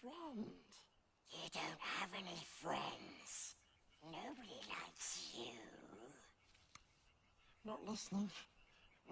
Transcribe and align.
friend. 0.00 0.46
You 1.30 1.48
don't 1.52 1.80
have 1.98 2.08
any 2.18 2.40
friends. 2.62 3.54
Nobody 4.04 4.58
likes 4.68 5.30
you. 5.34 5.52
Not 7.64 7.80
listening. 7.86 8.30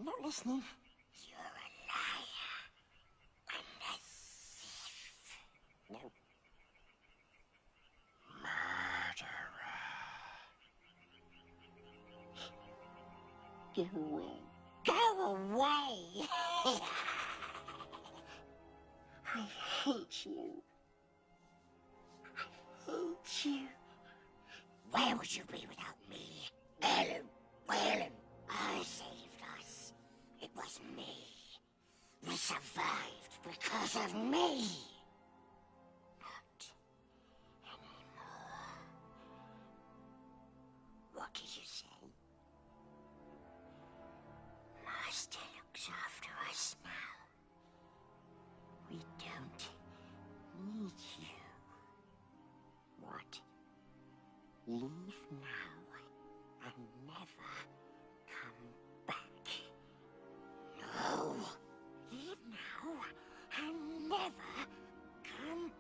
Not 0.03 0.15
listening. 0.25 0.63
You're 1.29 1.39
a 1.39 1.69
liar 1.89 2.61
and 3.55 3.67
a 3.83 3.95
thief. 4.03 5.13
No. 5.91 6.13
Murderer. 8.43 9.79
Go 13.77 13.83
away. 14.01 14.39
Go 14.87 14.95
away! 15.55 15.97
I 19.35 19.47
hate 19.85 20.27
you. 20.27 20.63
Hate 22.89 23.45
you. 23.45 23.69
Where 24.91 25.17
would 25.17 25.37
you 25.37 25.43
be 25.45 25.67
without 25.69 25.99
me? 26.09 26.49
Gollum, 26.81 27.27
Gollum, 27.69 28.13
I 28.49 28.83
saved 28.83 29.43
us. 29.59 29.93
It 30.41 30.51
was 30.57 30.81
me. 30.97 31.15
We 32.27 32.35
survived 32.35 33.35
because 33.45 33.97
of 33.97 34.15
me. 34.15 34.65
Not 36.21 36.61
anymore. 37.67 38.09
What 41.15 41.35
did 41.35 41.55
you 41.55 41.65
say? 41.65 41.87
Master 44.87 45.39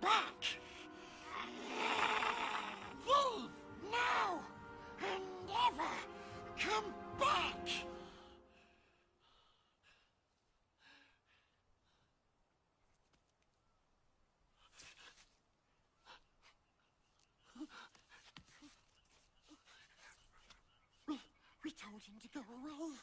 back. 0.01 0.43
Leave 3.07 3.51
now 3.91 4.41
and 5.01 5.23
never 5.47 5.91
come 6.59 6.95
back. 7.19 7.69
We, 21.65 21.71
told 21.73 22.03
him 22.03 22.15
to 22.23 22.29
go 22.35 22.41
away. 22.41 22.95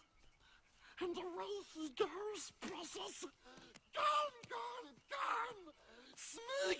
And 1.01 1.17
away 1.17 1.55
he 1.75 1.89
goes, 1.89 2.51
precious. 2.61 3.25
Gone, 3.93 4.37
gone. 4.49 4.74
Free. 6.35 6.75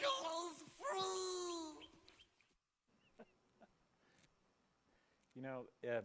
You 5.35 5.41
know, 5.41 5.61
uh, 5.87 6.01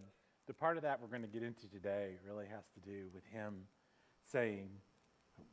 the 0.47 0.55
part 0.55 0.77
of 0.77 0.83
that 0.83 1.01
we're 1.01 1.09
going 1.09 1.23
to 1.23 1.29
get 1.29 1.43
into 1.43 1.69
today 1.69 2.17
really 2.27 2.47
has 2.47 2.65
to 2.75 2.81
do 2.81 3.07
with 3.15 3.25
him 3.33 3.55
saying, 4.33 4.69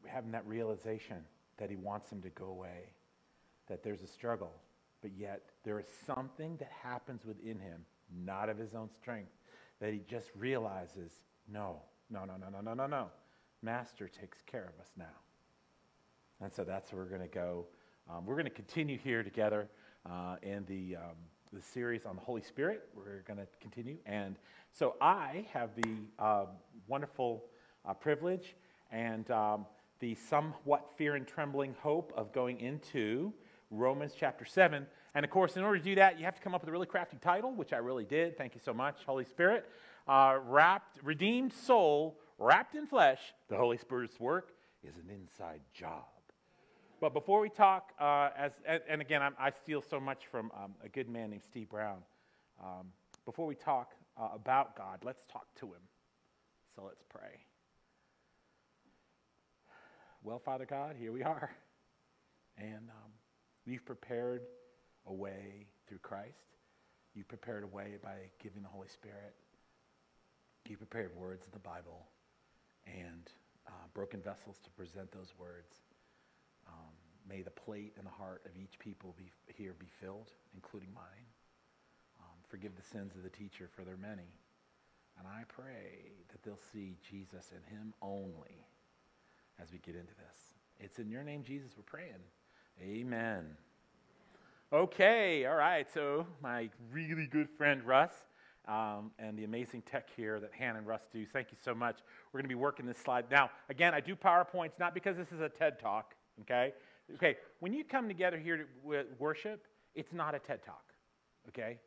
having 0.06 0.31
that 0.31 0.45
realization 0.48 1.18
that 1.58 1.70
he 1.70 1.75
wants 1.75 2.12
him 2.12 2.22
to 2.22 2.30
go 2.30 2.45
away, 2.45 2.94
that 3.68 3.84
there's 3.84 4.02
a 4.02 4.08
struggle, 4.08 4.53
but 5.02 5.12
yet 5.16 5.42
there 5.64 5.80
is 5.80 5.88
something 6.06 6.57
that 6.57 6.72
happens 6.84 7.25
within 7.25 7.59
him, 7.59 7.86
not 8.25 8.50
of 8.50 8.57
his 8.57 8.74
own 8.74 8.90
strength, 8.90 9.31
that 9.80 9.94
he 9.94 10.02
just 10.07 10.31
realizes, 10.36 11.12
no, 11.47 11.81
no, 12.09 12.25
no, 12.25 12.36
no, 12.38 12.50
no, 12.50 12.62
no, 12.62 12.74
no, 12.74 12.88
no. 12.88 13.07
Master 13.62 14.07
takes 14.07 14.41
care 14.41 14.72
of 14.74 14.80
us 14.80 14.91
now. 14.97 15.06
And 16.41 16.52
so 16.53 16.63
that's 16.63 16.91
where 16.91 17.03
we're 17.03 17.09
going 17.09 17.22
to 17.22 17.28
go. 17.28 17.66
Um, 18.09 18.25
we're 18.25 18.35
going 18.35 18.45
to 18.45 18.51
continue 18.51 18.97
here 18.97 19.22
together 19.22 19.68
uh, 20.09 20.38
in 20.41 20.63
the, 20.66 20.95
um, 20.95 21.16
the 21.51 21.62
series 21.62 22.06
on 22.06 22.16
the 22.16 22.22
Holy 22.22 22.41
Spirit. 22.41 22.88
We're 22.95 23.23
going 23.28 23.40
to 23.40 23.47
continue. 23.59 23.97
And 24.06 24.38
so 24.72 24.95
I 25.01 25.45
have 25.51 25.72
the 25.75 25.97
uh, 26.18 26.45
wonderful 26.88 27.44
uh, 27.85 27.94
privilege 27.94 28.56
and 28.94 29.29
um, 29.29 29.66
the 30.00 30.16
somewhat 30.16 30.85
fear 30.95 31.16
and 31.16 31.28
trembling 31.28 31.75
hope 31.81 32.13
of 32.16 32.31
going 32.31 32.62
into 32.62 33.34
Romans 33.72 34.13
chapter 34.18 34.45
7. 34.45 34.85
And 35.13 35.25
of 35.25 35.29
course, 35.29 35.57
in 35.57 35.63
order 35.63 35.78
to 35.78 35.84
do 35.84 35.95
that, 35.95 36.18
you 36.18 36.24
have 36.24 36.35
to 36.35 36.41
come 36.41 36.56
up 36.56 36.62
with 36.62 36.69
a 36.69 36.72
really 36.72 36.85
crafty 36.85 37.18
title, 37.18 37.51
which 37.51 37.74
I 37.74 37.78
really 37.78 38.06
did. 38.06 38.38
Thank 38.38 38.56
you 38.56 38.62
so 38.63 38.74
much, 38.74 39.00
Holy 39.06 39.25
Spirit. 39.25 39.66
Uh, 40.07 40.38
wrapped, 40.45 41.00
redeemed 41.03 41.51
soul, 41.51 42.18
wrapped 42.38 42.75
in 42.75 42.88
flesh, 42.88 43.19
the 43.50 43.57
Holy 43.57 43.78
Spirit's 43.78 44.18
work 44.18 44.53
is 44.81 44.95
an 44.95 45.09
inside 45.13 45.59
job. 45.74 46.06
But 47.00 47.13
before 47.13 47.40
we 47.41 47.50
talk, 47.50 47.91
uh, 48.00 48.30
as 48.35 48.53
and, 48.66 48.81
and 48.90 49.02
again, 49.02 49.22
I'm, 49.22 49.35
i 49.40 49.52
steal 49.52 49.81
so 49.81 50.00
much 50.00 50.25
from 50.31 50.52
um, 50.56 50.74
a 50.84 50.90
good 50.90 51.08
man 51.08 51.30
named 51.30 51.44
Steve 51.44 51.69
Brown. 51.69 52.00
Um, 52.59 52.88
before 53.25 53.46
we 53.46 53.53
talk 53.53 53.94
uh, 54.19 54.30
about 54.34 54.75
God, 54.75 55.00
let's 55.03 55.24
talk 55.31 55.46
to 55.59 55.68
Him. 55.68 55.81
So 56.75 56.84
let's 56.86 57.03
pray. 57.07 57.41
Well, 60.24 60.40
Father 60.40 60.66
God, 60.66 60.96
here 61.00 61.12
we 61.12 61.22
are, 61.24 61.52
and 62.57 62.90
um, 62.90 63.12
we've 63.68 63.86
prepared 63.86 64.41
a 65.06 65.13
way 65.13 65.68
through 65.88 66.00
Christ. 66.00 66.57
You 67.13 67.24
prepared 67.24 67.63
a 67.63 67.68
way 67.68 67.97
by 68.03 68.16
giving 68.41 68.63
the 68.63 68.69
Holy 68.69 68.88
Spirit. 68.88 69.36
You 70.68 70.78
prepared 70.78 71.16
words 71.16 71.46
of 71.46 71.53
the 71.53 71.59
Bible 71.59 72.07
and 72.86 73.31
uh, 73.68 73.72
broken 73.94 74.22
vessels 74.22 74.57
to 74.63 74.69
present 74.72 75.12
those 75.12 75.34
words. 75.40 75.75
Um, 76.67 76.91
may 77.28 77.41
the 77.41 77.51
plate 77.51 77.94
and 77.97 78.05
the 78.05 78.11
heart 78.11 78.41
of 78.45 78.51
each 78.61 78.79
people 78.79 79.16
be, 79.17 79.31
here 79.47 79.75
be 79.78 79.88
filled, 80.01 80.31
including 80.53 80.89
mine. 80.94 81.28
Um, 82.19 82.38
forgive 82.47 82.75
the 82.75 82.83
sins 82.83 83.16
of 83.16 83.23
the 83.23 83.29
teacher, 83.29 83.69
for 83.75 83.83
they're 83.83 83.97
many. 83.97 84.31
And 85.17 85.27
I 85.27 85.44
pray 85.47 86.11
that 86.29 86.44
they'll 86.44 86.59
see 86.72 86.97
Jesus 87.09 87.51
and 87.53 87.66
Him 87.66 87.94
only 88.01 88.66
as 89.61 89.72
we 89.72 89.79
get 89.79 89.95
into 89.95 90.13
this. 90.16 90.38
It's 90.79 91.00
in 91.00 91.09
your 91.09 91.23
name, 91.23 91.44
Jesus, 91.44 91.72
we're 91.75 91.83
praying. 91.83 92.22
Amen. 92.81 93.45
Okay, 94.72 95.45
all 95.45 95.56
right. 95.56 95.88
So, 95.91 96.27
my 96.44 96.69
really 96.91 97.25
good 97.25 97.50
friend 97.57 97.83
Russ 97.83 98.11
um, 98.67 99.11
and 99.17 99.38
the 99.38 99.45
amazing 99.45 99.81
tech 99.83 100.09
here 100.16 100.39
that 100.41 100.51
Hannah 100.53 100.79
and 100.79 100.85
Russ 100.88 101.07
do, 101.11 101.25
thank 101.25 101.51
you 101.51 101.57
so 101.63 101.73
much. 101.73 102.00
We're 102.31 102.39
going 102.39 102.50
to 102.50 102.56
be 102.56 102.56
working 102.56 102.85
this 102.85 102.97
slide. 102.97 103.25
Now, 103.31 103.50
again, 103.69 103.94
I 103.94 104.01
do 104.01 104.13
PowerPoints 104.16 104.77
not 104.77 104.94
because 104.94 105.16
this 105.16 105.31
is 105.31 105.39
a 105.39 105.47
TED 105.47 105.79
Talk, 105.79 106.16
okay? 106.42 106.74
Okay, 107.16 107.38
when 107.59 107.74
you 107.74 107.84
come 107.84 108.08
together 108.08 108.38
here 108.38 108.58
to 108.58 109.06
worship, 109.18 109.66
it's 109.96 110.12
not 110.14 110.36
a 110.36 110.40
TED 110.40 110.64
Talk, 110.66 110.84
okay? 111.50 111.80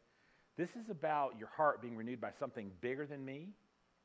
This 0.57 0.71
is 0.71 0.91
about 0.91 1.35
your 1.39 1.49
heart 1.49 1.83
being 1.83 1.97
renewed 1.97 2.21
by 2.21 2.31
something 2.39 2.71
bigger 2.81 3.07
than 3.07 3.25
me 3.25 3.49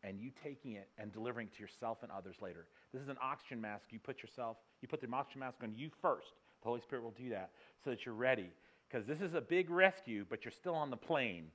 and 0.04 0.20
you 0.20 0.30
taking 0.44 0.74
it 0.74 0.88
and 0.98 1.12
delivering 1.12 1.48
it 1.48 1.56
to 1.56 1.62
yourself 1.62 2.00
and 2.04 2.12
others 2.12 2.36
later. 2.42 2.68
This 2.94 3.02
is 3.02 3.10
an 3.10 3.18
oxygen 3.22 3.60
mask. 3.60 3.86
You 3.90 4.00
put 4.00 4.22
yourself, 4.22 4.58
you 4.82 4.88
put 4.88 5.02
the 5.02 5.12
oxygen 5.12 5.40
mask 5.40 5.58
on 5.64 5.74
you 5.76 5.90
first. 6.02 6.34
The 6.62 6.70
Holy 6.70 6.82
Spirit 6.82 7.04
will 7.04 7.12
do 7.12 7.30
that 7.30 7.52
so 7.84 7.90
that 7.90 8.06
you're 8.06 8.16
ready. 8.16 8.52
Because 8.88 9.08
this 9.08 9.20
is 9.20 9.34
a 9.34 9.42
big 9.42 9.70
rescue, 9.70 10.26
but 10.30 10.46
you're 10.46 10.52
still 10.52 10.76
on 10.76 10.90
the 10.90 10.98
plane 10.98 11.48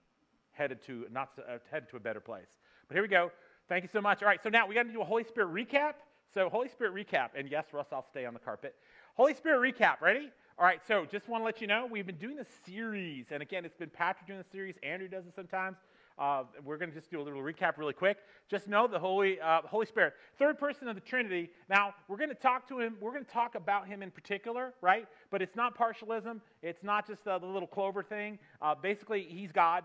headed 0.52 0.82
to 0.86 1.06
not 1.12 1.30
uh, 1.38 1.58
headed 1.70 1.88
to 1.90 1.96
a 1.96 2.00
better 2.00 2.20
place. 2.20 2.48
But 2.88 2.94
here 2.94 3.02
we 3.02 3.08
go. 3.08 3.30
Thank 3.68 3.84
you 3.84 3.90
so 3.92 4.00
much. 4.00 4.20
All 4.22 4.28
right, 4.28 4.42
so 4.42 4.48
now 4.48 4.66
we 4.66 4.74
got 4.74 4.82
to 4.82 4.92
do 4.92 5.00
a 5.00 5.04
Holy 5.04 5.24
Spirit 5.24 5.54
recap. 5.54 5.94
So 6.32 6.48
Holy 6.48 6.68
Spirit 6.68 6.94
recap, 6.94 7.30
and 7.36 7.50
yes, 7.50 7.66
Russ, 7.72 7.88
I'll 7.90 8.06
stay 8.08 8.24
on 8.24 8.34
the 8.34 8.40
carpet. 8.40 8.76
Holy 9.14 9.34
Spirit 9.34 9.74
recap. 9.74 10.00
Ready? 10.00 10.30
All 10.58 10.64
right, 10.64 10.80
so 10.86 11.04
just 11.04 11.28
want 11.28 11.40
to 11.40 11.44
let 11.44 11.60
you 11.60 11.66
know 11.66 11.88
we've 11.90 12.06
been 12.06 12.18
doing 12.18 12.36
this 12.36 12.46
series, 12.64 13.26
and 13.32 13.42
again, 13.42 13.64
it's 13.64 13.74
been 13.74 13.90
Patrick 13.90 14.28
doing 14.28 14.38
the 14.38 14.48
series. 14.52 14.76
Andrew 14.84 15.08
does 15.08 15.26
it 15.26 15.34
sometimes. 15.34 15.78
Uh, 16.18 16.44
we're 16.64 16.76
going 16.76 16.90
to 16.90 16.94
just 16.94 17.10
do 17.10 17.20
a 17.20 17.22
little 17.22 17.40
recap 17.40 17.78
really 17.78 17.94
quick. 17.94 18.18
Just 18.48 18.68
know 18.68 18.86
the 18.86 18.98
Holy, 18.98 19.40
uh, 19.40 19.62
Holy 19.64 19.86
Spirit, 19.86 20.12
third 20.38 20.58
person 20.58 20.86
of 20.86 20.94
the 20.94 21.00
Trinity. 21.00 21.50
Now, 21.68 21.94
we're 22.06 22.18
going 22.18 22.28
to 22.28 22.34
talk 22.36 22.68
to 22.68 22.78
him. 22.78 22.96
We're 23.00 23.12
going 23.12 23.24
to 23.24 23.30
talk 23.30 23.56
about 23.56 23.88
him 23.88 24.02
in 24.02 24.10
particular, 24.10 24.74
right? 24.82 25.08
But 25.30 25.42
it's 25.42 25.56
not 25.56 25.76
partialism. 25.76 26.42
It's 26.62 26.84
not 26.84 27.08
just 27.08 27.24
the 27.24 27.38
little 27.38 27.66
clover 27.66 28.02
thing. 28.02 28.38
Uh, 28.60 28.74
basically, 28.80 29.26
he's 29.28 29.50
God, 29.50 29.82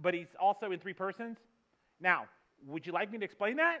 but 0.00 0.14
he's 0.14 0.28
also 0.38 0.70
in 0.70 0.78
three 0.78 0.92
persons. 0.92 1.38
Now, 2.00 2.26
would 2.66 2.86
you 2.86 2.92
like 2.92 3.10
me 3.10 3.18
to 3.18 3.24
explain 3.24 3.56
that? 3.56 3.80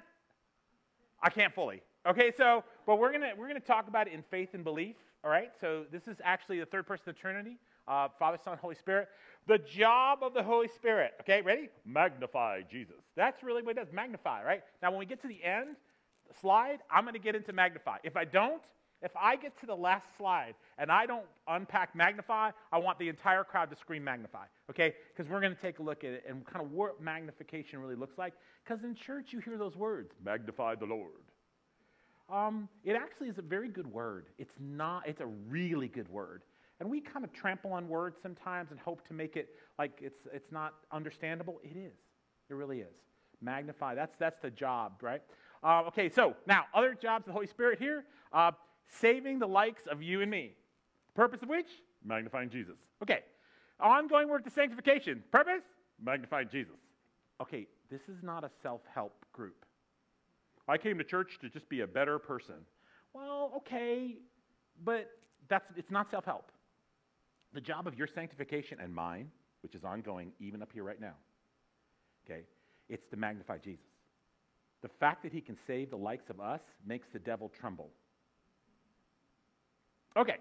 I 1.22 1.30
can't 1.30 1.54
fully. 1.54 1.82
Okay, 2.06 2.32
so, 2.36 2.62
but 2.86 2.98
we're 2.98 3.12
to 3.12 3.32
we're 3.36 3.48
to 3.52 3.60
talk 3.60 3.88
about 3.88 4.06
it 4.06 4.12
in 4.12 4.22
faith 4.30 4.50
and 4.54 4.62
belief. 4.62 4.96
All 5.24 5.30
right, 5.30 5.50
so 5.60 5.84
this 5.90 6.06
is 6.06 6.16
actually 6.22 6.60
the 6.60 6.66
third 6.66 6.86
person 6.86 7.08
of 7.08 7.16
the 7.16 7.20
Trinity 7.20 7.58
uh, 7.88 8.08
Father, 8.18 8.38
Son, 8.42 8.58
Holy 8.60 8.74
Spirit. 8.74 9.08
The 9.46 9.58
job 9.58 10.20
of 10.22 10.34
the 10.34 10.42
Holy 10.42 10.68
Spirit, 10.68 11.12
okay, 11.20 11.40
ready? 11.40 11.68
Magnify 11.84 12.62
Jesus. 12.70 12.96
That's 13.14 13.42
really 13.42 13.62
what 13.62 13.76
it 13.76 13.84
does, 13.84 13.92
magnify, 13.92 14.42
right? 14.44 14.62
Now, 14.82 14.90
when 14.90 14.98
we 14.98 15.06
get 15.06 15.22
to 15.22 15.28
the 15.28 15.42
end 15.42 15.76
slide, 16.40 16.78
I'm 16.90 17.04
to 17.14 17.20
get 17.20 17.36
into 17.36 17.52
magnify. 17.52 17.98
If 18.02 18.16
I 18.16 18.24
don't, 18.24 18.62
If 19.02 19.12
I 19.20 19.36
get 19.36 19.58
to 19.60 19.66
the 19.66 19.74
last 19.74 20.06
slide 20.16 20.54
and 20.78 20.90
I 20.90 21.06
don't 21.06 21.26
unpack 21.46 21.94
magnify, 21.94 22.50
I 22.72 22.78
want 22.78 22.98
the 22.98 23.08
entire 23.08 23.44
crowd 23.44 23.70
to 23.70 23.76
scream 23.76 24.02
magnify, 24.02 24.46
okay? 24.70 24.94
Because 25.14 25.30
we're 25.30 25.40
going 25.40 25.54
to 25.54 25.60
take 25.60 25.78
a 25.78 25.82
look 25.82 26.02
at 26.02 26.10
it 26.10 26.24
and 26.28 26.44
kind 26.46 26.64
of 26.64 26.72
what 26.72 27.00
magnification 27.00 27.80
really 27.80 27.94
looks 27.94 28.16
like. 28.16 28.32
Because 28.64 28.84
in 28.84 28.94
church, 28.94 29.32
you 29.32 29.40
hear 29.40 29.58
those 29.58 29.76
words 29.76 30.14
magnify 30.24 30.76
the 30.76 30.86
Lord. 30.86 31.10
Um, 32.28 32.68
it 32.84 32.96
actually 32.96 33.28
is 33.28 33.38
a 33.38 33.42
very 33.42 33.68
good 33.68 33.86
word. 33.86 34.26
It's 34.38 34.54
not, 34.58 35.06
it's 35.06 35.20
a 35.20 35.26
really 35.26 35.88
good 35.88 36.08
word. 36.08 36.42
And 36.80 36.90
we 36.90 37.00
kind 37.00 37.24
of 37.24 37.32
trample 37.32 37.72
on 37.72 37.88
words 37.88 38.18
sometimes 38.22 38.70
and 38.70 38.80
hope 38.80 39.06
to 39.08 39.14
make 39.14 39.36
it 39.36 39.50
like 39.78 40.00
it's, 40.02 40.26
it's 40.32 40.50
not 40.50 40.74
understandable. 40.90 41.60
It 41.62 41.76
is. 41.76 41.94
It 42.48 42.54
really 42.54 42.80
is. 42.80 42.94
Magnify. 43.40 43.94
That's, 43.94 44.16
that's 44.16 44.40
the 44.40 44.50
job, 44.50 44.94
right? 45.02 45.22
Uh, 45.62 45.84
okay, 45.88 46.08
so 46.08 46.34
now, 46.46 46.64
other 46.74 46.94
jobs 46.94 47.22
of 47.22 47.26
the 47.26 47.32
Holy 47.32 47.46
Spirit 47.46 47.78
here. 47.78 48.04
Uh, 48.32 48.52
saving 48.88 49.38
the 49.38 49.46
likes 49.46 49.82
of 49.90 50.02
you 50.02 50.22
and 50.22 50.30
me. 50.30 50.52
Purpose 51.14 51.42
of 51.42 51.48
which? 51.48 51.68
Magnifying 52.04 52.50
Jesus. 52.50 52.76
Okay. 53.02 53.20
Ongoing 53.80 54.28
work 54.28 54.44
to 54.44 54.50
sanctification. 54.50 55.22
Purpose? 55.30 55.62
Magnifying 56.02 56.48
Jesus. 56.50 56.76
Okay, 57.40 57.66
this 57.90 58.00
is 58.08 58.22
not 58.22 58.44
a 58.44 58.50
self 58.62 58.80
help 58.94 59.24
group. 59.32 59.64
I 60.68 60.78
came 60.78 60.98
to 60.98 61.04
church 61.04 61.38
to 61.40 61.48
just 61.48 61.68
be 61.68 61.80
a 61.80 61.86
better 61.86 62.18
person. 62.18 62.56
Well, 63.12 63.52
okay, 63.58 64.16
but 64.84 65.10
that's, 65.48 65.66
it's 65.76 65.90
not 65.90 66.10
self 66.10 66.24
help. 66.24 66.50
The 67.52 67.60
job 67.60 67.86
of 67.86 67.96
your 67.96 68.06
sanctification 68.06 68.78
and 68.82 68.94
mine, 68.94 69.30
which 69.62 69.74
is 69.74 69.84
ongoing 69.84 70.32
even 70.40 70.62
up 70.62 70.70
here 70.72 70.82
right 70.82 71.00
now, 71.00 71.14
okay, 72.24 72.42
it's 72.88 73.06
to 73.10 73.16
magnify 73.16 73.58
Jesus. 73.58 73.86
The 74.82 74.88
fact 74.88 75.22
that 75.22 75.32
he 75.32 75.40
can 75.40 75.56
save 75.66 75.90
the 75.90 75.96
likes 75.96 76.30
of 76.30 76.40
us 76.40 76.60
makes 76.86 77.08
the 77.12 77.18
devil 77.18 77.50
tremble. 77.58 77.90
Okay. 80.16 80.36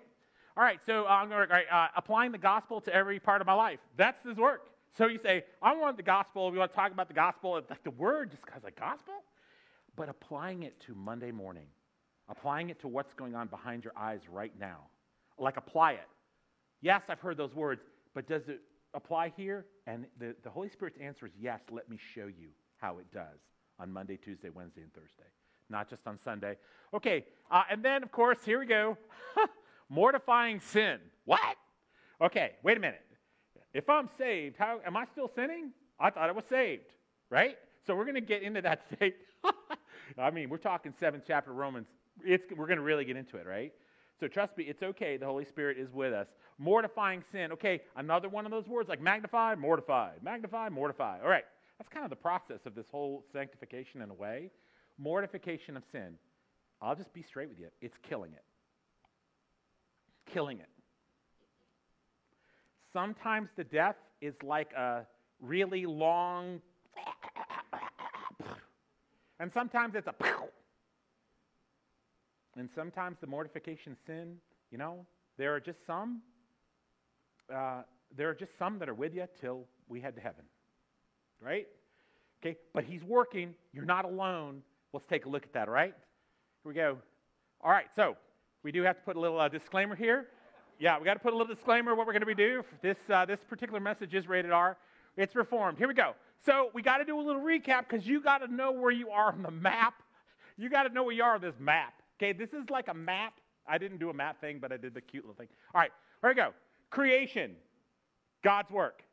All 0.58 0.64
right, 0.64 0.80
so 0.86 1.06
I'm 1.06 1.28
going 1.28 1.50
to 1.50 1.76
uh, 1.76 1.88
applying 1.98 2.32
the 2.32 2.38
gospel 2.38 2.80
to 2.82 2.94
every 2.94 3.20
part 3.20 3.42
of 3.42 3.48
my 3.48 3.54
life. 3.54 3.80
That's 3.98 4.24
his 4.26 4.38
work. 4.38 4.70
So 4.98 5.08
you 5.08 5.20
say, 5.22 5.44
I 5.62 5.76
want 5.76 5.98
the 5.98 6.04
gospel. 6.04 6.50
We 6.50 6.58
want 6.58 6.72
to 6.72 6.76
talk 6.76 6.94
about 6.94 7.10
the 7.10 7.14
gospel. 7.14 7.58
It's 7.58 7.70
like 7.70 7.84
the 7.84 7.92
word 7.92 8.32
just 8.32 8.46
because 8.46 8.64
like 8.64 8.80
gospel, 8.80 9.16
but 9.98 10.08
applying 10.08 10.64
it 10.64 10.80
to 10.82 10.96
Monday 10.96 11.32
morning, 11.32 11.68
applying 12.30 12.70
it 12.70 12.80
to 12.80 12.88
what's 12.88 13.14
going 13.14 13.36
on 13.36 13.48
behind 13.48 13.84
your 13.84 13.92
eyes 13.98 14.22
right 14.32 14.54
now. 14.58 14.80
Like 15.38 15.58
apply 15.58 15.94
it. 15.94 16.08
Yes, 16.82 17.02
I've 17.10 17.20
heard 17.20 17.36
those 17.36 17.54
words, 17.54 17.82
but 18.14 18.26
does 18.26 18.48
it 18.48 18.62
apply 18.94 19.34
here? 19.36 19.66
And 19.88 20.06
the, 20.18 20.36
the 20.44 20.50
Holy 20.50 20.70
Spirit's 20.70 20.98
answer 21.02 21.26
is 21.26 21.34
yes. 21.38 21.60
Let 21.70 21.90
me 21.90 21.98
show 22.14 22.28
you 22.28 22.48
how 22.78 23.00
it 23.00 23.12
does 23.12 23.40
on 23.78 23.92
Monday, 23.92 24.16
Tuesday, 24.16 24.50
Wednesday, 24.50 24.84
and 24.84 24.94
Thursday, 24.94 25.28
not 25.70 25.90
just 25.90 26.08
on 26.08 26.18
Sunday. 26.18 26.56
Okay, 26.94 27.26
uh, 27.52 27.64
and 27.70 27.84
then 27.84 28.04
of 28.04 28.12
course 28.14 28.38
here 28.46 28.60
we 28.60 28.66
go. 28.66 28.98
mortifying 29.90 30.60
sin. 30.60 31.00
What? 31.26 31.58
Okay, 32.22 32.52
wait 32.64 32.78
a 32.78 32.80
minute. 32.80 33.02
If 33.74 33.90
I'm 33.90 34.10
saved, 34.18 34.56
how 34.58 34.80
am 34.86 34.96
I 34.96 35.06
still 35.12 35.30
sinning? 35.36 35.72
I 36.00 36.10
thought 36.10 36.30
I 36.30 36.32
was 36.32 36.46
saved, 36.50 36.86
right? 37.30 37.58
So 37.86 37.96
we're 37.96 38.06
going 38.06 38.16
to 38.16 38.22
get 38.22 38.42
into 38.42 38.62
that 38.62 38.90
today. 38.90 39.14
I 40.18 40.32
mean, 40.32 40.50
we're 40.50 40.58
talking 40.58 40.94
seventh 41.00 41.24
chapter 41.28 41.52
Romans. 41.52 41.88
It's, 42.24 42.46
we're 42.56 42.68
going 42.68 42.78
to 42.78 42.84
really 42.84 43.06
get 43.06 43.18
into 43.18 43.38
it, 43.38 43.46
right? 43.46 43.74
So 44.20 44.28
trust 44.28 44.58
me, 44.58 44.64
it's 44.64 44.82
okay. 44.82 45.18
The 45.18 45.26
Holy 45.26 45.44
Spirit 45.44 45.78
is 45.78 45.92
with 45.92 46.14
us. 46.14 46.28
Mortifying 46.58 47.22
sin. 47.34 47.52
Okay, 47.52 47.82
another 47.98 48.30
one 48.30 48.46
of 48.46 48.52
those 48.52 48.68
words 48.68 48.88
like 48.88 49.02
magnify, 49.02 49.56
mortify, 49.56 50.12
magnify, 50.24 50.70
mortify. 50.70 51.20
All 51.22 51.28
right, 51.28 51.44
that's 51.78 51.90
kind 51.90 52.06
of 52.06 52.10
the 52.10 52.16
process 52.16 52.66
of 52.66 52.76
this 52.76 52.88
whole 52.90 53.26
sanctification 53.34 54.02
in 54.02 54.10
a 54.10 54.14
way. 54.14 54.52
Mortification 54.98 55.76
of 55.76 55.84
sin. 55.92 56.18
I'll 56.82 56.96
just 56.96 57.14
be 57.14 57.24
straight 57.24 57.50
with 57.50 57.60
you. 57.60 57.68
It's 57.82 57.98
killing 58.04 58.32
it 58.32 58.44
killing 60.32 60.60
it. 60.60 60.70
Sometimes 62.92 63.50
the 63.56 63.64
death 63.64 63.96
is 64.22 64.36
like 64.44 64.72
a 64.74 65.06
really 65.42 65.86
long, 65.86 66.62
and 69.40 69.52
sometimes 69.52 69.96
it's 69.96 70.08
a, 70.08 70.16
and 72.58 72.70
sometimes 72.74 73.18
the 73.20 73.28
mortification 73.28 73.98
sin, 74.06 74.38
you 74.72 74.78
know, 74.78 75.06
there 75.38 75.54
are 75.54 75.60
just 75.60 75.86
some, 75.86 76.22
uh, 77.54 77.82
there 78.16 78.30
are 78.30 78.36
just 78.36 78.58
some 78.58 78.80
that 78.80 78.88
are 78.88 78.94
with 78.94 79.14
you 79.14 79.26
till 79.42 79.66
we 79.90 80.00
head 80.00 80.16
to 80.16 80.22
heaven, 80.22 80.46
right? 81.42 81.68
Okay, 82.42 82.58
but 82.74 82.84
he's 82.84 83.04
working. 83.04 83.54
You're 83.74 83.86
not 83.86 84.06
alone. 84.06 84.62
Let's 84.94 85.06
take 85.08 85.26
a 85.26 85.30
look 85.30 85.44
at 85.44 85.54
that, 85.54 85.68
all 85.68 85.74
right? 85.74 85.94
Here 86.64 86.70
we 86.70 86.74
go. 86.74 86.98
All 87.62 87.72
right, 87.72 87.88
so 87.96 88.16
we 88.66 88.72
do 88.72 88.82
have 88.82 88.98
to 88.98 89.04
put 89.04 89.16
a 89.16 89.20
little 89.20 89.40
uh, 89.40 89.48
disclaimer 89.48 89.96
here. 89.96 90.26
Yeah, 90.80 90.98
we 90.98 91.06
got 91.06 91.14
to 91.14 91.20
put 91.20 91.34
a 91.34 91.38
little 91.38 91.54
disclaimer 91.54 91.94
what 91.94 92.08
we're 92.08 92.14
going 92.14 92.22
to 92.22 92.26
be 92.26 92.34
doing. 92.34 92.64
This, 92.82 92.98
uh, 93.14 93.24
this 93.24 93.40
particular 93.48 93.80
message 93.80 94.16
is 94.16 94.28
rated 94.28 94.50
R. 94.50 94.76
It's 95.16 95.36
reformed. 95.36 95.78
Here 95.78 95.88
we 95.88 95.94
go. 95.94 96.16
So 96.44 96.72
we 96.74 96.82
got 96.82 96.98
to 96.98 97.06
do 97.06 97.20
a 97.20 97.22
little 97.22 97.44
recap 97.44 97.88
because 97.88 98.08
you 98.08 98.22
got 98.22 98.40
to 98.40 98.52
know 98.52 98.72
where 98.72 98.90
you 98.90 99.12
are 99.12 99.32
on 99.32 99.44
the 99.44 99.52
map. 99.52 100.02
You 100.58 100.68
got 100.72 100.84
to 100.84 100.90
know 100.90 101.04
where 101.04 101.14
you 101.14 101.22
are 101.22 101.36
on 101.36 101.42
this 101.42 101.54
map. 101.60 101.94
Okay, 102.18 102.34
this 102.34 102.54
is 102.54 102.68
like 102.72 102.88
a 102.88 102.94
map. 102.96 103.34
I 103.68 103.78
didn't 103.78 104.00
do 104.00 104.10
a 104.10 104.14
map 104.16 104.42
thing, 104.42 104.58
but 104.60 104.72
I 104.72 104.78
did 104.78 104.96
the 104.96 105.02
cute 105.02 105.26
little 105.26 105.36
thing. 105.36 105.48
All 105.76 105.82
right, 105.82 105.92
here 106.22 106.32
we 106.32 106.36
go. 106.36 106.50
Creation, 106.90 107.52
God's 108.44 108.72
work. 108.72 109.04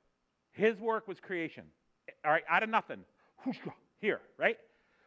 His 0.52 0.80
work 0.80 1.06
was 1.06 1.20
creation. 1.20 1.64
All 2.24 2.32
right, 2.32 2.44
out 2.48 2.62
of 2.62 2.70
nothing. 2.70 3.00
Here, 4.00 4.22
right? 4.38 4.56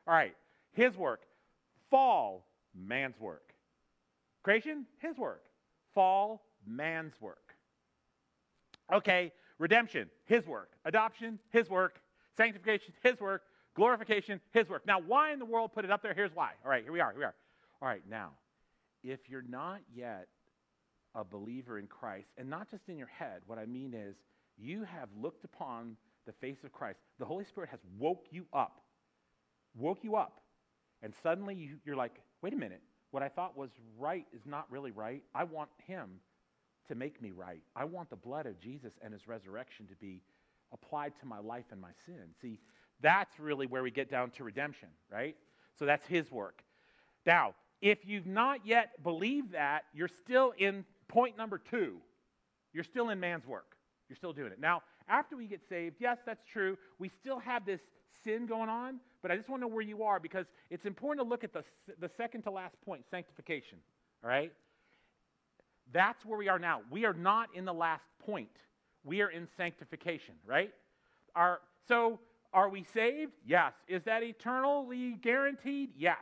All 0.07 0.13
right, 0.13 0.35
his 0.73 0.95
work. 0.95 1.23
Fall, 1.89 2.45
man's 2.75 3.19
work. 3.19 3.54
Creation, 4.45 4.85
his 4.99 5.17
work. 5.17 5.43
Fall, 5.95 6.45
man's 6.67 7.19
work. 7.19 7.55
Okay, 8.93 9.31
redemption, 9.57 10.07
his 10.25 10.45
work. 10.45 10.73
Adoption, 10.85 11.39
his 11.49 11.67
work. 11.67 11.99
Sanctification, 12.37 12.93
his 13.01 13.19
work. 13.19 13.41
Glorification, 13.73 14.39
his 14.51 14.69
work. 14.69 14.85
Now, 14.85 14.99
why 14.99 15.33
in 15.33 15.39
the 15.39 15.45
world 15.45 15.71
put 15.73 15.83
it 15.83 15.89
up 15.89 16.03
there? 16.03 16.13
Here's 16.13 16.29
why. 16.35 16.51
All 16.63 16.69
right, 16.69 16.83
here 16.83 16.91
we 16.91 16.99
are. 16.99 17.09
Here 17.09 17.19
we 17.21 17.25
are. 17.25 17.33
All 17.81 17.87
right, 17.87 18.03
now, 18.07 18.33
if 19.03 19.19
you're 19.27 19.41
not 19.41 19.79
yet 19.91 20.27
a 21.15 21.23
believer 21.23 21.79
in 21.79 21.87
Christ, 21.87 22.27
and 22.37 22.47
not 22.47 22.69
just 22.69 22.87
in 22.87 22.99
your 22.99 23.07
head, 23.07 23.41
what 23.47 23.57
I 23.57 23.65
mean 23.65 23.95
is 23.95 24.15
you 24.59 24.83
have 24.83 25.09
looked 25.19 25.43
upon 25.43 25.97
the 26.27 26.33
face 26.33 26.63
of 26.63 26.71
Christ. 26.71 26.99
The 27.17 27.25
Holy 27.25 27.45
Spirit 27.45 27.71
has 27.71 27.79
woke 27.97 28.25
you 28.29 28.45
up, 28.53 28.79
woke 29.75 30.03
you 30.03 30.17
up, 30.17 30.39
and 31.01 31.15
suddenly 31.23 31.55
you, 31.55 31.77
you're 31.83 31.95
like, 31.95 32.13
wait 32.43 32.53
a 32.53 32.57
minute, 32.57 32.83
what 33.15 33.23
I 33.23 33.29
thought 33.29 33.55
was 33.55 33.69
right 33.97 34.25
is 34.33 34.41
not 34.45 34.69
really 34.69 34.91
right. 34.91 35.23
I 35.33 35.45
want 35.45 35.69
Him 35.87 36.19
to 36.89 36.95
make 36.95 37.21
me 37.21 37.31
right. 37.31 37.61
I 37.73 37.85
want 37.85 38.09
the 38.09 38.17
blood 38.17 38.45
of 38.45 38.59
Jesus 38.59 38.91
and 39.01 39.13
His 39.13 39.25
resurrection 39.25 39.87
to 39.87 39.95
be 39.95 40.21
applied 40.73 41.13
to 41.21 41.25
my 41.25 41.39
life 41.39 41.63
and 41.71 41.79
my 41.79 41.91
sin. 42.05 42.19
See, 42.41 42.59
that's 42.99 43.39
really 43.39 43.67
where 43.67 43.83
we 43.83 43.89
get 43.89 44.11
down 44.11 44.31
to 44.31 44.43
redemption, 44.43 44.89
right? 45.09 45.37
So 45.79 45.85
that's 45.85 46.05
His 46.07 46.29
work. 46.29 46.61
Now, 47.25 47.55
if 47.81 47.99
you've 48.05 48.27
not 48.27 48.65
yet 48.65 49.01
believed 49.01 49.53
that, 49.53 49.85
you're 49.93 50.09
still 50.09 50.53
in 50.57 50.83
point 51.07 51.37
number 51.37 51.57
two. 51.57 51.99
You're 52.73 52.83
still 52.83 53.11
in 53.11 53.21
man's 53.21 53.47
work. 53.47 53.77
You're 54.09 54.17
still 54.17 54.33
doing 54.33 54.51
it. 54.51 54.59
Now, 54.59 54.81
after 55.07 55.37
we 55.37 55.47
get 55.47 55.61
saved, 55.69 55.95
yes, 55.99 56.17
that's 56.25 56.43
true. 56.51 56.77
We 56.99 57.07
still 57.07 57.39
have 57.39 57.65
this 57.65 57.79
sin 58.25 58.45
going 58.45 58.69
on, 58.69 58.99
but 59.21 59.31
I 59.31 59.37
just 59.37 59.47
want 59.47 59.61
to 59.61 59.69
know 59.69 59.73
where 59.73 59.83
you 59.83 60.03
are 60.03 60.19
because 60.19 60.47
it's 60.69 60.85
important 60.85 61.25
to 61.25 61.29
look 61.29 61.45
at 61.45 61.53
the, 61.53 61.63
the 61.99 62.09
second 62.09 62.41
to 62.41 62.51
last 62.51 62.75
point 62.81 63.03
sanctification. 63.09 63.77
All 64.23 64.29
right? 64.29 64.51
That's 65.93 66.25
where 66.25 66.37
we 66.37 66.49
are 66.49 66.59
now. 66.59 66.81
We 66.89 67.05
are 67.05 67.13
not 67.13 67.49
in 67.55 67.63
the 67.63 67.73
last 67.73 68.03
point, 68.25 68.49
we 69.03 69.21
are 69.21 69.29
in 69.29 69.47
sanctification, 69.55 70.35
right? 70.45 70.73
Are, 71.35 71.59
so, 71.87 72.19
are 72.53 72.69
we 72.69 72.85
saved? 72.93 73.33
Yes. 73.45 73.73
Is 73.87 74.03
that 74.03 74.23
eternally 74.23 75.17
guaranteed? 75.21 75.91
Yes. 75.97 76.17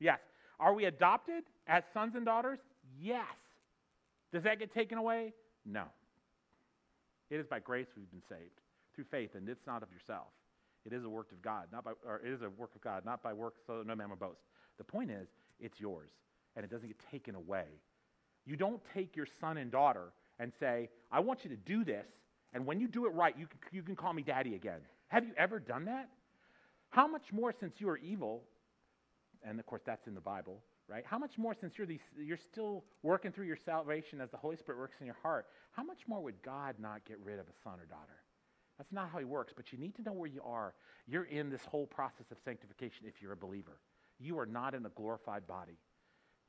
Yes. 0.00 0.20
Are 0.58 0.72
we 0.72 0.86
adopted 0.86 1.44
as 1.66 1.82
sons 1.92 2.14
and 2.14 2.24
daughters? 2.24 2.58
Yes. 3.00 3.26
Does 4.32 4.44
that 4.44 4.58
get 4.58 4.72
taken 4.72 4.98
away? 4.98 5.34
No. 5.66 5.84
It 7.30 7.36
is 7.36 7.46
by 7.46 7.58
grace 7.58 7.88
we've 7.96 8.10
been 8.10 8.22
saved 8.28 8.60
through 8.94 9.04
faith, 9.10 9.34
and 9.34 9.48
it's 9.48 9.66
not 9.66 9.82
of 9.82 9.92
yourself. 9.92 10.28
It 10.84 10.92
is 10.92 11.04
a 11.04 11.08
work 11.08 11.32
of 11.32 11.40
God, 11.40 11.68
not 11.72 11.84
by, 11.84 11.92
or 12.06 12.20
it 12.24 12.30
is 12.30 12.42
a 12.42 12.50
work 12.50 12.74
of 12.74 12.82
God, 12.82 13.04
not 13.04 13.22
by 13.22 13.32
works, 13.32 13.60
so 13.66 13.78
that 13.78 13.86
no 13.86 13.94
man 13.94 14.10
will 14.10 14.16
boast. 14.16 14.42
The 14.78 14.84
point 14.84 15.10
is, 15.10 15.28
it's 15.58 15.80
yours, 15.80 16.10
and 16.56 16.64
it 16.64 16.70
doesn't 16.70 16.88
get 16.88 16.98
taken 17.10 17.34
away. 17.34 17.64
You 18.44 18.56
don't 18.56 18.82
take 18.92 19.16
your 19.16 19.26
son 19.40 19.56
and 19.56 19.70
daughter 19.70 20.12
and 20.38 20.52
say, 20.60 20.90
I 21.10 21.20
want 21.20 21.44
you 21.44 21.50
to 21.50 21.56
do 21.56 21.84
this, 21.84 22.08
and 22.52 22.66
when 22.66 22.80
you 22.80 22.88
do 22.88 23.06
it 23.06 23.10
right, 23.10 23.34
you 23.38 23.46
can, 23.46 23.58
you 23.72 23.82
can 23.82 23.96
call 23.96 24.12
me 24.12 24.22
daddy 24.22 24.54
again. 24.54 24.80
Have 25.08 25.24
you 25.24 25.32
ever 25.38 25.58
done 25.58 25.86
that? 25.86 26.10
How 26.90 27.06
much 27.06 27.32
more 27.32 27.52
since 27.58 27.74
you 27.78 27.88
are 27.88 27.98
evil, 27.98 28.42
and 29.42 29.58
of 29.58 29.66
course 29.66 29.82
that's 29.86 30.06
in 30.06 30.14
the 30.14 30.20
Bible, 30.20 30.60
right? 30.88 31.04
How 31.06 31.18
much 31.18 31.38
more 31.38 31.54
since 31.58 31.78
you're, 31.78 31.86
these, 31.86 32.00
you're 32.18 32.36
still 32.36 32.84
working 33.02 33.32
through 33.32 33.46
your 33.46 33.58
salvation 33.64 34.20
as 34.20 34.30
the 34.30 34.36
Holy 34.36 34.56
Spirit 34.56 34.78
works 34.78 34.96
in 35.00 35.06
your 35.06 35.16
heart, 35.22 35.46
how 35.72 35.82
much 35.82 36.00
more 36.06 36.20
would 36.20 36.42
God 36.42 36.76
not 36.78 37.04
get 37.06 37.18
rid 37.24 37.38
of 37.38 37.46
a 37.46 37.52
son 37.62 37.80
or 37.80 37.86
daughter? 37.86 38.23
That's 38.78 38.92
not 38.92 39.10
how 39.10 39.18
he 39.18 39.24
works, 39.24 39.52
but 39.54 39.72
you 39.72 39.78
need 39.78 39.94
to 39.96 40.02
know 40.02 40.12
where 40.12 40.28
you 40.28 40.42
are. 40.44 40.74
You're 41.06 41.24
in 41.24 41.50
this 41.50 41.64
whole 41.64 41.86
process 41.86 42.30
of 42.30 42.38
sanctification 42.44 43.06
if 43.06 43.22
you're 43.22 43.32
a 43.32 43.36
believer. 43.36 43.78
You 44.18 44.38
are 44.38 44.46
not 44.46 44.74
in 44.74 44.84
a 44.86 44.90
glorified 44.90 45.46
body. 45.46 45.78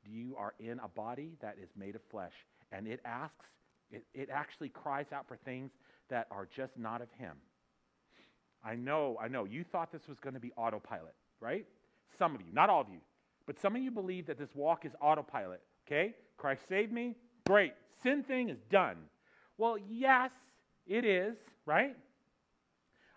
you 0.08 0.36
are 0.38 0.53
in 0.60 0.79
a 0.84 0.88
body 0.88 1.32
that 1.41 1.58
is 1.62 1.70
made 1.75 1.96
of 1.96 2.01
flesh. 2.12 2.34
And 2.72 2.88
it 2.88 3.00
asks, 3.05 3.48
it, 3.91 4.05
it 4.13 4.29
actually 4.32 4.70
cries 4.70 5.08
out 5.12 5.27
for 5.27 5.36
things 5.36 5.72
that 6.10 6.27
are 6.32 6.48
just 6.55 6.77
not 6.77 7.01
of 7.01 7.12
Him. 7.17 7.36
I 8.63 8.75
know, 8.75 9.17
I 9.22 9.27
know. 9.27 9.46
You 9.46 9.63
thought 9.63 9.91
this 9.91 10.08
was 10.08 10.20
going 10.20 10.34
to 10.34 10.39
be 10.39 10.51
autopilot, 10.58 11.13
right? 11.39 11.65
Some 12.17 12.36
of 12.36 12.41
you, 12.41 12.48
not 12.51 12.70
all 12.70 12.82
of 12.82 12.89
you, 12.89 13.00
but 13.46 13.60
some 13.60 13.75
of 13.75 13.82
you 13.82 13.91
believe 13.91 14.27
that 14.27 14.38
this 14.38 14.53
walk 14.55 14.86
is 14.86 14.94
autopilot, 15.01 15.62
okay? 15.88 16.15
Christ 16.38 16.67
saved 16.67 16.91
me, 16.91 17.15
great. 17.46 17.74
Sin 18.01 18.24
thing 18.24 18.50
is 18.50 18.60
done. 18.70 18.98
Well, 19.58 19.77
yes, 19.89 20.32
it 20.88 21.05
is, 21.05 21.36
right? 21.65 21.96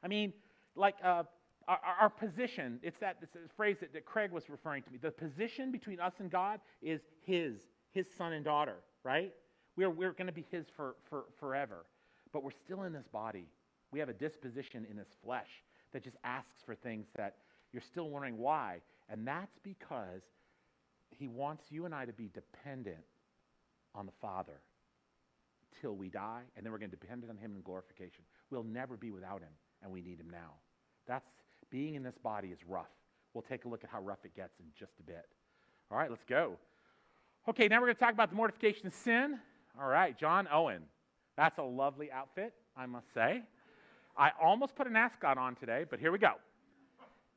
I 0.09 0.11
mean, 0.11 0.33
like 0.75 0.95
uh, 1.05 1.25
our, 1.69 1.81
our, 2.01 2.09
position, 2.09 2.81
it's 2.83 2.97
that 3.01 3.19
it's 3.21 3.37
phrase 3.55 3.77
that, 3.81 3.93
that 3.93 4.07
Craig 4.07 4.33
was 4.33 4.49
referring 4.49 4.83
to 4.85 4.91
me. 4.91 4.97
The 4.97 5.11
position 5.11 5.71
between 5.71 6.01
us 6.01 6.15
and 6.19 6.31
God 6.31 6.61
is 6.81 7.03
His, 7.27 7.57
His 7.93 8.07
son 8.17 8.33
and 8.33 8.43
daughter, 8.43 8.77
right? 9.05 9.35
We're, 9.77 9.91
we're 9.91 10.13
going 10.13 10.29
to 10.29 10.33
be 10.33 10.47
His 10.51 10.65
for, 10.75 10.97
for, 11.11 11.25
forever. 11.39 11.85
But 12.33 12.43
we're 12.43 12.53
still 12.65 12.85
in 12.85 12.93
this 12.95 13.07
body. 13.07 13.49
We 13.93 13.99
have 13.99 14.09
a 14.09 14.15
disposition 14.15 14.87
in 14.91 14.97
this 14.97 15.09
flesh 15.23 15.51
that 15.93 16.03
just 16.03 16.17
asks 16.25 16.63
for 16.65 16.75
things 16.75 17.09
that 17.17 17.37
you're 17.75 17.83
still 17.83 18.09
wondering 18.09 18.39
why. 18.39 18.81
And 19.11 19.29
that's 19.29 19.59
because 19.63 20.23
He 21.11 21.29
wants 21.29 21.65
you 21.69 21.85
and 21.85 21.95
I 21.95 22.07
to 22.07 22.15
be 22.15 22.31
dependent 22.33 23.05
on 23.95 24.07
the 24.07 24.13
Father 24.23 24.63
till 25.83 25.97
we 25.97 26.09
die, 26.09 26.45
and 26.57 26.65
then 26.65 26.73
we're 26.73 26.79
going 26.79 26.91
to 26.91 26.97
depend 26.97 27.25
on 27.29 27.37
Him 27.37 27.57
in 27.57 27.61
glorification. 27.61 28.25
We'll 28.51 28.65
never 28.65 28.97
be 28.97 29.11
without 29.11 29.43
Him, 29.43 29.53
and 29.83 29.93
we 29.93 30.01
need 30.01 30.19
Him 30.21 30.31
now. 30.31 30.55
That's 31.07 31.27
being 31.71 31.95
in 31.95 32.03
this 32.03 32.19
body 32.19 32.49
is 32.49 32.59
rough. 32.67 32.91
We'll 33.35 33.43
take 33.43 33.65
a 33.65 33.69
look 33.69 33.85
at 33.85 33.91
how 33.91 34.01
rough 34.01 34.25
it 34.25 34.35
gets 34.35 34.59
in 34.59 34.67
just 34.79 34.93
a 35.01 35.03
bit. 35.03 35.27
All 35.91 35.99
right, 35.99 36.11
let's 36.11 36.25
go. 36.25 36.57
Okay, 37.49 37.69
now 37.69 37.77
we're 37.81 37.87
going 37.87 37.97
to 37.97 38.01
talk 38.01 38.13
about 38.13 38.31
the 38.31 38.37
mortification 38.37 38.87
of 38.87 38.95
sin. 38.95 39.39
All 39.81 39.89
right, 39.89 40.17
John 40.19 40.49
Owen. 40.53 40.83
That's 41.37 41.59
a 41.59 41.63
lovely 41.63 42.11
outfit, 42.11 42.53
I 42.77 42.87
must 42.87 43.13
say. 43.15 43.43
I 44.17 44.33
almost 44.43 44.75
put 44.75 44.87
an 44.87 44.97
ascot 44.97 45.39
on 45.39 45.55
today, 45.55 45.85
but 45.89 46.01
here 46.01 46.11
we 46.11 46.19
go. 46.19 46.33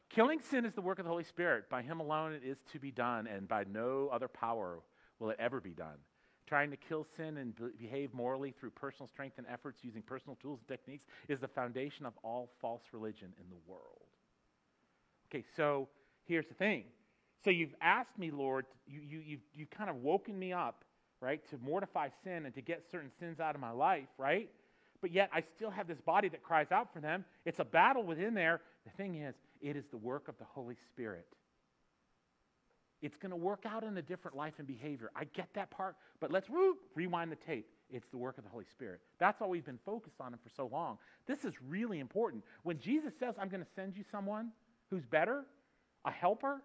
Killing 0.10 0.42
sin 0.42 0.66
is 0.66 0.74
the 0.74 0.82
work 0.82 1.00
of 1.00 1.06
the 1.06 1.12
Holy 1.12 1.24
Spirit. 1.24 1.70
By 1.70 1.82
Him 1.82 2.00
alone 2.00 2.34
it 2.34 2.42
is 2.44 2.58
to 2.74 2.80
be 2.80 2.92
done, 2.92 3.28
and 3.28 3.48
by 3.48 3.64
no 3.72 4.10
other 4.12 4.28
power 4.28 4.80
will 5.20 5.30
it 5.30 5.38
ever 5.40 5.62
be 5.62 5.72
done. 5.72 5.98
Trying 6.48 6.72
to 6.72 6.78
kill 6.78 7.06
sin 7.16 7.38
and 7.38 7.56
be- 7.56 7.86
behave 7.88 8.14
morally 8.14 8.54
through 8.60 8.72
personal 8.72 9.08
strength 9.08 9.38
and 9.38 9.48
efforts 9.48 9.80
using 9.84 10.02
personal 10.02 10.38
tools 10.42 10.60
and 10.60 10.68
techniques 10.68 11.06
is 11.30 11.40
the 11.40 11.48
foundation 11.48 12.06
of 12.06 12.14
all 12.24 12.50
false 12.60 12.82
religion 12.92 13.34
in 13.40 13.50
the 13.50 13.72
world. 13.72 14.08
Okay, 15.30 15.46
so 15.56 15.88
here's 16.26 16.48
the 16.48 16.54
thing. 16.54 16.84
So 17.44 17.50
you've 17.50 17.74
asked 17.82 18.18
me, 18.20 18.32
Lord, 18.32 18.66
you, 18.86 19.00
you, 19.02 19.22
you've, 19.26 19.42
you've 19.56 19.70
kind 19.70 19.90
of 19.90 19.98
woken 19.98 20.38
me 20.38 20.52
up, 20.54 20.84
right, 21.22 21.42
to 21.50 21.58
mortify 21.64 22.10
sin 22.24 22.46
and 22.46 22.54
to 22.54 22.62
get 22.62 22.84
certain 22.92 23.12
sins 23.20 23.40
out 23.40 23.56
of 23.56 23.62
my 23.62 23.72
life, 23.72 24.10
right? 24.18 24.50
But 25.02 25.12
yet 25.12 25.30
I 25.34 25.44
still 25.56 25.72
have 25.72 25.88
this 25.88 26.00
body 26.02 26.30
that 26.30 26.44
cries 26.44 26.72
out 26.72 26.94
for 26.94 27.00
them. 27.00 27.26
It's 27.46 27.60
a 27.60 27.66
battle 27.66 28.04
within 28.04 28.34
there. 28.34 28.62
The 28.86 28.92
thing 28.92 29.16
is, 29.16 29.34
it 29.62 29.76
is 29.76 29.86
the 29.90 29.98
work 29.98 30.28
of 30.28 30.38
the 30.38 30.46
Holy 30.46 30.76
Spirit. 30.92 31.28
It's 33.02 33.18
going 33.18 33.32
to 33.32 33.36
work 33.36 33.66
out 33.66 33.84
in 33.84 33.98
a 33.98 34.02
different 34.02 34.38
life 34.38 34.54
and 34.60 34.68
behavior. 34.68 35.12
I 35.16 35.24
get 35.26 35.50
that 35.56 35.72
part, 35.72 35.96
but 36.20 36.32
let's 36.32 36.48
rewind 36.96 37.32
the 37.32 37.36
tape. 37.36 37.68
It's 37.90 38.08
the 38.10 38.18
work 38.18 38.38
of 38.38 38.44
the 38.44 38.50
Holy 38.50 38.66
Spirit. 38.72 39.02
That's 39.20 39.42
all 39.42 39.50
we've 39.50 39.66
been 39.66 39.80
focused 39.86 40.22
on 40.22 40.32
for 40.32 40.50
so 40.56 40.68
long. 40.72 40.98
This 41.26 41.44
is 41.44 41.54
really 41.68 42.00
important. 42.00 42.44
When 42.64 42.80
Jesus 42.80 43.14
says, 43.20 43.36
I'm 43.40 43.50
going 43.50 43.64
to 43.64 43.70
send 43.76 43.98
you 43.98 44.04
someone, 44.12 44.52
who's 44.90 45.06
better, 45.06 45.44
a 46.06 46.12
helper. 46.12 46.62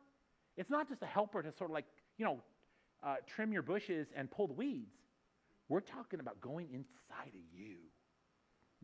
It's 0.56 0.70
not 0.70 0.88
just 0.88 1.02
a 1.02 1.06
helper 1.06 1.42
to 1.42 1.52
sort 1.56 1.70
of 1.70 1.74
like, 1.74 1.86
you 2.18 2.24
know, 2.24 2.40
uh, 3.02 3.16
trim 3.26 3.52
your 3.52 3.62
bushes 3.62 4.08
and 4.14 4.30
pull 4.30 4.46
the 4.46 4.54
weeds. 4.54 4.94
We're 5.68 5.80
talking 5.80 6.20
about 6.20 6.40
going 6.40 6.68
inside 6.72 7.28
of 7.28 7.58
you. 7.58 7.76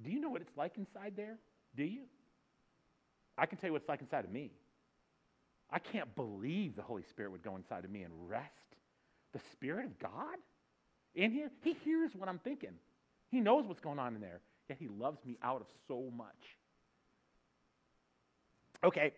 Do 0.03 0.11
you 0.11 0.21
know 0.21 0.31
what 0.31 0.41
it's 0.41 0.57
like 0.57 0.79
inside 0.79 1.15
there? 1.17 1.39
Do 1.77 1.85
you? 1.85 2.03
I 3.39 3.47
can 3.47 3.59
tell 3.59 3.69
you 3.69 3.73
what 3.73 3.83
it's 3.83 3.89
like 3.89 4.01
inside 4.01 4.25
of 4.25 4.31
me. 4.31 4.53
I 5.73 5.79
can't 5.79 6.15
believe 6.15 6.77
the 6.77 6.83
Holy 6.83 7.03
Spirit 7.03 7.33
would 7.33 7.43
go 7.43 7.57
inside 7.57 7.85
of 7.85 7.91
me 7.91 8.03
and 8.03 8.13
rest. 8.29 8.77
The 9.33 9.41
Spirit 9.53 9.87
of 9.87 9.99
God 9.99 10.37
in 11.15 11.31
here, 11.31 11.51
He 11.63 11.73
hears 11.85 12.15
what 12.15 12.29
I'm 12.29 12.39
thinking. 12.39 12.75
He 13.31 13.41
knows 13.41 13.67
what's 13.67 13.81
going 13.81 13.99
on 13.99 14.15
in 14.15 14.21
there, 14.21 14.41
yet 14.69 14.79
He 14.79 14.89
loves 14.89 15.25
me 15.25 15.39
out 15.43 15.63
of 15.63 15.67
so 15.89 16.11
much. 16.15 16.29
Okay, 18.85 19.13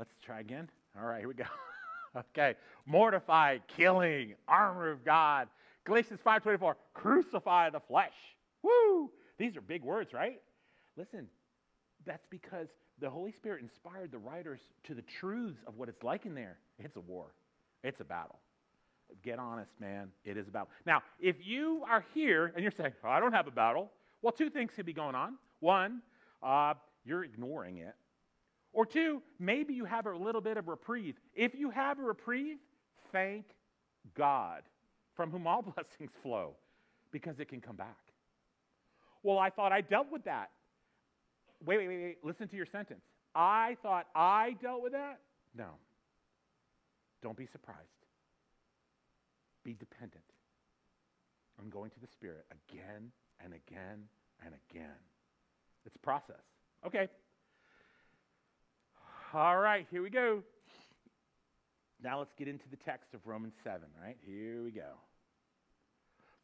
Let's 0.00 0.14
try 0.24 0.40
again. 0.40 0.66
All 0.98 1.06
right, 1.06 1.18
here 1.18 1.28
we 1.28 1.34
go. 1.34 1.44
okay. 2.16 2.54
Mortify, 2.86 3.58
killing, 3.76 4.32
armor 4.48 4.90
of 4.90 5.04
God. 5.04 5.46
Galatians 5.84 6.20
5:24, 6.24 6.74
crucify 6.94 7.68
the 7.68 7.80
flesh. 7.80 8.14
Woo! 8.62 9.10
These 9.36 9.58
are 9.58 9.60
big 9.60 9.84
words, 9.84 10.14
right? 10.14 10.40
Listen, 10.96 11.28
that's 12.06 12.26
because 12.30 12.68
the 13.00 13.10
Holy 13.10 13.32
Spirit 13.32 13.62
inspired 13.62 14.12
the 14.12 14.18
writers 14.18 14.60
to 14.84 14.94
the 14.94 15.02
truths 15.02 15.60
of 15.66 15.76
what 15.76 15.88
it's 15.88 16.02
like 16.02 16.26
in 16.26 16.34
there. 16.34 16.58
It's 16.78 16.96
a 16.96 17.00
war. 17.00 17.32
It's 17.82 18.00
a 18.00 18.04
battle. 18.04 18.38
Get 19.22 19.38
honest, 19.38 19.72
man. 19.80 20.08
It 20.24 20.36
is 20.36 20.48
a 20.48 20.50
battle. 20.50 20.68
Now, 20.86 21.02
if 21.18 21.36
you 21.42 21.82
are 21.88 22.04
here 22.14 22.52
and 22.54 22.62
you're 22.62 22.72
saying, 22.72 22.92
oh, 23.04 23.08
I 23.08 23.20
don't 23.20 23.32
have 23.32 23.46
a 23.46 23.50
battle, 23.50 23.90
well, 24.22 24.32
two 24.32 24.50
things 24.50 24.70
could 24.74 24.86
be 24.86 24.92
going 24.92 25.14
on. 25.14 25.36
One, 25.60 26.02
uh, 26.42 26.74
you're 27.04 27.24
ignoring 27.24 27.78
it. 27.78 27.94
Or 28.72 28.86
two, 28.86 29.20
maybe 29.38 29.74
you 29.74 29.84
have 29.84 30.06
a 30.06 30.16
little 30.16 30.40
bit 30.40 30.56
of 30.56 30.68
reprieve. 30.68 31.16
If 31.34 31.54
you 31.54 31.70
have 31.70 31.98
a 31.98 32.02
reprieve, 32.02 32.58
thank 33.10 33.46
God, 34.16 34.62
from 35.14 35.30
whom 35.30 35.46
all 35.46 35.62
blessings 35.76 36.12
flow, 36.22 36.54
because 37.10 37.40
it 37.40 37.48
can 37.48 37.60
come 37.60 37.76
back. 37.76 37.98
Well, 39.22 39.38
I 39.38 39.50
thought 39.50 39.72
I 39.72 39.80
dealt 39.80 40.10
with 40.12 40.24
that. 40.24 40.50
Wait, 41.64 41.78
wait, 41.78 41.88
wait, 41.88 42.02
wait. 42.02 42.18
Listen 42.22 42.48
to 42.48 42.56
your 42.56 42.66
sentence. 42.66 43.02
I 43.34 43.76
thought 43.82 44.06
I 44.14 44.56
dealt 44.60 44.82
with 44.82 44.92
that? 44.92 45.20
No. 45.56 45.68
Don't 47.22 47.36
be 47.36 47.46
surprised. 47.46 47.78
Be 49.64 49.74
dependent 49.74 50.24
on 51.60 51.68
going 51.68 51.90
to 51.90 52.00
the 52.00 52.06
Spirit 52.06 52.46
again 52.50 53.12
and 53.44 53.52
again 53.52 54.08
and 54.44 54.54
again. 54.70 54.98
It's 55.84 55.96
process. 55.98 56.42
Okay, 56.86 57.08
all 59.32 59.58
right, 59.58 59.86
here 59.92 60.02
we 60.02 60.10
go. 60.10 60.42
Now 62.02 62.18
let's 62.18 62.32
get 62.36 62.48
into 62.48 62.64
the 62.68 62.76
text 62.76 63.14
of 63.14 63.20
Romans 63.24 63.54
7, 63.62 63.80
right? 64.02 64.16
Here 64.26 64.62
we 64.64 64.72
go. 64.72 64.90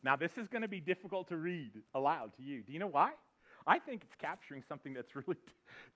Now, 0.04 0.14
this 0.14 0.30
is 0.36 0.46
going 0.46 0.62
to 0.62 0.68
be 0.68 0.78
difficult 0.78 1.28
to 1.30 1.36
read 1.36 1.72
aloud 1.94 2.30
to 2.36 2.42
you. 2.42 2.62
Do 2.62 2.72
you 2.72 2.78
know 2.78 2.86
why? 2.86 3.10
I 3.66 3.78
think 3.78 4.02
it's 4.04 4.14
capturing 4.14 4.62
something 4.68 4.94
that's 4.94 5.14
really 5.26 5.38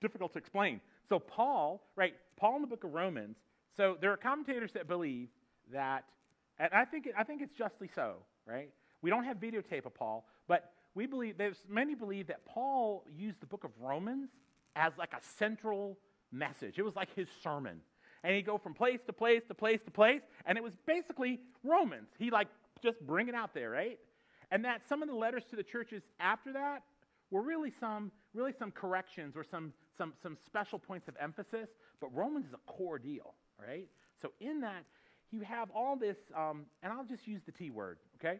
difficult 0.01 0.33
to 0.33 0.39
explain. 0.39 0.81
So, 1.07 1.19
Paul, 1.19 1.83
right, 1.95 2.13
Paul 2.37 2.57
in 2.57 2.61
the 2.61 2.67
book 2.67 2.83
of 2.83 2.93
Romans, 2.93 3.37
so 3.75 3.97
there 3.99 4.11
are 4.11 4.17
commentators 4.17 4.71
that 4.73 4.87
believe 4.87 5.29
that, 5.71 6.03
and 6.59 6.69
I 6.73 6.85
think, 6.85 7.07
I 7.17 7.23
think 7.23 7.41
it's 7.41 7.53
justly 7.53 7.89
so, 7.93 8.15
right? 8.45 8.69
We 9.01 9.09
don't 9.09 9.23
have 9.23 9.37
videotape 9.37 9.85
of 9.85 9.93
Paul, 9.93 10.27
but 10.47 10.73
we 10.93 11.05
believe, 11.05 11.37
there's 11.37 11.63
many 11.69 11.95
believe 11.95 12.27
that 12.27 12.45
Paul 12.45 13.05
used 13.15 13.39
the 13.39 13.45
book 13.45 13.63
of 13.63 13.71
Romans 13.79 14.29
as 14.75 14.91
like 14.97 15.13
a 15.13 15.21
central 15.37 15.97
message. 16.31 16.77
It 16.77 16.83
was 16.83 16.95
like 16.95 17.13
his 17.15 17.27
sermon. 17.43 17.81
And 18.23 18.35
he'd 18.35 18.45
go 18.45 18.57
from 18.57 18.73
place 18.73 18.99
to 19.07 19.13
place 19.13 19.41
to 19.47 19.55
place 19.55 19.79
to 19.85 19.91
place, 19.91 20.21
and 20.45 20.57
it 20.57 20.63
was 20.63 20.75
basically 20.85 21.39
Romans. 21.63 22.09
He 22.19 22.29
like 22.29 22.47
just 22.83 22.99
bring 23.01 23.29
it 23.29 23.35
out 23.35 23.53
there, 23.53 23.69
right? 23.69 23.97
And 24.51 24.65
that 24.65 24.87
some 24.87 25.01
of 25.01 25.07
the 25.07 25.15
letters 25.15 25.43
to 25.49 25.55
the 25.55 25.63
churches 25.63 26.03
after 26.19 26.53
that 26.53 26.83
were 27.31 27.41
really 27.41 27.71
some 27.79 28.11
really 28.33 28.53
some 28.59 28.71
corrections 28.71 29.35
or 29.35 29.43
some 29.49 29.73
some 29.97 30.13
some 30.21 30.37
special 30.45 30.77
points 30.77 31.07
of 31.07 31.15
emphasis. 31.19 31.69
But 31.99 32.13
Romans 32.15 32.45
is 32.45 32.53
a 32.53 32.71
core 32.71 32.99
deal, 32.99 33.33
right? 33.59 33.87
So 34.21 34.31
in 34.39 34.61
that 34.61 34.83
you 35.31 35.41
have 35.41 35.69
all 35.71 35.95
this, 35.95 36.17
um, 36.35 36.65
and 36.83 36.91
I'll 36.91 37.05
just 37.05 37.27
use 37.27 37.41
the 37.45 37.51
T 37.51 37.71
word, 37.71 37.97
okay? 38.19 38.39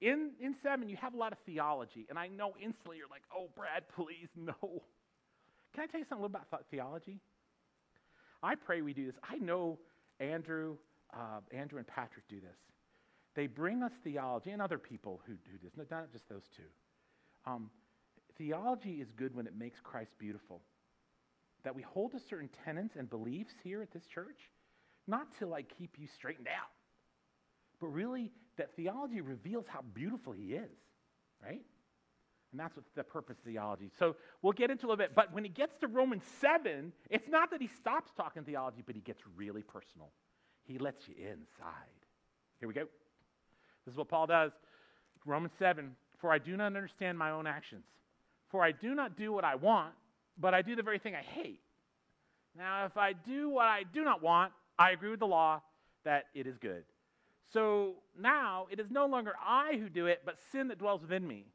In 0.00 0.32
in 0.40 0.54
seven 0.62 0.88
you 0.88 0.96
have 0.96 1.14
a 1.14 1.16
lot 1.16 1.32
of 1.32 1.38
theology, 1.46 2.06
and 2.08 2.18
I 2.18 2.28
know 2.28 2.54
instantly 2.62 2.98
you're 2.98 3.08
like, 3.10 3.24
oh 3.34 3.48
Brad, 3.56 3.84
please 3.96 4.28
no. 4.36 4.82
Can 5.74 5.82
I 5.82 5.86
tell 5.86 6.00
you 6.00 6.06
something 6.08 6.24
a 6.24 6.26
little 6.26 6.40
about 6.48 6.64
theology? 6.70 7.20
I 8.42 8.54
pray 8.54 8.82
we 8.82 8.92
do 8.92 9.06
this. 9.06 9.16
I 9.28 9.36
know 9.36 9.78
Andrew, 10.20 10.76
uh, 11.12 11.40
Andrew 11.52 11.78
and 11.78 11.86
Patrick 11.86 12.28
do 12.28 12.40
this. 12.40 12.56
They 13.34 13.46
bring 13.46 13.82
us 13.82 13.92
theology, 14.02 14.50
and 14.50 14.62
other 14.62 14.78
people 14.78 15.20
who 15.26 15.34
do 15.34 15.58
this, 15.62 15.72
not 15.90 16.12
just 16.12 16.28
those 16.28 16.44
two. 16.56 16.62
Um, 17.44 17.70
theology 18.38 19.00
is 19.00 19.10
good 19.12 19.34
when 19.34 19.46
it 19.46 19.56
makes 19.56 19.80
Christ 19.80 20.12
beautiful. 20.18 20.60
That 21.64 21.74
we 21.74 21.82
hold 21.82 22.12
to 22.12 22.20
certain 22.20 22.50
tenets 22.64 22.96
and 22.96 23.10
beliefs 23.10 23.54
here 23.64 23.82
at 23.82 23.92
this 23.92 24.06
church, 24.06 24.50
not 25.06 25.26
to 25.38 25.46
like 25.46 25.72
keep 25.76 25.96
you 25.98 26.06
straightened 26.06 26.48
out, 26.48 26.70
but 27.80 27.88
really 27.88 28.30
that 28.56 28.74
theology 28.76 29.20
reveals 29.20 29.66
how 29.68 29.80
beautiful 29.94 30.32
He 30.32 30.54
is, 30.54 30.70
right? 31.42 31.62
And 32.52 32.60
that's 32.60 32.76
what 32.76 32.84
the 32.94 33.04
purpose 33.04 33.36
of 33.38 33.44
theology. 33.44 33.90
So 33.98 34.16
we'll 34.40 34.52
get 34.52 34.70
into 34.70 34.86
a 34.86 34.88
little 34.88 34.96
bit. 34.96 35.14
But 35.14 35.32
when 35.34 35.44
he 35.44 35.50
gets 35.50 35.76
to 35.78 35.88
Romans 35.88 36.22
7, 36.40 36.92
it's 37.10 37.28
not 37.28 37.50
that 37.50 37.60
he 37.60 37.66
stops 37.66 38.12
talking 38.16 38.44
theology, 38.44 38.82
but 38.86 38.94
he 38.94 39.02
gets 39.02 39.20
really 39.36 39.62
personal. 39.62 40.10
He 40.64 40.78
lets 40.78 41.08
you 41.08 41.14
inside. 41.18 42.00
Here 42.58 42.68
we 42.68 42.74
go. 42.74 42.86
This 43.84 43.92
is 43.92 43.98
what 43.98 44.08
Paul 44.08 44.26
does. 44.26 44.52
Romans 45.24 45.52
7 45.58 45.94
For 46.18 46.32
I 46.32 46.38
do 46.38 46.56
not 46.56 46.66
understand 46.66 47.18
my 47.18 47.30
own 47.30 47.46
actions. 47.46 47.84
For 48.48 48.62
I 48.62 48.72
do 48.72 48.94
not 48.94 49.16
do 49.16 49.32
what 49.32 49.44
I 49.44 49.54
want, 49.54 49.92
but 50.38 50.54
I 50.54 50.62
do 50.62 50.76
the 50.76 50.82
very 50.82 50.98
thing 50.98 51.14
I 51.14 51.22
hate. 51.22 51.60
Now, 52.56 52.86
if 52.86 52.96
I 52.96 53.12
do 53.12 53.48
what 53.50 53.66
I 53.66 53.82
do 53.82 54.04
not 54.04 54.22
want, 54.22 54.52
I 54.78 54.92
agree 54.92 55.10
with 55.10 55.20
the 55.20 55.26
law 55.26 55.60
that 56.04 56.26
it 56.34 56.46
is 56.46 56.56
good. 56.58 56.84
So 57.52 57.94
now 58.18 58.66
it 58.70 58.80
is 58.80 58.90
no 58.90 59.06
longer 59.06 59.34
I 59.44 59.76
who 59.78 59.88
do 59.88 60.06
it, 60.06 60.22
but 60.24 60.38
sin 60.52 60.68
that 60.68 60.78
dwells 60.78 61.02
within 61.02 61.26
me. 61.26 61.46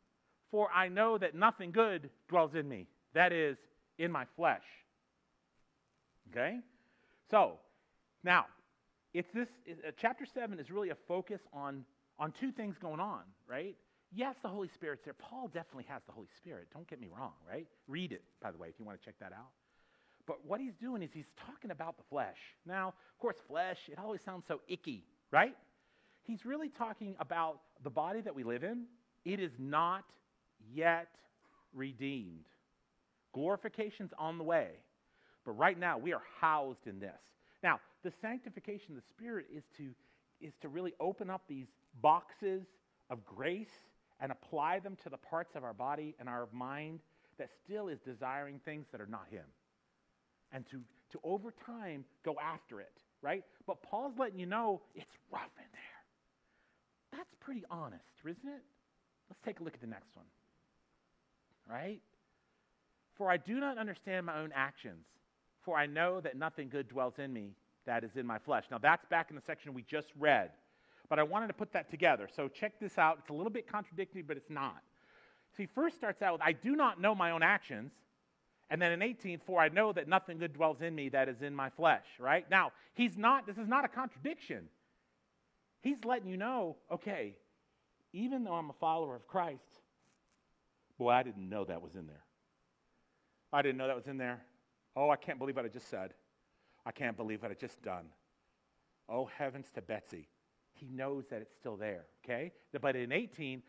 For 0.51 0.69
I 0.73 0.89
know 0.89 1.17
that 1.17 1.33
nothing 1.33 1.71
good 1.71 2.09
dwells 2.27 2.55
in 2.55 2.67
me, 2.67 2.87
that 3.13 3.31
is, 3.31 3.57
in 3.97 4.11
my 4.11 4.25
flesh. 4.35 4.63
Okay? 6.29 6.59
So, 7.29 7.59
now, 8.23 8.45
it's 9.13 9.29
this, 9.33 9.47
uh, 9.69 9.91
chapter 9.97 10.25
7 10.25 10.59
is 10.59 10.69
really 10.71 10.89
a 10.89 10.95
focus 11.07 11.41
on, 11.53 11.85
on 12.19 12.31
two 12.31 12.51
things 12.51 12.77
going 12.77 12.99
on, 12.99 13.21
right? 13.47 13.75
Yes, 14.13 14.35
the 14.41 14.49
Holy 14.49 14.67
Spirit's 14.67 15.03
there. 15.05 15.13
Paul 15.13 15.47
definitely 15.47 15.85
has 15.87 16.01
the 16.05 16.11
Holy 16.11 16.27
Spirit. 16.37 16.67
Don't 16.73 16.87
get 16.87 16.99
me 16.99 17.07
wrong, 17.17 17.33
right? 17.49 17.67
Read 17.87 18.11
it, 18.11 18.23
by 18.41 18.51
the 18.51 18.57
way, 18.57 18.67
if 18.67 18.75
you 18.77 18.85
want 18.85 18.99
to 18.99 19.05
check 19.05 19.15
that 19.21 19.31
out. 19.31 19.51
But 20.27 20.45
what 20.45 20.59
he's 20.59 20.75
doing 20.75 21.01
is 21.01 21.09
he's 21.13 21.31
talking 21.45 21.71
about 21.71 21.97
the 21.97 22.03
flesh. 22.09 22.37
Now, 22.65 22.89
of 22.89 23.19
course, 23.19 23.37
flesh, 23.47 23.77
it 23.89 23.97
always 23.97 24.21
sounds 24.21 24.43
so 24.47 24.61
icky, 24.67 25.05
right? 25.31 25.55
He's 26.23 26.45
really 26.45 26.69
talking 26.69 27.15
about 27.19 27.59
the 27.83 27.89
body 27.89 28.21
that 28.21 28.35
we 28.35 28.43
live 28.43 28.63
in. 28.63 28.85
It 29.23 29.39
is 29.39 29.51
not 29.57 30.03
yet 30.73 31.09
redeemed. 31.73 32.45
Glorification's 33.33 34.11
on 34.19 34.37
the 34.37 34.43
way. 34.43 34.69
But 35.45 35.53
right 35.53 35.79
now, 35.79 35.97
we 35.97 36.13
are 36.13 36.21
housed 36.39 36.85
in 36.85 36.99
this. 36.99 37.19
Now, 37.63 37.79
the 38.03 38.11
sanctification 38.21 38.91
of 38.91 38.95
the 38.97 39.07
Spirit 39.09 39.47
is 39.55 39.63
to, 39.77 39.89
is 40.39 40.53
to 40.61 40.67
really 40.67 40.93
open 40.99 41.29
up 41.29 41.43
these 41.47 41.67
boxes 42.01 42.63
of 43.09 43.25
grace 43.25 43.69
and 44.21 44.31
apply 44.31 44.79
them 44.79 44.95
to 45.03 45.09
the 45.09 45.17
parts 45.17 45.55
of 45.55 45.63
our 45.63 45.73
body 45.73 46.15
and 46.19 46.29
our 46.29 46.47
mind 46.53 46.99
that 47.37 47.49
still 47.65 47.87
is 47.87 47.99
desiring 48.05 48.59
things 48.63 48.85
that 48.91 49.01
are 49.01 49.07
not 49.07 49.25
Him. 49.29 49.45
And 50.53 50.65
to, 50.69 50.81
to 51.11 51.19
over 51.23 51.53
time 51.65 52.05
go 52.23 52.35
after 52.41 52.79
it, 52.79 52.93
right? 53.21 53.43
But 53.65 53.81
Paul's 53.81 54.13
letting 54.17 54.39
you 54.39 54.45
know 54.45 54.81
it's 54.95 55.17
rough 55.31 55.51
in 55.57 55.65
there. 55.73 57.19
That's 57.19 57.33
pretty 57.39 57.63
honest, 57.71 58.03
isn't 58.23 58.37
it? 58.47 58.63
Let's 59.29 59.41
take 59.43 59.59
a 59.59 59.63
look 59.63 59.73
at 59.73 59.81
the 59.81 59.87
next 59.87 60.15
one. 60.15 60.25
Right? 61.69 62.01
For 63.17 63.31
I 63.31 63.37
do 63.37 63.59
not 63.59 63.77
understand 63.77 64.25
my 64.25 64.39
own 64.39 64.51
actions, 64.53 65.05
for 65.63 65.77
I 65.77 65.85
know 65.85 66.21
that 66.21 66.37
nothing 66.37 66.69
good 66.69 66.87
dwells 66.89 67.13
in 67.17 67.31
me 67.33 67.55
that 67.85 68.03
is 68.03 68.11
in 68.15 68.25
my 68.25 68.39
flesh. 68.39 68.65
Now, 68.69 68.77
that's 68.77 69.05
back 69.09 69.27
in 69.29 69.35
the 69.35 69.41
section 69.45 69.73
we 69.73 69.83
just 69.83 70.07
read, 70.19 70.51
but 71.11 71.19
I 71.19 71.23
wanted 71.23 71.47
to 71.47 71.53
put 71.53 71.73
that 71.73 71.91
together. 71.91 72.29
So, 72.33 72.47
check 72.47 72.79
this 72.79 72.97
out. 72.97 73.17
It's 73.19 73.29
a 73.29 73.33
little 73.33 73.51
bit 73.51 73.69
contradictory, 73.69 74.21
but 74.21 74.37
it's 74.37 74.49
not. 74.49 74.81
See, 75.57 75.65
first 75.65 75.97
starts 75.97 76.21
out 76.21 76.31
with, 76.31 76.41
I 76.41 76.53
do 76.53 76.73
not 76.73 77.01
know 77.01 77.13
my 77.13 77.31
own 77.31 77.43
actions. 77.43 77.91
And 78.69 78.81
then 78.81 78.93
in 78.93 79.01
18, 79.01 79.41
for 79.45 79.59
I 79.59 79.67
know 79.67 79.91
that 79.91 80.07
nothing 80.07 80.37
good 80.37 80.53
dwells 80.53 80.81
in 80.81 80.95
me 80.95 81.09
that 81.09 81.27
is 81.27 81.41
in 81.41 81.53
my 81.53 81.69
flesh, 81.69 82.05
right? 82.17 82.49
Now, 82.49 82.71
he's 82.93 83.17
not, 83.17 83.45
this 83.45 83.57
is 83.57 83.67
not 83.67 83.83
a 83.83 83.89
contradiction. 83.89 84.69
He's 85.81 85.97
letting 86.05 86.29
you 86.29 86.37
know, 86.37 86.77
okay, 86.89 87.35
even 88.13 88.45
though 88.45 88.53
I'm 88.53 88.69
a 88.69 88.75
follower 88.79 89.13
of 89.13 89.27
Christ, 89.27 89.81
boy, 90.97 91.09
I 91.09 91.23
didn't 91.23 91.49
know 91.49 91.65
that 91.65 91.81
was 91.81 91.93
in 91.93 92.07
there. 92.07 92.23
I 93.51 93.61
didn't 93.61 93.79
know 93.79 93.87
that 93.87 93.97
was 93.97 94.07
in 94.07 94.17
there. 94.17 94.39
Oh, 94.95 95.09
I 95.09 95.17
can't 95.17 95.39
believe 95.39 95.57
what 95.57 95.65
I 95.65 95.67
just 95.67 95.89
said. 95.89 96.13
I 96.85 96.91
can't 96.91 97.17
believe 97.17 97.41
what 97.41 97.51
I 97.51 97.55
just 97.55 97.81
done. 97.81 98.05
Oh, 99.09 99.25
heavens 99.37 99.69
to 99.75 99.81
Betsy. 99.81 100.29
He 100.81 100.87
knows 100.91 101.25
that 101.29 101.41
it's 101.41 101.55
still 101.55 101.77
there, 101.77 102.05
okay? 102.25 102.51
But 102.81 102.95
in 102.95 103.11
18, 103.11 103.61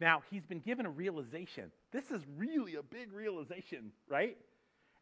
now 0.00 0.22
he's 0.30 0.46
been 0.46 0.60
given 0.60 0.86
a 0.86 0.90
realization. 0.90 1.70
This 1.92 2.10
is 2.10 2.22
really 2.36 2.76
a 2.76 2.82
big 2.82 3.12
realization, 3.12 3.90
right? 4.08 4.36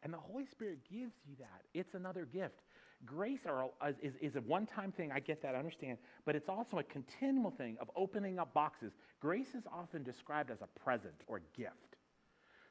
And 0.02 0.12
the 0.12 0.18
Holy 0.18 0.46
Spirit 0.46 0.80
gives 0.90 1.14
you 1.28 1.36
that. 1.38 1.62
It's 1.74 1.94
another 1.94 2.24
gift. 2.24 2.62
Grace 3.04 3.40
are, 3.46 3.68
is, 4.02 4.14
is 4.20 4.36
a 4.36 4.40
one 4.40 4.66
time 4.66 4.90
thing. 4.90 5.12
I 5.12 5.20
get 5.20 5.42
that, 5.42 5.54
I 5.54 5.58
understand. 5.58 5.98
But 6.24 6.34
it's 6.34 6.48
also 6.48 6.78
a 6.78 6.82
continual 6.82 7.50
thing 7.50 7.76
of 7.80 7.90
opening 7.94 8.38
up 8.38 8.52
boxes. 8.54 8.92
Grace 9.20 9.54
is 9.54 9.64
often 9.72 10.02
described 10.02 10.50
as 10.50 10.58
a 10.62 10.80
present 10.80 11.14
or 11.26 11.40
gift. 11.56 11.96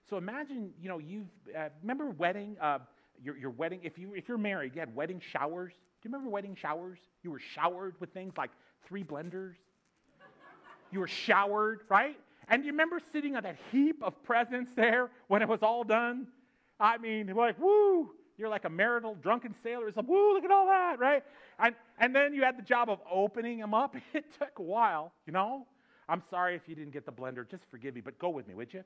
So 0.10 0.18
imagine, 0.18 0.72
you 0.82 0.90
know, 0.90 1.00
you've, 1.00 1.28
uh, 1.58 1.70
remember 1.82 2.10
wedding, 2.10 2.58
uh, 2.62 2.80
your, 3.22 3.38
your 3.38 3.50
wedding, 3.52 3.82
if, 3.84 3.98
you, 3.98 4.14
if 4.16 4.28
you're 4.28 4.38
married, 4.38 4.74
you 4.74 4.80
had 4.80 4.94
wedding 4.96 5.22
showers. 5.32 5.74
Do 5.74 6.10
you 6.10 6.14
remember 6.14 6.30
wedding 6.30 6.56
showers? 6.56 7.00
You 7.24 7.32
were 7.32 7.42
showered 7.56 7.96
with 8.00 8.14
things 8.14 8.34
like 8.38 8.52
three 8.86 9.04
blenders. 9.04 9.56
You 10.92 11.00
were 11.00 11.08
showered, 11.08 11.82
right? 11.90 12.18
And 12.48 12.64
you 12.64 12.72
remember 12.72 13.00
sitting 13.12 13.36
on 13.36 13.44
that 13.44 13.58
heap 13.72 14.02
of 14.02 14.22
presents 14.24 14.72
there 14.76 15.10
when 15.28 15.42
it 15.42 15.48
was 15.48 15.62
all 15.62 15.84
done? 15.84 16.28
I 16.80 16.98
mean, 16.98 17.28
like, 17.36 17.60
woo, 17.60 18.12
you're 18.38 18.50
like 18.50 18.66
a 18.66 18.70
marital 18.70 19.16
drunken 19.16 19.54
sailor. 19.64 19.88
It's 19.88 19.98
like, 19.98 20.08
woo, 20.08 20.34
look 20.34 20.44
at 20.44 20.52
all 20.52 20.68
that, 20.68 21.00
right? 21.00 21.24
And, 21.60 21.76
and 21.98 22.16
then 22.16 22.34
you 22.34 22.44
had 22.44 22.58
the 22.58 22.64
job 22.64 22.90
of 22.90 23.00
opening 23.12 23.60
them 23.60 23.74
up. 23.74 23.96
It 24.14 24.26
took 24.38 24.60
a 24.60 24.62
while, 24.62 25.12
you 25.26 25.34
know? 25.34 25.66
I'm 26.08 26.24
sorry 26.30 26.56
if 26.56 26.62
you 26.68 26.76
didn't 26.76 26.94
get 26.94 27.06
the 27.06 27.12
blender. 27.12 27.50
Just 27.50 27.64
forgive 27.70 27.96
me, 27.96 28.02
but 28.02 28.18
go 28.20 28.30
with 28.30 28.48
me, 28.48 28.54
would 28.54 28.74
you? 28.74 28.84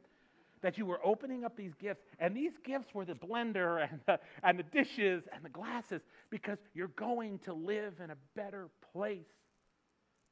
That 0.61 0.77
you 0.77 0.85
were 0.85 0.99
opening 1.03 1.43
up 1.43 1.55
these 1.55 1.73
gifts, 1.79 2.01
and 2.19 2.35
these 2.35 2.53
gifts 2.63 2.93
were 2.93 3.05
the 3.05 3.13
blender 3.13 3.87
and 3.91 3.99
the, 4.07 4.19
and 4.43 4.57
the 4.57 4.63
dishes 4.63 5.23
and 5.33 5.43
the 5.43 5.49
glasses 5.49 6.01
because 6.29 6.57
you're 6.73 6.87
going 6.89 7.39
to 7.39 7.53
live 7.53 7.93
in 8.03 8.09
a 8.09 8.17
better 8.35 8.69
place. 8.93 9.25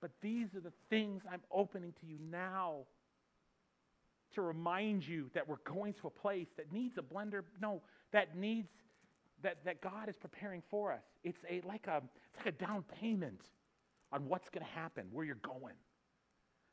But 0.02 0.12
these 0.22 0.48
are 0.56 0.62
the 0.62 0.74
things 0.90 1.24
I'm 1.32 1.42
opening 1.52 1.94
to 2.02 2.08
you 2.08 2.18
now 2.32 2.86
to 4.36 4.42
remind 4.42 5.06
you 5.08 5.30
that 5.34 5.48
we're 5.48 5.58
going 5.66 5.94
to 5.96 6.08
a 6.08 6.10
place 6.10 6.48
that 6.58 6.72
needs 6.72 6.98
a 6.98 7.02
blender. 7.02 7.44
No, 7.62 7.82
that 8.14 8.38
needs 8.38 8.70
that, 9.44 9.58
that 9.66 9.82
God 9.82 10.10
is 10.10 10.16
preparing 10.20 10.62
for 10.70 10.92
us. 10.92 11.04
It's 11.24 11.40
a 11.50 11.62
like 11.68 11.88
a 11.88 11.98
it's 11.98 12.46
like 12.46 12.54
a 12.54 12.58
down 12.58 12.84
payment 13.00 13.42
on 14.12 14.28
what's 14.28 14.50
going 14.50 14.66
to 14.66 14.72
happen, 14.72 15.06
where 15.12 15.26
you're 15.26 15.36
going. 15.36 15.76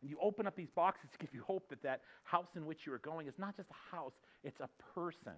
And 0.03 0.11
you 0.11 0.17
open 0.21 0.47
up 0.47 0.57
these 0.57 0.71
boxes 0.75 1.09
to 1.12 1.19
give 1.19 1.35
you 1.35 1.43
hope 1.43 1.69
that 1.71 1.83
that 1.83 2.03
house 2.25 2.49
in 2.55 2.67
which 2.67 2.81
you 2.87 2.93
are 2.93 2.99
going 2.99 3.27
is 3.27 3.35
not 3.39 3.57
just 3.57 3.69
a 3.71 3.97
house, 3.97 4.12
it's 4.45 4.61
a 4.61 4.69
person. 4.95 5.37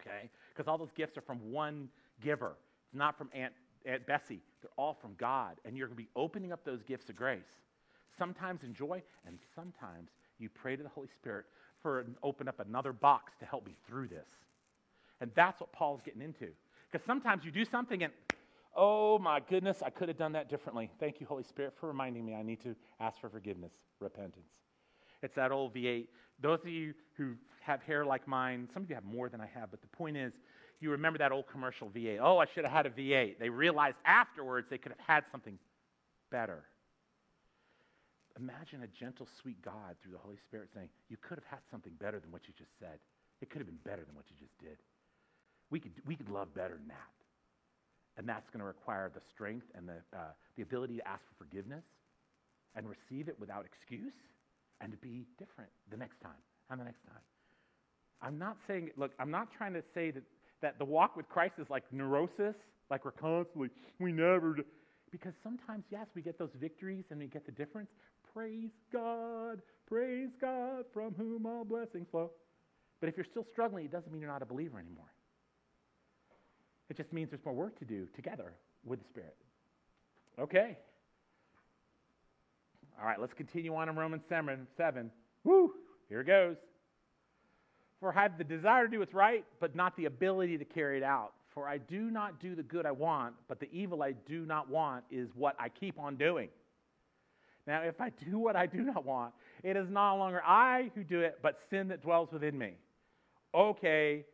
Okay? 0.00 0.30
Because 0.54 0.68
all 0.68 0.78
those 0.78 0.92
gifts 0.96 1.16
are 1.16 1.22
from 1.22 1.38
one 1.50 1.88
giver. 2.22 2.56
It's 2.86 2.94
not 2.94 3.16
from 3.16 3.30
Aunt, 3.34 3.52
Aunt 3.86 4.06
Bessie. 4.06 4.42
They're 4.60 4.70
all 4.76 4.94
from 4.94 5.14
God. 5.16 5.56
And 5.64 5.76
you're 5.76 5.86
going 5.86 5.96
to 5.96 6.02
be 6.02 6.10
opening 6.16 6.52
up 6.52 6.64
those 6.64 6.82
gifts 6.82 7.08
of 7.08 7.16
grace. 7.16 7.62
Sometimes 8.18 8.62
in 8.62 8.74
joy, 8.74 9.02
and 9.26 9.38
sometimes 9.54 10.10
you 10.38 10.48
pray 10.48 10.76
to 10.76 10.82
the 10.82 10.88
Holy 10.88 11.08
Spirit 11.08 11.46
for 11.82 12.04
open 12.22 12.48
up 12.48 12.60
another 12.60 12.92
box 12.92 13.34
to 13.40 13.46
help 13.46 13.66
me 13.66 13.76
through 13.86 14.08
this. 14.08 14.28
And 15.20 15.30
that's 15.34 15.60
what 15.60 15.72
Paul's 15.72 16.00
getting 16.02 16.22
into. 16.22 16.48
Because 16.90 17.04
sometimes 17.06 17.44
you 17.44 17.50
do 17.50 17.64
something 17.64 18.02
and, 18.02 18.12
oh 18.74 19.18
my 19.18 19.40
goodness, 19.40 19.82
I 19.84 19.90
could 19.90 20.08
have 20.08 20.18
done 20.18 20.32
that 20.32 20.48
differently. 20.48 20.90
Thank 20.98 21.20
you, 21.20 21.26
Holy 21.26 21.42
Spirit, 21.42 21.74
for 21.78 21.86
reminding 21.86 22.24
me 22.24 22.34
I 22.34 22.42
need 22.42 22.60
to 22.62 22.74
ask 23.00 23.20
for 23.20 23.28
forgiveness, 23.28 23.72
repentance. 24.00 24.50
It's 25.22 25.34
that 25.34 25.52
old 25.52 25.74
V8. 25.74 26.08
Those 26.40 26.60
of 26.60 26.68
you 26.68 26.94
who 27.16 27.34
have 27.60 27.82
hair 27.82 28.04
like 28.04 28.28
mine, 28.28 28.68
some 28.72 28.82
of 28.82 28.88
you 28.88 28.94
have 28.94 29.04
more 29.04 29.28
than 29.28 29.40
I 29.40 29.46
have, 29.46 29.70
but 29.70 29.80
the 29.80 29.88
point 29.88 30.16
is, 30.16 30.34
you 30.80 30.90
remember 30.90 31.18
that 31.18 31.32
old 31.32 31.46
commercial 31.48 31.88
V8. 31.88 32.18
Oh, 32.20 32.38
I 32.38 32.46
should 32.54 32.64
have 32.64 32.72
had 32.72 32.86
a 32.86 32.90
V8. 32.90 33.38
They 33.38 33.48
realized 33.48 33.96
afterwards 34.04 34.66
they 34.68 34.78
could 34.78 34.92
have 34.92 35.06
had 35.06 35.24
something 35.32 35.58
better. 36.30 36.64
Imagine 38.38 38.82
a 38.82 38.86
gentle, 38.88 39.26
sweet 39.40 39.60
God 39.62 39.96
through 40.02 40.12
the 40.12 40.18
Holy 40.18 40.36
Spirit 40.46 40.68
saying, 40.74 40.88
You 41.08 41.16
could 41.16 41.38
have 41.38 41.48
had 41.48 41.60
something 41.70 41.92
better 41.98 42.20
than 42.20 42.30
what 42.30 42.42
you 42.46 42.54
just 42.58 42.72
said. 42.78 42.98
It 43.40 43.48
could 43.48 43.58
have 43.58 43.66
been 43.66 43.80
better 43.84 44.04
than 44.04 44.14
what 44.14 44.24
you 44.28 44.36
just 44.38 44.56
did. 44.58 44.76
We 45.70 45.80
could, 45.80 45.92
we 46.06 46.16
could 46.16 46.28
love 46.28 46.54
better 46.54 46.74
than 46.74 46.88
that. 46.88 47.16
And 48.18 48.28
that's 48.28 48.48
going 48.50 48.60
to 48.60 48.66
require 48.66 49.10
the 49.12 49.20
strength 49.32 49.66
and 49.74 49.88
the, 49.88 50.00
uh, 50.16 50.32
the 50.56 50.62
ability 50.62 50.96
to 50.96 51.08
ask 51.08 51.20
for 51.28 51.44
forgiveness 51.44 51.84
and 52.74 52.86
receive 52.88 53.28
it 53.28 53.36
without 53.40 53.64
excuse 53.64 54.14
and 54.80 54.92
to 54.92 54.98
be 54.98 55.24
different 55.38 55.70
the 55.90 55.96
next 55.96 56.20
time 56.20 56.40
and 56.70 56.80
the 56.80 56.84
next 56.84 57.04
time. 57.04 57.24
I'm 58.22 58.38
not 58.38 58.56
saying, 58.66 58.90
look, 58.96 59.12
I'm 59.18 59.30
not 59.30 59.48
trying 59.56 59.74
to 59.74 59.82
say 59.94 60.10
that, 60.10 60.22
that 60.62 60.78
the 60.78 60.84
walk 60.84 61.16
with 61.16 61.28
Christ 61.28 61.54
is 61.58 61.66
like 61.70 61.84
neurosis, 61.92 62.54
like 62.90 63.04
we're 63.04 63.12
constantly, 63.12 63.68
we 63.98 64.12
never, 64.12 64.56
because 65.10 65.32
sometimes, 65.42 65.84
yes, 65.90 66.06
we 66.14 66.22
get 66.22 66.38
those 66.38 66.50
victories 66.60 67.04
and 67.10 67.18
we 67.18 67.26
get 67.26 67.46
the 67.46 67.52
difference. 67.52 67.90
Praise 68.32 68.70
God, 68.92 69.62
praise 69.86 70.30
God, 70.40 70.84
from 70.92 71.14
whom 71.14 71.46
all 71.46 71.64
blessings 71.64 72.06
flow. 72.10 72.30
But 73.00 73.08
if 73.08 73.16
you're 73.16 73.26
still 73.30 73.46
struggling, 73.52 73.84
it 73.84 73.92
doesn't 73.92 74.10
mean 74.12 74.20
you're 74.20 74.30
not 74.30 74.42
a 74.42 74.46
believer 74.46 74.78
anymore. 74.78 75.12
It 76.88 76.96
just 76.96 77.12
means 77.12 77.30
there's 77.30 77.44
more 77.44 77.54
work 77.54 77.78
to 77.80 77.84
do 77.84 78.06
together 78.14 78.52
with 78.84 79.00
the 79.00 79.06
Spirit. 79.08 79.36
Okay. 80.38 80.78
All 83.00 83.06
right, 83.06 83.20
let's 83.20 83.34
continue 83.34 83.74
on 83.74 83.88
in 83.88 83.96
Romans 83.96 84.22
7. 84.28 84.66
7. 84.76 85.10
Woo! 85.44 85.72
Here 86.08 86.20
it 86.20 86.26
goes. 86.26 86.56
For 88.00 88.16
I 88.16 88.22
have 88.22 88.38
the 88.38 88.44
desire 88.44 88.84
to 88.84 88.90
do 88.90 88.98
what's 88.98 89.14
right, 89.14 89.44
but 89.60 89.74
not 89.74 89.96
the 89.96 90.04
ability 90.04 90.58
to 90.58 90.64
carry 90.64 90.98
it 90.98 91.02
out. 91.02 91.32
For 91.54 91.66
I 91.66 91.78
do 91.78 92.10
not 92.10 92.38
do 92.38 92.54
the 92.54 92.62
good 92.62 92.84
I 92.84 92.90
want, 92.90 93.34
but 93.48 93.60
the 93.60 93.68
evil 93.72 94.02
I 94.02 94.12
do 94.12 94.44
not 94.44 94.68
want 94.68 95.04
is 95.10 95.30
what 95.34 95.56
I 95.58 95.70
keep 95.70 95.98
on 95.98 96.16
doing. 96.16 96.50
Now, 97.66 97.80
if 97.82 98.00
I 98.00 98.10
do 98.30 98.38
what 98.38 98.54
I 98.54 98.66
do 98.66 98.82
not 98.82 99.04
want, 99.04 99.32
it 99.62 99.76
is 99.76 99.88
no 99.90 100.16
longer 100.16 100.42
I 100.46 100.90
who 100.94 101.02
do 101.02 101.20
it, 101.20 101.38
but 101.42 101.58
sin 101.70 101.88
that 101.88 102.02
dwells 102.02 102.28
within 102.30 102.56
me. 102.56 102.74
Okay, 103.54 104.24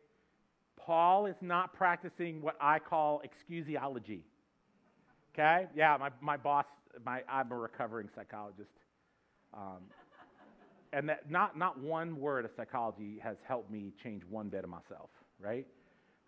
Paul 0.75 1.25
is 1.25 1.35
not 1.41 1.73
practicing 1.73 2.41
what 2.41 2.57
I 2.59 2.77
call 2.77 3.21
excusiology. 3.21 4.19
Okay? 5.33 5.67
Yeah, 5.75 5.97
my, 5.99 6.09
my 6.21 6.37
boss, 6.37 6.65
my, 7.05 7.21
I'm 7.29 7.51
a 7.51 7.55
recovering 7.55 8.09
psychologist. 8.13 8.69
Um, 9.53 9.83
and 10.93 11.09
that 11.09 11.29
not, 11.29 11.57
not 11.57 11.79
one 11.79 12.19
word 12.19 12.45
of 12.45 12.51
psychology 12.55 13.19
has 13.21 13.37
helped 13.47 13.71
me 13.71 13.91
change 14.01 14.23
one 14.29 14.47
bit 14.47 14.63
of 14.63 14.69
myself, 14.69 15.09
right? 15.39 15.65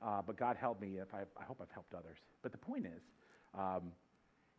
Uh, 0.05 0.21
but 0.25 0.37
God 0.37 0.57
help 0.59 0.81
me 0.81 0.97
if 0.97 1.13
I, 1.13 1.21
I 1.39 1.45
hope 1.45 1.59
I've 1.61 1.71
helped 1.71 1.93
others. 1.93 2.17
But 2.41 2.51
the 2.51 2.57
point 2.57 2.85
is, 2.85 3.01
um, 3.57 3.91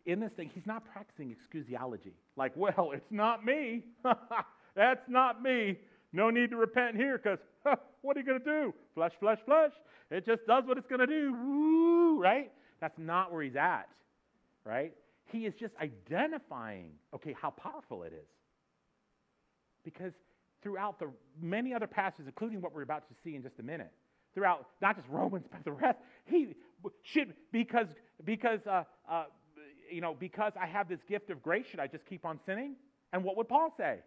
in 0.06 0.20
this 0.20 0.32
thing, 0.32 0.50
he's 0.54 0.66
not 0.66 0.84
practicing 0.84 1.34
excusiology. 1.34 2.12
Like, 2.36 2.52
well, 2.56 2.92
it's 2.94 3.10
not 3.10 3.44
me. 3.44 3.82
That's 4.76 5.08
not 5.08 5.42
me. 5.42 5.78
No 6.12 6.30
need 6.30 6.50
to 6.50 6.56
repent 6.56 6.96
here 6.96 7.18
because 7.18 7.38
what 8.02 8.16
are 8.16 8.20
you 8.20 8.26
going 8.26 8.38
to 8.38 8.44
do? 8.44 8.74
Flesh, 8.94 9.12
flesh, 9.18 9.38
flesh. 9.44 9.72
It 10.10 10.24
just 10.24 10.46
does 10.46 10.64
what 10.66 10.78
it's 10.78 10.86
going 10.86 11.00
to 11.00 11.06
do. 11.06 11.32
Woo, 11.32 12.20
right? 12.20 12.52
That's 12.80 12.96
not 12.96 13.32
where 13.32 13.42
he's 13.42 13.56
at, 13.56 13.88
right? 14.64 14.92
He 15.32 15.46
is 15.46 15.54
just 15.58 15.74
identifying, 15.82 16.92
okay, 17.14 17.34
how 17.40 17.50
powerful 17.50 18.04
it 18.04 18.12
is. 18.12 18.28
Because 19.86 20.12
throughout 20.64 20.98
the 20.98 21.08
many 21.40 21.72
other 21.72 21.86
passages, 21.86 22.26
including 22.26 22.60
what 22.60 22.74
we're 22.74 22.82
about 22.82 23.08
to 23.08 23.14
see 23.22 23.36
in 23.36 23.42
just 23.42 23.60
a 23.60 23.62
minute, 23.62 23.92
throughout 24.34 24.66
not 24.82 24.96
just 24.96 25.08
Romans, 25.08 25.46
but 25.52 25.64
the 25.64 25.70
rest, 25.70 25.98
he 26.24 26.48
should, 27.04 27.34
because, 27.52 27.86
because, 28.24 28.58
uh, 28.66 28.82
uh, 29.08 29.24
you 29.88 30.00
know, 30.00 30.12
because 30.18 30.52
I 30.60 30.66
have 30.66 30.88
this 30.88 30.98
gift 31.08 31.30
of 31.30 31.40
grace, 31.40 31.66
should 31.70 31.78
I 31.78 31.86
just 31.86 32.04
keep 32.04 32.26
on 32.26 32.40
sinning? 32.44 32.74
And 33.12 33.22
what 33.22 33.36
would 33.36 33.48
Paul 33.48 33.72
say? 33.76 34.00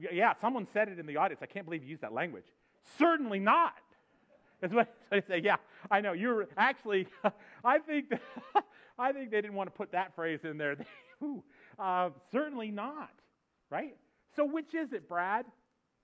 Yeah, 0.00 0.32
someone 0.40 0.66
said 0.72 0.88
it 0.88 0.98
in 0.98 1.06
the 1.06 1.18
audience. 1.18 1.42
I 1.42 1.46
can't 1.46 1.66
believe 1.66 1.82
you 1.82 1.90
used 1.90 2.02
that 2.02 2.14
language. 2.14 2.46
Certainly 2.98 3.40
not. 3.40 3.74
That's 4.62 4.72
what 4.72 4.94
I 5.12 5.20
say. 5.20 5.42
Yeah, 5.44 5.56
I 5.90 6.00
know. 6.00 6.14
You're 6.14 6.46
actually. 6.56 7.08
I 7.64 7.78
think. 7.78 8.10
That, 8.10 8.22
I 8.98 9.12
think 9.12 9.30
they 9.30 9.40
didn't 9.40 9.54
want 9.54 9.68
to 9.68 9.76
put 9.76 9.92
that 9.92 10.14
phrase 10.14 10.40
in 10.42 10.56
there. 10.58 10.76
Uh, 11.78 12.10
certainly 12.32 12.70
not. 12.70 13.10
Right. 13.70 13.96
So 14.36 14.44
which 14.44 14.74
is 14.74 14.92
it, 14.92 15.08
Brad? 15.08 15.46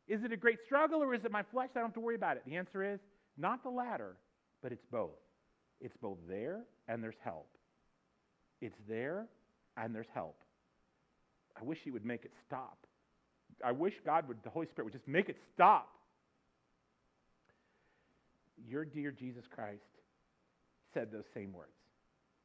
Is 0.06 0.22
it 0.22 0.32
a 0.32 0.36
great 0.36 0.58
struggle 0.66 1.02
or 1.02 1.14
is 1.14 1.24
it 1.24 1.32
my 1.32 1.42
flesh? 1.42 1.70
I 1.74 1.78
don't 1.78 1.88
have 1.88 1.94
to 1.94 2.00
worry 2.00 2.14
about 2.14 2.36
it. 2.36 2.42
The 2.46 2.56
answer 2.56 2.82
is 2.82 3.00
not 3.38 3.62
the 3.62 3.70
latter, 3.70 4.16
but 4.62 4.70
it's 4.72 4.84
both. 4.90 5.18
It's 5.80 5.96
both 5.96 6.18
there 6.28 6.60
and 6.88 7.02
there's 7.02 7.16
help. 7.22 7.48
It's 8.60 8.76
there 8.88 9.26
and 9.76 9.94
there's 9.94 10.06
help. 10.12 10.36
I 11.60 11.64
wish 11.64 11.78
he 11.82 11.90
would 11.90 12.04
make 12.04 12.24
it 12.24 12.32
stop. 12.46 12.86
I 13.64 13.72
wish 13.72 13.94
God 14.04 14.28
would, 14.28 14.42
the 14.42 14.50
Holy 14.50 14.66
Spirit 14.66 14.86
would 14.86 14.92
just 14.92 15.08
make 15.08 15.28
it 15.28 15.36
stop. 15.54 15.90
Your 18.68 18.84
dear 18.84 19.10
Jesus 19.10 19.44
Christ 19.48 19.82
said 20.92 21.10
those 21.12 21.24
same 21.34 21.52
words. 21.52 21.70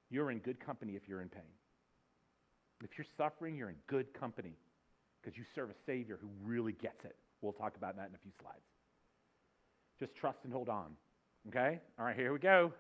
You're 0.09 0.31
in 0.31 0.39
good 0.39 0.59
company 0.59 0.93
if 0.95 1.07
you're 1.07 1.21
in 1.21 1.29
pain. 1.29 1.43
If 2.83 2.97
you're 2.97 3.07
suffering, 3.17 3.55
you're 3.55 3.69
in 3.69 3.75
good 3.87 4.13
company 4.13 4.55
because 5.21 5.37
you 5.37 5.43
serve 5.53 5.69
a 5.69 5.75
Savior 5.85 6.17
who 6.21 6.29
really 6.43 6.73
gets 6.73 7.03
it. 7.03 7.15
We'll 7.41 7.53
talk 7.53 7.75
about 7.75 7.95
that 7.97 8.09
in 8.09 8.15
a 8.15 8.17
few 8.17 8.31
slides. 8.41 8.59
Just 9.99 10.15
trust 10.15 10.39
and 10.43 10.53
hold 10.53 10.69
on. 10.69 10.95
Okay? 11.49 11.79
All 11.97 12.05
right, 12.05 12.15
here 12.15 12.31
we 12.31 12.39
go. 12.39 12.73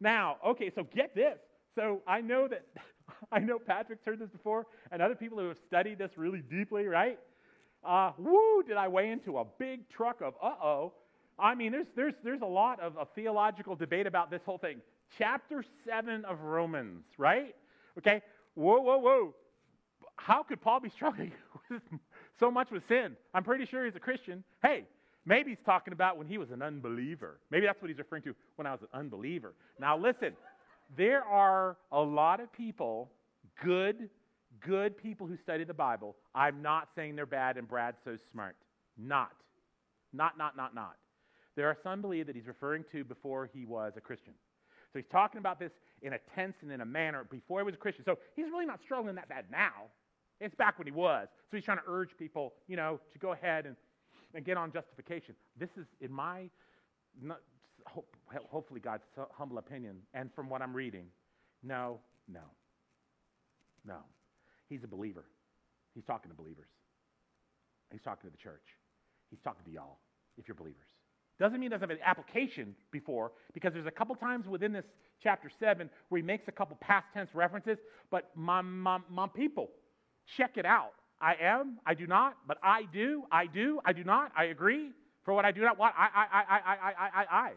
Now, 0.00 0.36
okay, 0.44 0.70
so 0.74 0.84
get 0.94 1.14
this. 1.14 1.38
So 1.74 2.02
I 2.06 2.20
know 2.20 2.48
that 2.48 2.66
I 3.32 3.38
know 3.38 3.58
Patrick's 3.58 4.04
heard 4.04 4.18
this 4.18 4.30
before, 4.30 4.66
and 4.90 5.00
other 5.00 5.14
people 5.14 5.38
who 5.38 5.48
have 5.48 5.58
studied 5.66 5.98
this 5.98 6.10
really 6.16 6.42
deeply, 6.42 6.86
right? 6.86 7.18
Uh, 7.84 8.12
woo, 8.18 8.62
did 8.66 8.76
I 8.76 8.88
weigh 8.88 9.10
into 9.10 9.38
a 9.38 9.44
big 9.58 9.88
truck 9.88 10.20
of 10.20 10.34
uh 10.42 10.54
oh. 10.62 10.92
I 11.38 11.54
mean, 11.54 11.72
there's, 11.72 11.86
there's, 11.94 12.14
there's 12.24 12.40
a 12.40 12.46
lot 12.46 12.80
of, 12.80 12.96
of 12.96 13.08
theological 13.14 13.76
debate 13.76 14.06
about 14.06 14.30
this 14.30 14.40
whole 14.46 14.56
thing. 14.56 14.80
Chapter 15.18 15.62
7 15.86 16.24
of 16.24 16.40
Romans, 16.40 17.04
right? 17.18 17.54
Okay, 17.98 18.22
whoa, 18.56 18.80
whoa, 18.80 18.98
whoa. 18.98 19.34
How 20.16 20.42
could 20.42 20.60
Paul 20.60 20.80
be 20.80 20.88
struggling 20.88 21.32
so 22.40 22.50
much 22.50 22.70
with 22.70 22.82
sin? 22.88 23.16
I'm 23.32 23.44
pretty 23.44 23.66
sure 23.66 23.84
he's 23.84 23.94
a 23.94 24.00
Christian. 24.00 24.42
Hey, 24.62 24.84
maybe 25.24 25.50
he's 25.50 25.64
talking 25.64 25.92
about 25.92 26.16
when 26.16 26.26
he 26.26 26.38
was 26.38 26.50
an 26.50 26.62
unbeliever. 26.62 27.38
Maybe 27.50 27.66
that's 27.66 27.80
what 27.80 27.88
he's 27.88 27.98
referring 27.98 28.22
to 28.22 28.34
when 28.56 28.66
I 28.66 28.72
was 28.72 28.80
an 28.82 28.88
unbeliever. 28.92 29.54
Now, 29.78 29.96
listen, 29.96 30.32
there 30.96 31.22
are 31.22 31.76
a 31.92 32.00
lot 32.00 32.40
of 32.40 32.52
people, 32.52 33.10
good, 33.62 34.08
good 34.66 34.96
people 34.96 35.26
who 35.26 35.36
study 35.36 35.64
the 35.64 35.74
Bible. 35.74 36.16
I'm 36.34 36.62
not 36.62 36.88
saying 36.96 37.14
they're 37.14 37.26
bad 37.26 37.56
and 37.56 37.68
Brad's 37.68 37.98
so 38.04 38.16
smart. 38.32 38.56
Not. 38.96 39.32
Not, 40.12 40.38
not, 40.38 40.56
not, 40.56 40.74
not. 40.74 40.96
There 41.56 41.68
are 41.68 41.76
some 41.82 42.00
believe 42.00 42.26
that 42.26 42.36
he's 42.36 42.46
referring 42.46 42.84
to 42.92 43.04
before 43.04 43.50
he 43.52 43.64
was 43.64 43.92
a 43.96 44.00
Christian. 44.00 44.34
So 44.96 45.00
he's 45.00 45.12
talking 45.12 45.38
about 45.38 45.60
this 45.60 45.72
in 46.00 46.14
a 46.14 46.18
tense 46.34 46.56
and 46.62 46.72
in 46.72 46.80
a 46.80 46.86
manner 46.86 47.26
before 47.30 47.60
he 47.60 47.64
was 47.66 47.74
a 47.74 47.76
Christian. 47.76 48.02
So 48.06 48.16
he's 48.34 48.46
really 48.46 48.64
not 48.64 48.80
struggling 48.82 49.14
that 49.16 49.28
bad 49.28 49.44
now. 49.52 49.90
It's 50.40 50.54
back 50.54 50.78
when 50.78 50.86
he 50.86 50.92
was. 50.92 51.28
So 51.50 51.58
he's 51.58 51.64
trying 51.64 51.76
to 51.76 51.84
urge 51.86 52.16
people, 52.18 52.54
you 52.66 52.76
know, 52.76 52.98
to 53.12 53.18
go 53.18 53.32
ahead 53.32 53.66
and, 53.66 53.76
and 54.34 54.42
get 54.42 54.56
on 54.56 54.72
justification. 54.72 55.34
This 55.60 55.68
is, 55.76 55.84
in 56.00 56.10
my, 56.10 56.48
not, 57.20 57.40
hope, 57.86 58.16
hopefully 58.48 58.80
God's 58.80 59.02
humble 59.36 59.58
opinion, 59.58 59.98
and 60.14 60.30
from 60.32 60.48
what 60.48 60.62
I'm 60.62 60.72
reading, 60.72 61.08
no, 61.62 61.98
no, 62.26 62.40
no. 63.86 63.98
He's 64.70 64.82
a 64.82 64.88
believer. 64.88 65.24
He's 65.94 66.04
talking 66.04 66.30
to 66.30 66.34
believers. 66.34 66.70
He's 67.92 68.00
talking 68.00 68.30
to 68.30 68.34
the 68.34 68.42
church. 68.42 68.64
He's 69.28 69.40
talking 69.40 69.64
to 69.66 69.70
y'all, 69.70 69.98
if 70.38 70.48
you're 70.48 70.54
believers. 70.54 70.88
Doesn't 71.38 71.60
mean 71.60 71.68
it 71.68 71.70
doesn't 71.70 71.88
have 71.88 71.98
an 71.98 72.04
application 72.04 72.74
before, 72.90 73.32
because 73.52 73.72
there's 73.74 73.86
a 73.86 73.90
couple 73.90 74.14
times 74.14 74.46
within 74.46 74.72
this 74.72 74.86
chapter 75.22 75.50
7 75.60 75.90
where 76.08 76.20
he 76.20 76.26
makes 76.26 76.48
a 76.48 76.52
couple 76.52 76.76
past 76.80 77.06
tense 77.12 77.30
references, 77.34 77.78
but 78.10 78.30
my, 78.34 78.62
my, 78.62 78.98
my 79.10 79.26
people, 79.26 79.70
check 80.36 80.52
it 80.56 80.64
out. 80.64 80.92
I 81.20 81.34
am, 81.40 81.78
I 81.86 81.94
do 81.94 82.06
not, 82.06 82.36
but 82.46 82.58
I 82.62 82.82
do, 82.92 83.24
I 83.30 83.46
do, 83.46 83.80
I 83.84 83.92
do 83.92 84.04
not, 84.04 84.32
I 84.36 84.44
agree. 84.44 84.90
For 85.24 85.34
what 85.34 85.44
I 85.44 85.50
do 85.50 85.62
not 85.62 85.78
want, 85.78 85.94
I, 85.98 86.08
I, 86.14 86.26
I, 86.38 86.58
I, 86.58 86.76
I, 86.76 87.08
I, 87.08 87.26
I. 87.30 87.52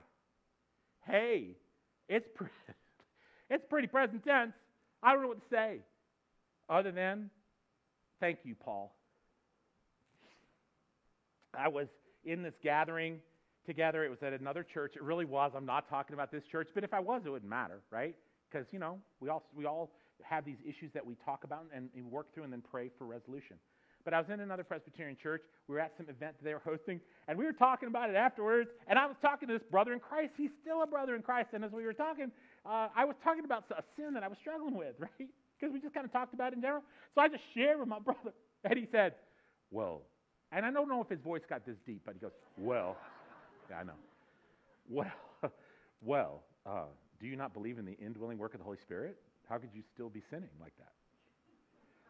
Hey, 1.06 1.56
it's, 2.08 2.28
pre- 2.34 2.48
it's 3.50 3.64
pretty 3.70 3.88
present 3.88 4.24
tense. 4.24 4.54
I 5.04 5.14
don't 5.14 5.22
know 5.22 5.28
what 5.30 5.42
to 5.42 5.50
say 5.50 5.80
other 6.70 6.92
than 6.92 7.30
thank 8.20 8.40
you, 8.44 8.56
Paul. 8.56 8.96
I 11.58 11.68
was 11.68 11.88
in 12.24 12.44
this 12.44 12.54
gathering 12.62 13.20
together. 13.70 14.04
It 14.04 14.10
was 14.10 14.20
at 14.22 14.34
another 14.34 14.64
church. 14.64 14.94
It 14.96 15.04
really 15.04 15.26
was. 15.26 15.52
I'm 15.56 15.66
not 15.66 15.90
talking 15.90 16.14
about 16.14 16.32
this 16.32 16.44
church, 16.52 16.68
but 16.74 16.84
if 16.84 16.94
I 16.94 17.00
was, 17.00 17.22
it 17.26 17.30
wouldn't 17.30 17.50
matter, 17.50 17.82
right? 17.92 18.16
Because, 18.52 18.68
you 18.72 18.80
know, 18.80 19.00
we 19.22 19.30
all, 19.30 19.44
we 19.56 19.66
all 19.66 19.92
have 20.24 20.44
these 20.44 20.58
issues 20.66 20.92
that 20.94 21.06
we 21.06 21.16
talk 21.24 21.44
about 21.44 21.66
and, 21.74 21.90
and 21.96 22.12
work 22.12 22.34
through 22.34 22.44
and 22.44 22.52
then 22.52 22.64
pray 22.70 22.90
for 22.98 23.06
resolution. 23.06 23.58
But 24.04 24.14
I 24.14 24.20
was 24.20 24.30
in 24.34 24.40
another 24.40 24.64
Presbyterian 24.64 25.18
church. 25.22 25.44
We 25.68 25.76
were 25.76 25.82
at 25.82 25.94
some 25.98 26.08
event 26.10 26.36
that 26.40 26.44
they 26.44 26.54
were 26.54 26.62
hosting, 26.64 27.00
and 27.28 27.38
we 27.38 27.46
were 27.46 27.54
talking 27.54 27.88
about 27.88 28.10
it 28.10 28.16
afterwards. 28.16 28.70
And 28.88 28.98
I 28.98 29.06
was 29.06 29.16
talking 29.22 29.48
to 29.48 29.54
this 29.54 29.68
brother 29.70 29.94
in 29.94 30.00
Christ. 30.00 30.34
He's 30.36 30.50
still 30.62 30.82
a 30.82 30.88
brother 30.88 31.16
in 31.16 31.22
Christ. 31.22 31.50
And 31.54 31.64
as 31.64 31.72
we 31.72 31.86
were 31.86 31.94
talking, 31.94 32.32
uh, 32.66 32.88
I 32.96 33.06
was 33.06 33.16
talking 33.24 33.46
about 33.46 33.66
a 33.72 33.84
sin 33.96 34.14
that 34.16 34.24
I 34.24 34.28
was 34.28 34.38
struggling 34.42 34.76
with, 34.76 34.96
right? 35.00 35.30
Because 35.60 35.74
we 35.74 35.80
just 35.80 35.94
kind 35.94 36.06
of 36.06 36.12
talked 36.12 36.34
about 36.34 36.54
it 36.54 36.56
in 36.56 36.62
general. 36.62 36.84
So 37.14 37.22
I 37.22 37.28
just 37.28 37.44
shared 37.54 37.80
with 37.80 37.88
my 37.88 38.00
brother, 38.06 38.34
and 38.64 38.80
he 38.80 38.88
said, 38.92 39.16
Well, 39.70 40.02
and 40.52 40.66
I 40.66 40.72
don't 40.72 40.88
know 40.88 41.02
if 41.02 41.10
his 41.10 41.20
voice 41.20 41.42
got 41.48 41.66
this 41.66 41.78
deep, 41.86 42.02
but 42.06 42.16
he 42.16 42.20
goes, 42.20 42.32
Well, 42.58 42.98
yeah, 43.70 43.78
I 43.78 43.84
know. 43.84 43.94
Well, 44.90 45.12
well, 46.02 46.44
uh, 46.66 46.86
do 47.20 47.28
you 47.28 47.36
not 47.36 47.54
believe 47.54 47.78
in 47.78 47.86
the 47.86 47.98
indwelling 47.98 48.38
work 48.38 48.54
of 48.54 48.60
the 48.60 48.64
Holy 48.64 48.78
Spirit? 48.78 49.18
How 49.48 49.58
could 49.58 49.70
you 49.74 49.82
still 49.94 50.10
be 50.10 50.22
sinning 50.30 50.50
like 50.60 50.74
that? 50.78 50.92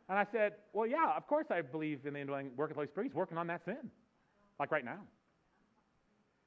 And 0.10 0.18
I 0.18 0.26
said, 0.32 0.54
Well, 0.74 0.88
yeah, 0.88 1.16
of 1.16 1.28
course 1.28 1.48
I 1.52 1.62
believe 1.62 2.06
in 2.06 2.14
the 2.14 2.20
indwelling 2.20 2.52
work 2.56 2.72
of 2.72 2.76
the 2.76 2.80
Holy 2.80 2.88
Spirit. 2.88 3.08
He's 3.08 3.16
working 3.16 3.38
on 3.38 3.48
that 3.48 3.64
sin, 3.66 3.92
like 4.60 4.72
right 4.72 4.86
now. 4.86 5.00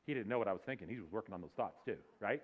He 0.06 0.14
didn't 0.14 0.28
know 0.28 0.38
what 0.38 0.48
I 0.48 0.52
was 0.52 0.62
thinking. 0.66 0.88
He 0.88 0.98
was 0.98 1.10
working 1.12 1.32
on 1.32 1.40
those 1.40 1.52
thoughts 1.56 1.78
too, 1.84 1.96
right? 2.20 2.42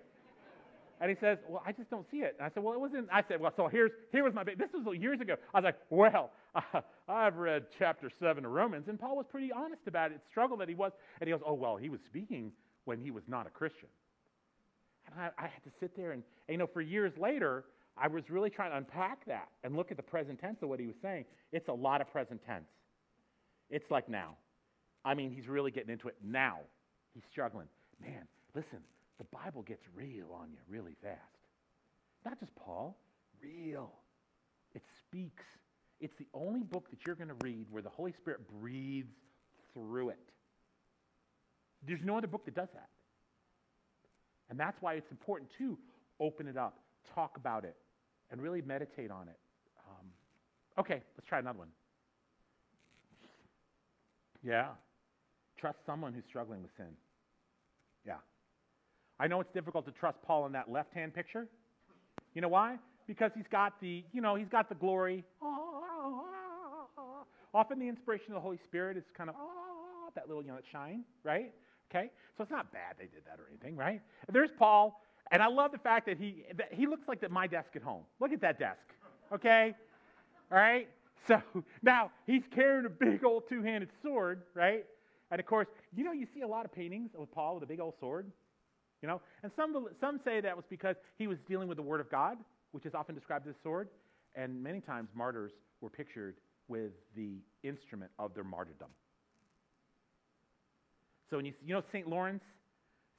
And 1.01 1.09
he 1.09 1.15
says, 1.19 1.37
Well, 1.47 1.63
I 1.65 1.71
just 1.71 1.89
don't 1.89 2.05
see 2.09 2.17
it. 2.17 2.35
And 2.37 2.45
I 2.45 2.53
said, 2.53 2.63
Well, 2.63 2.73
it 2.73 2.79
wasn't. 2.79 3.07
I 3.11 3.23
said, 3.27 3.39
Well, 3.39 3.53
so 3.55 3.67
here's, 3.67 3.91
here 4.11 4.23
was 4.23 4.33
my, 4.33 4.43
this 4.43 4.69
was 4.73 4.97
years 4.97 5.21
ago. 5.21 5.35
I 5.53 5.59
was 5.59 5.63
like, 5.65 5.77
Well, 5.89 6.31
uh, 6.55 6.81
I've 7.07 7.37
read 7.37 7.67
chapter 7.77 8.09
7 8.19 8.43
of 8.43 8.51
Romans, 8.51 8.87
and 8.87 8.99
Paul 8.99 9.15
was 9.15 9.25
pretty 9.29 9.51
honest 9.51 9.87
about 9.87 10.11
it, 10.11 10.21
struggle 10.29 10.57
that 10.57 10.69
he 10.69 10.75
was. 10.75 10.91
And 11.21 11.27
he 11.27 11.31
goes, 11.31 11.41
Oh, 11.45 11.53
well, 11.53 11.77
he 11.77 11.89
was 11.89 12.01
speaking 12.05 12.51
when 12.85 12.99
he 12.99 13.11
was 13.11 13.23
not 13.27 13.47
a 13.47 13.49
Christian. 13.49 13.89
And 15.07 15.19
I, 15.19 15.29
I 15.37 15.47
had 15.47 15.63
to 15.63 15.71
sit 15.79 15.95
there 15.95 16.11
and, 16.11 16.23
and, 16.47 16.53
you 16.53 16.57
know, 16.57 16.67
for 16.67 16.81
years 16.81 17.13
later, 17.17 17.65
I 17.97 18.07
was 18.07 18.29
really 18.29 18.49
trying 18.49 18.71
to 18.71 18.77
unpack 18.77 19.25
that 19.25 19.49
and 19.63 19.75
look 19.75 19.91
at 19.91 19.97
the 19.97 20.03
present 20.03 20.39
tense 20.39 20.61
of 20.61 20.69
what 20.69 20.79
he 20.79 20.87
was 20.87 20.95
saying. 21.01 21.25
It's 21.51 21.67
a 21.67 21.73
lot 21.73 22.01
of 22.01 22.11
present 22.11 22.41
tense. 22.45 22.69
It's 23.69 23.91
like 23.91 24.09
now. 24.09 24.35
I 25.05 25.13
mean, 25.13 25.31
he's 25.31 25.47
really 25.47 25.71
getting 25.71 25.91
into 25.91 26.07
it 26.07 26.15
now. 26.23 26.59
He's 27.13 27.23
struggling. 27.29 27.67
Man, 28.01 28.27
listen, 28.55 28.79
the 29.19 29.25
Bible 29.25 29.61
gets 29.61 29.83
real 29.93 30.31
on 30.33 30.49
you 30.51 30.57
really 30.67 30.95
fast. 31.03 31.19
Not 32.25 32.39
just 32.39 32.55
Paul, 32.55 32.97
real. 33.41 33.91
It 34.73 34.81
speaks. 34.99 35.43
It's 35.99 36.15
the 36.17 36.27
only 36.33 36.63
book 36.63 36.89
that 36.89 36.99
you're 37.05 37.15
going 37.15 37.29
to 37.29 37.35
read 37.43 37.67
where 37.69 37.83
the 37.83 37.89
Holy 37.89 38.13
Spirit 38.13 38.39
breathes 38.59 39.13
through 39.73 40.09
it. 40.09 40.19
There's 41.85 42.03
no 42.03 42.17
other 42.17 42.27
book 42.27 42.45
that 42.45 42.55
does 42.55 42.69
that. 42.73 42.89
And 44.49 44.59
that's 44.59 44.81
why 44.81 44.93
it's 44.95 45.11
important 45.11 45.51
to 45.59 45.77
open 46.19 46.47
it 46.47 46.57
up, 46.57 46.79
talk 47.13 47.37
about 47.37 47.65
it, 47.65 47.75
and 48.31 48.41
really 48.41 48.61
meditate 48.61 49.11
on 49.11 49.27
it. 49.27 49.37
Um, 49.87 50.07
okay, 50.79 51.01
let's 51.17 51.27
try 51.27 51.39
another 51.39 51.59
one. 51.59 51.69
Yeah. 54.43 54.69
Trust 55.57 55.79
someone 55.85 56.13
who's 56.13 56.23
struggling 56.27 56.61
with 56.61 56.71
sin. 56.77 56.93
Yeah. 58.05 58.15
I 59.19 59.27
know 59.27 59.41
it's 59.41 59.51
difficult 59.51 59.85
to 59.85 59.91
trust 59.91 60.17
Paul 60.25 60.45
in 60.45 60.53
that 60.53 60.71
left 60.71 60.93
hand 60.93 61.13
picture. 61.13 61.47
You 62.33 62.41
know 62.41 62.47
why? 62.47 62.77
Because 63.07 63.31
he's 63.35 63.47
got 63.51 63.79
the, 63.81 64.03
you 64.13 64.21
know, 64.21 64.35
he's 64.35 64.47
got 64.47 64.69
the 64.69 64.75
glory. 64.75 65.23
Often 67.53 67.79
the 67.79 67.87
inspiration 67.87 68.27
of 68.29 68.35
the 68.35 68.41
Holy 68.41 68.59
Spirit 68.67 68.95
is 68.95 69.03
kind 69.17 69.29
of 69.29 69.35
that 70.15 70.27
little, 70.27 70.43
you 70.43 70.49
know, 70.49 70.55
that 70.55 70.65
shine, 70.71 71.03
right? 71.23 71.51
Okay? 71.89 72.11
So 72.37 72.43
it's 72.43 72.51
not 72.51 72.71
bad 72.71 72.95
they 72.97 73.05
did 73.05 73.25
that 73.25 73.39
or 73.39 73.47
anything, 73.49 73.75
right? 73.75 74.01
There's 74.31 74.51
Paul, 74.57 75.01
and 75.31 75.41
I 75.41 75.47
love 75.47 75.71
the 75.71 75.79
fact 75.79 76.05
that 76.05 76.17
he 76.17 76.45
that 76.55 76.69
he 76.71 76.85
looks 76.87 77.07
like 77.07 77.21
that 77.21 77.31
my 77.31 77.47
desk 77.47 77.69
at 77.75 77.81
home. 77.81 78.03
Look 78.19 78.31
at 78.31 78.41
that 78.41 78.59
desk. 78.59 78.79
Okay? 79.33 79.73
All 80.51 80.57
right? 80.57 80.87
So 81.27 81.41
now 81.83 82.11
he's 82.25 82.43
carrying 82.53 82.85
a 82.85 82.89
big 82.89 83.23
old 83.23 83.43
two-handed 83.49 83.89
sword, 84.01 84.43
right? 84.53 84.85
And 85.31 85.39
of 85.39 85.45
course, 85.45 85.67
you 85.95 86.03
know, 86.03 86.11
you 86.11 86.27
see 86.33 86.41
a 86.41 86.47
lot 86.47 86.65
of 86.65 86.71
paintings 86.71 87.11
with 87.17 87.31
Paul 87.31 87.55
with 87.55 87.63
a 87.63 87.67
big 87.67 87.79
old 87.79 87.95
sword, 87.99 88.31
you 89.01 89.07
know. 89.07 89.21
And 89.43 89.51
some 89.55 89.87
some 89.99 90.19
say 90.23 90.41
that 90.41 90.55
was 90.55 90.65
because 90.69 90.95
he 91.17 91.27
was 91.27 91.37
dealing 91.47 91.67
with 91.67 91.77
the 91.77 91.83
Word 91.83 92.01
of 92.01 92.09
God, 92.09 92.37
which 92.71 92.85
is 92.85 92.93
often 92.93 93.15
described 93.15 93.47
as 93.47 93.55
a 93.55 93.61
sword. 93.61 93.89
And 94.35 94.61
many 94.61 94.79
times 94.79 95.09
martyrs 95.15 95.53
were 95.81 95.89
pictured 95.89 96.35
with 96.67 96.91
the 97.15 97.37
instrument 97.63 98.11
of 98.19 98.33
their 98.33 98.43
martyrdom. 98.43 98.89
So 101.29 101.37
when 101.37 101.45
you, 101.45 101.53
you 101.65 101.73
know 101.73 101.83
St. 101.91 102.07
Lawrence, 102.07 102.43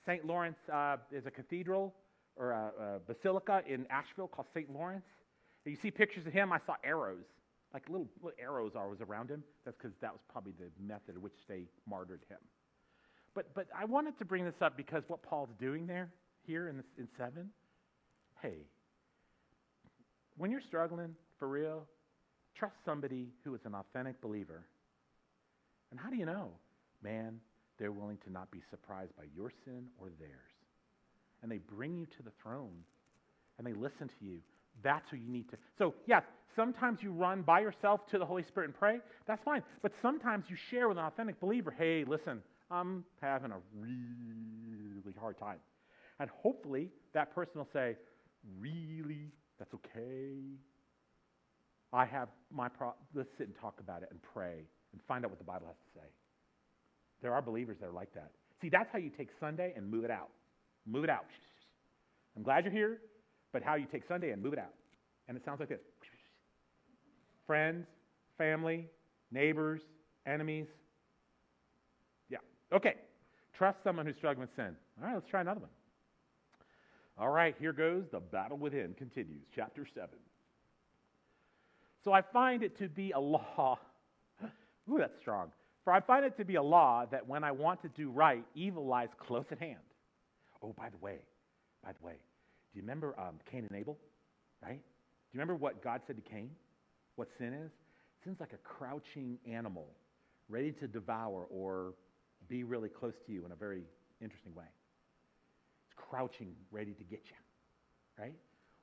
St. 0.06 0.24
Lawrence 0.24 0.58
uh, 0.72 0.96
is 1.12 1.26
a 1.26 1.30
cathedral 1.30 1.94
or 2.36 2.52
a, 2.52 2.72
a 2.80 3.12
basilica 3.12 3.62
in 3.66 3.86
Asheville 3.90 4.28
called 4.28 4.48
St. 4.54 4.72
Lawrence. 4.72 5.04
And 5.64 5.74
you 5.74 5.80
see 5.80 5.90
pictures 5.90 6.26
of 6.26 6.32
him. 6.32 6.52
I 6.52 6.58
saw 6.64 6.74
arrows, 6.82 7.24
like 7.74 7.88
little, 7.88 8.08
little 8.22 8.36
arrows 8.40 8.72
always 8.74 9.00
around 9.00 9.30
him. 9.30 9.44
That's 9.64 9.76
because 9.76 9.96
that 10.00 10.12
was 10.12 10.20
probably 10.30 10.52
the 10.58 10.70
method 10.82 11.16
in 11.16 11.22
which 11.22 11.34
they 11.48 11.64
martyred 11.88 12.22
him. 12.28 12.38
But, 13.34 13.54
but 13.54 13.66
I 13.76 13.84
wanted 13.84 14.18
to 14.18 14.24
bring 14.24 14.44
this 14.44 14.60
up 14.60 14.76
because 14.76 15.04
what 15.08 15.22
Paul's 15.22 15.50
doing 15.58 15.86
there, 15.86 16.10
here 16.46 16.68
in, 16.68 16.76
this, 16.76 16.86
in 16.98 17.08
7, 17.16 17.48
hey, 18.42 18.58
when 20.36 20.50
you're 20.50 20.60
struggling 20.60 21.14
for 21.38 21.48
real, 21.48 21.86
trust 22.56 22.76
somebody 22.84 23.28
who 23.44 23.54
is 23.54 23.60
an 23.64 23.74
authentic 23.74 24.20
believer. 24.20 24.64
And 25.90 26.00
how 26.00 26.10
do 26.10 26.16
you 26.16 26.26
know? 26.26 26.50
Man, 27.02 27.40
they're 27.78 27.92
willing 27.92 28.18
to 28.24 28.32
not 28.32 28.50
be 28.50 28.60
surprised 28.70 29.16
by 29.16 29.24
your 29.34 29.50
sin 29.64 29.86
or 29.98 30.08
theirs. 30.18 30.30
And 31.42 31.50
they 31.50 31.58
bring 31.58 31.96
you 31.96 32.06
to 32.06 32.22
the 32.22 32.32
throne 32.42 32.84
and 33.58 33.66
they 33.66 33.72
listen 33.72 34.08
to 34.08 34.24
you. 34.24 34.38
That's 34.82 35.08
who 35.10 35.16
you 35.16 35.28
need 35.28 35.48
to. 35.50 35.56
So, 35.78 35.94
yes, 36.06 36.22
sometimes 36.56 37.02
you 37.02 37.12
run 37.12 37.42
by 37.42 37.60
yourself 37.60 38.06
to 38.08 38.18
the 38.18 38.24
Holy 38.24 38.42
Spirit 38.42 38.66
and 38.66 38.78
pray. 38.78 39.00
That's 39.26 39.42
fine. 39.44 39.62
But 39.82 39.92
sometimes 40.00 40.46
you 40.48 40.56
share 40.70 40.88
with 40.88 40.98
an 40.98 41.04
authentic 41.04 41.40
believer 41.40 41.74
hey, 41.76 42.04
listen, 42.06 42.42
I'm 42.70 43.04
having 43.20 43.50
a 43.50 43.59
really 43.78 45.14
hard 45.18 45.38
time. 45.38 45.59
And 46.20 46.30
hopefully 46.30 46.90
that 47.14 47.35
person 47.35 47.59
will 47.59 47.68
say, 47.72 47.96
really? 48.61 49.33
That's 49.59 49.74
okay. 49.74 50.37
I 51.92 52.04
have 52.06 52.28
my 52.52 52.68
pro. 52.68 52.92
Let's 53.14 53.28
sit 53.37 53.48
and 53.48 53.56
talk 53.61 53.80
about 53.80 54.02
it 54.02 54.09
and 54.11 54.20
pray 54.22 54.64
and 54.92 55.00
find 55.09 55.24
out 55.24 55.30
what 55.30 55.38
the 55.38 55.44
Bible 55.44 55.66
has 55.66 55.76
to 55.76 56.00
say. 56.00 56.06
There 57.22 57.35
are 57.35 57.42
believers 57.42 57.76
that 57.80 57.88
are 57.88 57.92
like 57.92 58.12
that. 58.14 58.30
See, 58.62 58.68
that's 58.68 58.88
how 58.92 58.98
you 58.98 59.11
take 59.11 59.28
Sunday 59.40 59.72
and 59.76 59.90
move 59.90 60.04
it 60.04 60.11
out. 60.11 60.30
Move 60.87 61.04
it 61.04 61.11
out. 61.11 61.26
I'm 62.37 62.42
glad 62.42 62.64
you're 62.64 62.72
here, 62.72 62.98
but 63.52 63.62
how 63.62 63.74
you 63.74 63.87
take 63.90 64.06
Sunday 64.06 64.30
and 64.30 64.42
move 64.42 64.52
it 64.52 64.59
out. 64.59 64.74
And 65.28 65.37
it 65.37 65.44
sounds 65.44 65.61
like 65.61 65.68
this 65.68 65.80
friends, 67.46 67.87
family, 68.38 68.88
neighbors, 69.33 69.83
enemies. 70.26 70.66
Okay. 72.72 72.94
Trust 73.56 73.78
someone 73.85 74.06
who's 74.06 74.16
struggling 74.16 74.48
with 74.48 74.56
sin. 74.56 74.74
All 74.98 75.06
right, 75.06 75.14
let's 75.14 75.28
try 75.28 75.40
another 75.40 75.61
one. 75.61 75.70
All 77.18 77.28
right, 77.28 77.54
here 77.59 77.72
goes. 77.72 78.04
The 78.11 78.20
battle 78.20 78.56
within 78.56 78.94
continues. 78.94 79.42
Chapter 79.54 79.87
7. 79.94 80.09
So 82.04 82.12
I 82.12 82.22
find 82.22 82.62
it 82.62 82.78
to 82.78 82.88
be 82.88 83.11
a 83.12 83.20
law. 83.20 83.78
Ooh, 84.90 84.96
that's 84.98 85.18
strong. 85.20 85.50
For 85.85 85.92
I 85.92 86.00
find 86.00 86.24
it 86.24 86.37
to 86.38 86.44
be 86.44 86.54
a 86.54 86.62
law 86.62 87.04
that 87.11 87.26
when 87.26 87.44
I 87.44 87.52
want 87.52 87.83
to 87.83 87.88
do 87.88 88.11
right, 88.11 88.44
evil 88.54 88.87
lies 88.87 89.09
close 89.18 89.44
at 89.50 89.59
hand. 89.59 89.76
Oh, 90.62 90.72
by 90.72 90.88
the 90.88 90.96
way, 90.98 91.18
by 91.85 91.92
the 91.92 92.06
way, 92.06 92.14
do 92.72 92.78
you 92.78 92.83
remember 92.83 93.18
um, 93.18 93.38
Cain 93.50 93.66
and 93.68 93.78
Abel? 93.78 93.98
Right? 94.62 94.80
Do 94.80 95.33
you 95.33 95.40
remember 95.40 95.56
what 95.56 95.83
God 95.83 96.00
said 96.06 96.16
to 96.16 96.22
Cain? 96.22 96.50
What 97.16 97.28
sin 97.38 97.52
is? 97.52 97.70
Sin's 98.24 98.40
like 98.40 98.52
a 98.52 98.59
crouching 98.59 99.38
animal, 99.50 99.87
ready 100.48 100.72
to 100.72 100.87
devour 100.87 101.46
or 101.50 101.94
be 102.50 102.64
really 102.64 102.88
close 102.88 103.14
to 103.26 103.32
you 103.32 103.46
in 103.46 103.52
a 103.52 103.56
very 103.56 103.84
interesting 104.20 104.54
way. 104.54 104.64
It's 105.86 105.94
crouching, 105.96 106.52
ready 106.70 106.92
to 106.92 107.04
get 107.04 107.22
you. 107.24 108.22
Right? 108.22 108.34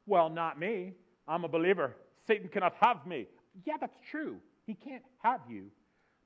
Well, 0.07 0.29
not 0.29 0.57
me. 0.57 0.93
I'm 1.27 1.43
a 1.43 1.49
believer. 1.49 1.93
Satan 2.25 2.47
cannot 2.47 2.73
have 2.79 3.05
me. 3.05 3.27
Yeah, 3.65 3.75
that's 3.79 3.97
true. 4.09 4.37
He 4.65 4.73
can't 4.73 5.03
have 5.21 5.41
you, 5.49 5.65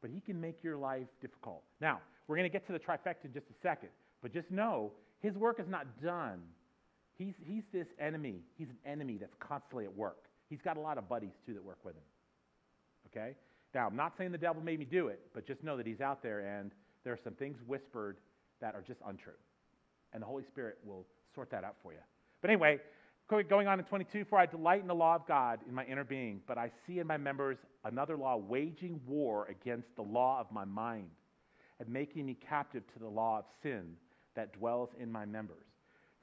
but 0.02 0.12
he 0.12 0.22
can 0.22 0.40
make 0.40 0.64
your 0.64 0.78
life 0.78 1.08
difficult. 1.20 1.64
Now, 1.82 2.00
we're 2.28 2.38
going 2.38 2.50
to 2.50 2.54
get 2.54 2.66
to 2.68 2.74
the 2.74 2.80
trifecta 2.80 3.26
in 3.26 3.34
just 3.34 3.48
a 3.48 3.60
second, 3.62 3.90
but 4.22 4.32
just 4.32 4.50
know 4.52 4.92
his 5.20 5.36
work 5.36 5.60
is 5.60 5.68
not 5.68 5.86
done. 6.02 6.42
He's, 7.18 7.34
he's 7.44 7.64
this 7.74 7.88
enemy. 8.00 8.42
He's 8.58 8.70
an 8.70 8.78
enemy 8.86 9.18
that's 9.20 9.36
constantly 9.40 9.86
at 9.86 9.96
work. 9.96 10.26
He's 10.50 10.62
got 10.62 10.78
a 10.78 10.80
lot 10.80 10.98
of 10.98 11.10
buddies, 11.10 11.34
too, 11.46 11.54
that 11.54 11.64
work 11.64 11.80
with 11.84 11.96
him. 11.96 12.04
Okay? 13.08 13.36
Now, 13.74 13.88
I'm 13.88 13.96
not 13.96 14.14
saying 14.18 14.32
the 14.32 14.38
devil 14.38 14.62
made 14.62 14.80
me 14.80 14.86
do 14.86 15.08
it, 15.08 15.20
but 15.34 15.48
just 15.48 15.64
know 15.64 15.78
that 15.78 15.88
he's 15.88 16.02
out 16.02 16.22
there 16.22 16.40
and 16.40 16.72
there 17.04 17.14
are 17.14 17.20
some 17.24 17.34
things 17.34 17.58
whispered 17.66 18.18
that 18.62 18.76
are 18.76 18.82
just 18.82 19.00
untrue. 19.08 19.34
And 20.14 20.22
the 20.22 20.28
Holy 20.28 20.44
Spirit 20.44 20.78
will 20.84 21.06
sort 21.34 21.50
that 21.52 21.64
out 21.64 21.76
for 21.82 21.94
you. 21.94 22.00
But 22.42 22.50
anyway, 22.50 22.80
going 23.28 23.68
on 23.68 23.80
in 23.80 23.86
22, 23.86 24.26
for 24.26 24.38
I 24.38 24.46
delight 24.46 24.82
in 24.82 24.88
the 24.88 24.96
law 24.96 25.16
of 25.16 25.26
God 25.28 25.60
in 25.68 25.74
my 25.74 25.86
inner 25.86 26.04
being, 26.04 26.42
but 26.48 26.58
I 26.58 26.72
see 26.86 27.00
in 27.00 27.08
my 27.08 27.18
members 27.18 27.58
another 27.86 28.18
law 28.18 28.36
waging 28.36 29.00
war 29.08 29.48
against 29.50 29.88
the 29.96 30.02
law 30.02 30.40
of 30.40 30.52
my 30.52 30.66
mind 30.66 31.10
and 31.80 31.88
making 31.88 32.26
me 32.26 32.38
captive 32.48 32.84
to 32.94 33.00
the 33.00 33.08
law 33.08 33.40
of 33.40 33.46
sin 33.64 33.96
that 34.36 34.54
dwells 34.54 34.90
in 35.00 35.12
my 35.12 35.26
members. 35.26 35.66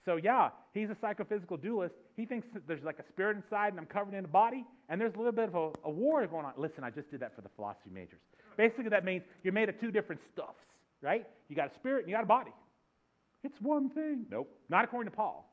So, 0.05 0.17
yeah, 0.17 0.51
he's 0.73 0.89
a 0.91 0.97
psychophysical 1.01 1.57
dualist. 1.57 1.95
He 2.17 2.25
thinks 2.25 2.47
there's 2.67 2.83
like 2.83 2.99
a 2.99 3.05
spirit 3.09 3.37
inside 3.37 3.69
and 3.69 3.81
I'm 3.81 3.87
covered 3.87 4.15
in 4.15 4.25
a 4.25 4.29
body, 4.29 4.65
and 4.89 5.01
there's 5.01 5.15
a 5.15 5.19
little 5.19 5.33
bit 5.33 5.49
of 5.49 5.55
a, 5.55 5.71
a 5.85 5.91
war 5.91 6.27
going 6.27 6.47
on. 6.47 6.53
Listen, 6.57 6.85
I 6.85 6.91
just 6.91 7.11
did 7.11 7.21
that 7.21 7.35
for 7.35 7.43
the 7.43 7.51
philosophy 7.57 7.91
majors. 7.93 8.21
Basically, 8.57 8.89
that 8.89 9.05
means 9.05 9.23
you're 9.43 9.53
made 9.53 9.69
of 9.69 9.79
two 9.81 9.91
different 9.91 10.21
stuffs, 10.33 10.65
right? 11.03 11.27
You 11.49 11.57
got 11.57 11.73
a 11.73 11.75
spirit 11.75 12.01
and 12.01 12.11
you 12.11 12.17
got 12.17 12.25
a 12.25 12.27
body. 12.27 12.53
It's 13.45 13.61
one 13.61 13.91
thing. 13.91 14.27
Nope, 14.31 14.51
not 14.69 14.85
according 14.85 15.11
to 15.11 15.17
Paul. 15.17 15.49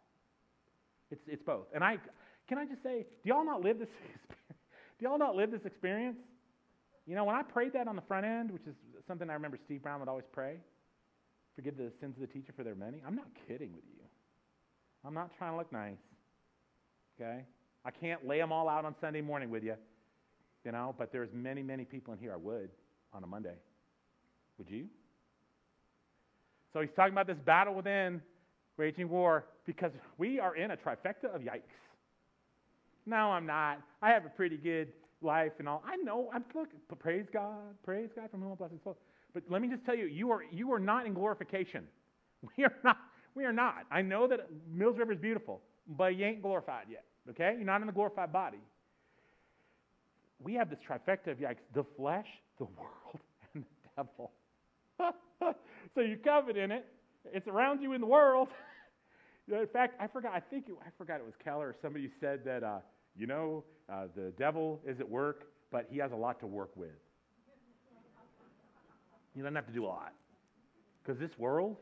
It's, 1.11 1.21
it's 1.27 1.43
both. 1.43 1.67
And 1.73 1.83
I, 1.83 1.97
can 2.47 2.57
I 2.57 2.65
just 2.65 2.81
say, 2.81 3.05
do 3.23 3.29
y'all 3.29 3.45
not 3.45 3.61
live 3.61 3.77
this 3.79 3.89
Do 4.99 5.05
y'all 5.05 5.19
not 5.19 5.35
live 5.35 5.51
this 5.51 5.65
experience? 5.65 6.17
You 7.05 7.15
know, 7.15 7.25
when 7.25 7.35
I 7.35 7.43
prayed 7.43 7.73
that 7.73 7.87
on 7.87 7.95
the 7.95 8.01
front 8.01 8.25
end, 8.25 8.49
which 8.51 8.65
is 8.67 8.75
something 9.07 9.29
I 9.29 9.33
remember 9.33 9.59
Steve 9.65 9.83
Brown 9.83 9.99
would 9.99 10.09
always 10.09 10.25
pray, 10.31 10.57
forgive 11.55 11.77
the 11.77 11.91
sins 11.99 12.15
of 12.15 12.21
the 12.21 12.27
teacher 12.27 12.53
for 12.55 12.63
their 12.63 12.75
many. 12.75 13.01
I'm 13.05 13.15
not 13.15 13.27
kidding 13.47 13.73
with 13.73 13.83
you. 13.93 13.94
I'm 15.05 15.13
not 15.13 15.31
trying 15.37 15.53
to 15.53 15.57
look 15.57 15.71
nice. 15.71 15.97
Okay? 17.19 17.43
I 17.85 17.91
can't 17.91 18.27
lay 18.27 18.39
them 18.39 18.51
all 18.51 18.67
out 18.67 18.85
on 18.85 18.95
Sunday 18.99 19.21
morning 19.21 19.49
with 19.49 19.63
you, 19.63 19.75
you 20.63 20.71
know, 20.71 20.95
but 20.97 21.11
there's 21.11 21.29
many, 21.33 21.61
many 21.61 21.85
people 21.85 22.13
in 22.13 22.19
here 22.19 22.33
I 22.33 22.37
would 22.37 22.69
on 23.13 23.23
a 23.23 23.27
Monday. 23.27 23.55
Would 24.57 24.69
you? 24.69 24.85
So 26.73 26.81
he's 26.81 26.89
talking 26.95 27.13
about 27.13 27.27
this 27.27 27.37
battle 27.45 27.75
within 27.75 28.21
waging 28.77 29.07
war 29.07 29.45
because 29.65 29.91
we 30.17 30.39
are 30.39 30.55
in 30.55 30.71
a 30.71 30.77
trifecta 30.77 31.33
of 31.33 31.41
yikes. 31.41 31.61
No, 33.05 33.31
I'm 33.31 33.45
not. 33.45 33.81
I 34.01 34.09
have 34.09 34.25
a 34.25 34.29
pretty 34.29 34.57
good 34.57 34.91
life 35.21 35.53
and 35.59 35.69
all. 35.69 35.83
I 35.85 35.95
know. 35.97 36.29
I'm 36.33 36.43
look. 36.55 36.69
Praise 36.99 37.25
God. 37.31 37.75
Praise 37.83 38.09
God 38.15 38.31
from 38.31 38.41
whom 38.41 38.49
all 38.49 38.55
blessings 38.55 38.81
flow. 38.83 38.97
But 39.33 39.43
let 39.49 39.61
me 39.61 39.69
just 39.69 39.85
tell 39.85 39.95
you, 39.95 40.05
you 40.05 40.31
are 40.31 40.41
you 40.51 40.73
are 40.73 40.79
not 40.79 41.05
in 41.05 41.13
glorification. 41.13 41.85
We 42.57 42.63
are 42.63 42.75
not. 42.83 42.97
We 43.35 43.43
are 43.43 43.53
not. 43.53 43.85
I 43.91 44.01
know 44.01 44.27
that 44.27 44.47
Mills 44.71 44.97
River 44.97 45.11
is 45.11 45.19
beautiful, 45.19 45.61
but 45.87 46.15
you 46.15 46.25
ain't 46.25 46.41
glorified 46.41 46.85
yet. 46.89 47.03
Okay, 47.29 47.53
you're 47.57 47.65
not 47.65 47.81
in 47.81 47.87
the 47.87 47.93
glorified 47.93 48.31
body. 48.31 48.59
We 50.41 50.53
have 50.53 50.69
this 50.69 50.79
trifecta 50.87 51.31
of 51.31 51.37
yikes: 51.39 51.57
the 51.73 51.83
flesh, 51.97 52.27
the 52.57 52.65
world, 52.77 53.19
and 53.53 53.63
the 53.63 54.03
devil. 54.03 54.31
so 55.95 56.01
you're 56.01 56.17
covered 56.17 56.55
in 56.55 56.71
it. 56.71 56.85
It's 57.33 57.47
around 57.47 57.81
you 57.81 57.93
in 57.93 58.01
the 58.01 58.07
world. 58.07 58.47
in 59.51 59.67
fact, 59.73 59.95
I 59.99 60.07
forgot. 60.07 60.33
I 60.33 60.39
think 60.39 60.69
it, 60.69 60.75
I 60.81 60.89
forgot 60.97 61.19
it 61.19 61.25
was 61.25 61.33
Keller 61.43 61.67
or 61.67 61.75
somebody 61.81 62.09
said 62.21 62.41
that 62.45 62.63
uh, 62.63 62.79
You 63.17 63.27
know, 63.27 63.63
uh, 63.91 64.05
the 64.15 64.31
devil 64.37 64.79
is 64.87 64.99
at 64.99 65.09
work, 65.09 65.47
but 65.71 65.87
he 65.89 65.97
has 65.97 66.11
a 66.11 66.15
lot 66.15 66.39
to 66.39 66.47
work 66.47 66.71
with. 66.75 66.91
You 69.35 69.43
don't 69.43 69.55
have 69.55 69.67
to 69.67 69.73
do 69.73 69.85
a 69.85 69.87
lot. 69.87 70.13
Because 71.03 71.19
this 71.19 71.37
world, 71.37 71.75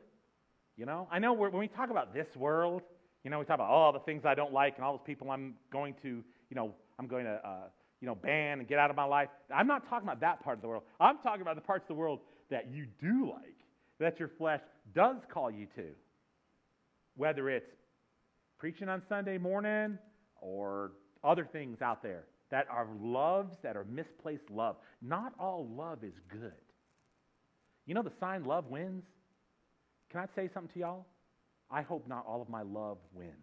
you 0.78 0.86
know, 0.86 1.08
I 1.12 1.20
know 1.20 1.34
when 1.34 1.58
we 1.58 1.68
talk 1.68 1.90
about 1.90 2.14
this 2.14 2.28
world, 2.36 2.82
you 3.24 3.32
know, 3.32 3.40
we 3.40 3.46
talk 3.46 3.56
about 3.56 3.70
all 3.70 3.94
the 3.94 4.00
things 4.00 4.24
I 4.26 4.36
don't 4.36 4.54
like 4.54 4.76
and 4.76 4.84
all 4.84 4.98
those 4.98 5.06
people 5.06 5.30
I'm 5.32 5.56
going 5.72 5.96
to, 6.02 6.08
you 6.08 6.56
know, 6.56 6.74
I'm 7.00 7.08
going 7.08 7.26
to, 7.26 7.40
uh, 7.48 7.68
you 8.02 8.08
know, 8.08 8.16
ban 8.16 8.60
and 8.60 8.68
get 8.68 8.80
out 8.80 8.90
of 8.90 8.96
my 8.96 9.06
life. 9.06 9.30
I'm 9.54 9.68
not 9.68 9.88
talking 9.90 10.08
about 10.08 10.20
that 10.22 10.44
part 10.44 10.58
of 10.58 10.62
the 10.62 10.68
world. 10.68 10.84
I'm 11.00 11.20
talking 11.20 11.42
about 11.42 11.56
the 11.56 11.62
parts 11.62 11.84
of 11.84 11.96
the 11.96 12.00
world 12.00 12.20
that 12.50 12.70
you 12.72 12.86
do 13.02 13.30
like, 13.32 13.56
that 14.00 14.20
your 14.20 14.30
flesh 14.38 14.62
does 14.94 15.18
call 15.32 15.50
you 15.50 15.68
to. 15.76 15.86
Whether 17.16 17.50
it's 17.50 17.70
preaching 18.58 18.90
on 18.90 19.02
Sunday 19.08 19.38
morning 19.38 19.98
or 20.42 20.92
other 21.24 21.48
things 21.52 21.82
out 21.82 22.02
there 22.04 22.26
that 22.52 22.68
are 22.70 22.88
loves 23.02 23.56
that 23.64 23.78
are 23.78 23.86
misplaced 23.86 24.50
love. 24.50 24.76
Not 25.02 25.34
all 25.40 25.68
love 25.76 26.04
is 26.04 26.14
good. 26.30 26.52
You 27.86 27.96
know 27.96 28.04
the 28.04 28.12
sign 28.20 28.44
love 28.44 28.68
wins? 28.68 29.04
Can 30.14 30.22
I 30.22 30.28
say 30.36 30.48
something 30.54 30.72
to 30.76 30.80
y'all? 30.80 31.06
I 31.72 31.82
hope 31.82 32.08
not 32.08 32.24
all 32.28 32.40
of 32.40 32.48
my 32.48 32.62
love 32.62 33.00
win. 33.14 33.34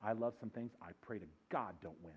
I 0.00 0.12
love 0.12 0.34
some 0.38 0.48
things. 0.50 0.70
I 0.80 0.90
pray 1.04 1.18
to 1.18 1.24
God 1.50 1.74
don't 1.82 2.00
win. 2.04 2.12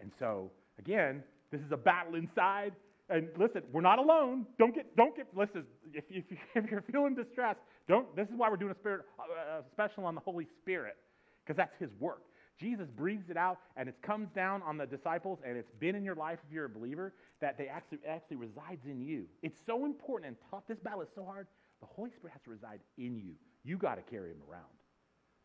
And 0.00 0.12
so, 0.20 0.52
again, 0.78 1.24
this 1.50 1.60
is 1.60 1.72
a 1.72 1.76
battle 1.76 2.14
inside. 2.14 2.72
And 3.10 3.28
listen, 3.36 3.62
we're 3.72 3.80
not 3.80 3.98
alone. 3.98 4.46
Don't 4.56 4.72
get, 4.72 4.96
don't 4.96 5.16
get, 5.16 5.26
listen, 5.34 5.64
if, 5.92 6.04
if, 6.08 6.24
if 6.54 6.70
you're 6.70 6.84
feeling 6.92 7.16
distressed, 7.16 7.58
don't, 7.88 8.14
this 8.14 8.28
is 8.28 8.34
why 8.36 8.48
we're 8.48 8.56
doing 8.56 8.70
a 8.70 8.78
spirit, 8.78 9.02
uh, 9.18 9.58
uh 9.58 9.62
special 9.72 10.04
on 10.04 10.14
the 10.14 10.20
Holy 10.20 10.46
Spirit, 10.62 10.96
because 11.44 11.56
that's 11.56 11.74
his 11.80 11.90
work. 11.98 12.22
Jesus 12.58 12.88
breathes 12.90 13.28
it 13.28 13.36
out, 13.36 13.58
and 13.76 13.88
it 13.88 13.96
comes 14.02 14.28
down 14.34 14.62
on 14.62 14.76
the 14.76 14.86
disciples, 14.86 15.38
and 15.44 15.56
it's 15.56 15.72
been 15.80 15.94
in 15.94 16.04
your 16.04 16.14
life 16.14 16.38
if 16.46 16.52
you're 16.52 16.66
a 16.66 16.68
believer, 16.68 17.14
that 17.40 17.58
they 17.58 17.66
actually, 17.66 17.98
actually 18.08 18.36
resides 18.36 18.84
in 18.86 19.00
you. 19.00 19.24
It's 19.42 19.58
so 19.66 19.84
important 19.84 20.28
and 20.28 20.36
tough. 20.50 20.62
This 20.68 20.78
battle 20.78 21.02
is 21.02 21.08
so 21.14 21.24
hard. 21.24 21.46
The 21.80 21.86
Holy 21.86 22.10
Spirit 22.10 22.32
has 22.32 22.42
to 22.44 22.50
reside 22.50 22.80
in 22.98 23.16
you. 23.16 23.32
You 23.64 23.76
got 23.76 23.96
to 23.96 24.02
carry 24.02 24.30
him 24.30 24.38
around. 24.48 24.62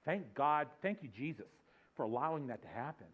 Thank 0.05 0.33
God, 0.35 0.67
thank 0.81 0.99
you, 1.01 1.09
Jesus, 1.15 1.47
for 1.95 2.03
allowing 2.03 2.47
that 2.47 2.61
to 2.61 2.67
happen. 2.67 3.07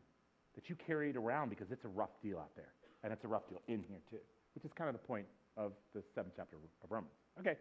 That 0.56 0.70
you 0.70 0.76
carry 0.76 1.10
it 1.10 1.16
around 1.16 1.50
because 1.50 1.72
it's 1.72 1.86
a 1.86 1.88
rough 1.88 2.12
deal 2.22 2.38
out 2.38 2.52
there. 2.56 2.74
And 3.04 3.12
it's 3.12 3.24
a 3.24 3.28
rough 3.28 3.48
deal 3.50 3.62
in 3.68 3.82
here 3.82 4.00
too, 4.10 4.20
which 4.54 4.64
is 4.64 4.72
kind 4.78 4.90
of 4.90 4.94
the 4.94 5.08
point 5.08 5.26
of 5.58 5.72
the 5.96 6.04
seventh 6.14 6.36
chapter 6.38 6.58
of 6.84 6.92
Romans. 6.92 7.14
Okay, 7.40 7.56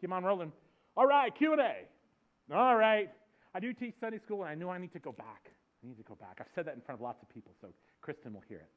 keep 0.00 0.10
on 0.10 0.24
rolling. 0.24 0.52
All 0.96 1.06
right, 1.06 1.34
Q&A. 1.36 2.54
All 2.54 2.76
right. 2.76 3.10
I 3.54 3.60
do 3.60 3.72
teach 3.72 3.94
Sunday 4.00 4.18
school, 4.18 4.42
and 4.42 4.50
I 4.50 4.54
know 4.54 4.70
I 4.70 4.78
need 4.78 4.92
to 4.92 4.98
go 4.98 5.12
back. 5.12 5.50
I 5.82 5.88
need 5.88 5.96
to 5.96 6.02
go 6.02 6.14
back. 6.14 6.38
I've 6.40 6.52
said 6.54 6.66
that 6.66 6.74
in 6.74 6.80
front 6.80 7.00
of 7.00 7.02
lots 7.02 7.22
of 7.22 7.28
people, 7.28 7.52
so 7.60 7.68
Kristen 8.02 8.34
will 8.34 8.44
hear 8.48 8.58
it. 8.58 8.70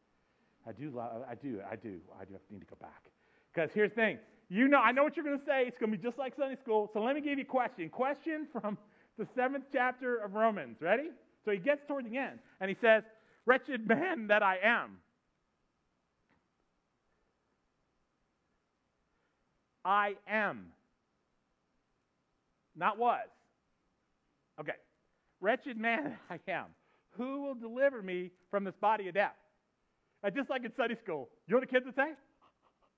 I 0.68 0.72
do, 0.72 1.00
I 1.00 1.36
do, 1.36 1.60
I 1.70 1.76
do, 1.76 2.00
I 2.20 2.26
do 2.26 2.36
need 2.50 2.62
to 2.62 2.66
go 2.66 2.78
back. 2.80 3.10
Because 3.54 3.70
here's 3.74 3.90
the 3.90 3.96
thing. 3.96 4.20
You 4.50 4.68
know, 4.68 4.80
I 4.80 4.92
know 4.92 5.04
what 5.04 5.16
you're 5.16 5.26
going 5.26 5.40
to 5.40 5.46
say. 5.46 5.64
It's 5.68 5.78
going 5.78 5.92
to 5.92 5.98
be 5.98 6.04
just 6.04 6.18
like 6.18 6.34
Sunday 6.38 6.58
school. 6.62 6.90
So 6.94 7.02
let 7.02 7.16
me 7.16 7.22
give 7.22 7.38
you 7.38 7.44
a 7.44 7.48
question. 7.48 7.90
Question 7.90 8.48
from 8.52 8.78
the 9.18 9.28
seventh 9.36 9.66
chapter 9.74 10.18
of 10.18 10.34
Romans. 10.34 10.78
Ready? 10.80 11.10
So 11.44 11.52
he 11.52 11.58
gets 11.58 11.82
toward 11.88 12.06
the 12.10 12.18
end, 12.18 12.40
and 12.62 12.70
he 12.70 12.78
says, 12.82 13.04
Wretched 13.46 13.86
man 13.88 14.28
that 14.28 14.42
I 14.42 14.58
am. 14.64 14.98
I 19.84 20.14
am. 20.28 20.68
Not 22.76 22.98
was. 22.98 23.28
Okay. 24.60 24.72
Wretched 25.42 25.78
man 25.78 26.18
I 26.30 26.40
am. 26.48 26.68
Who 27.18 27.44
will 27.44 27.56
deliver 27.56 28.02
me 28.02 28.32
from 28.50 28.64
this 28.64 28.76
body 28.80 29.08
of 29.08 29.14
death? 29.14 29.36
And 30.24 30.34
just 30.34 30.50
like 30.50 30.64
in 30.64 30.72
Sunday 30.76 30.96
school, 30.96 31.30
you 31.48 31.54
know 31.54 31.60
what 31.60 31.70
the 31.70 31.74
kids 31.74 31.86
would 31.86 31.96
say? 31.96 32.14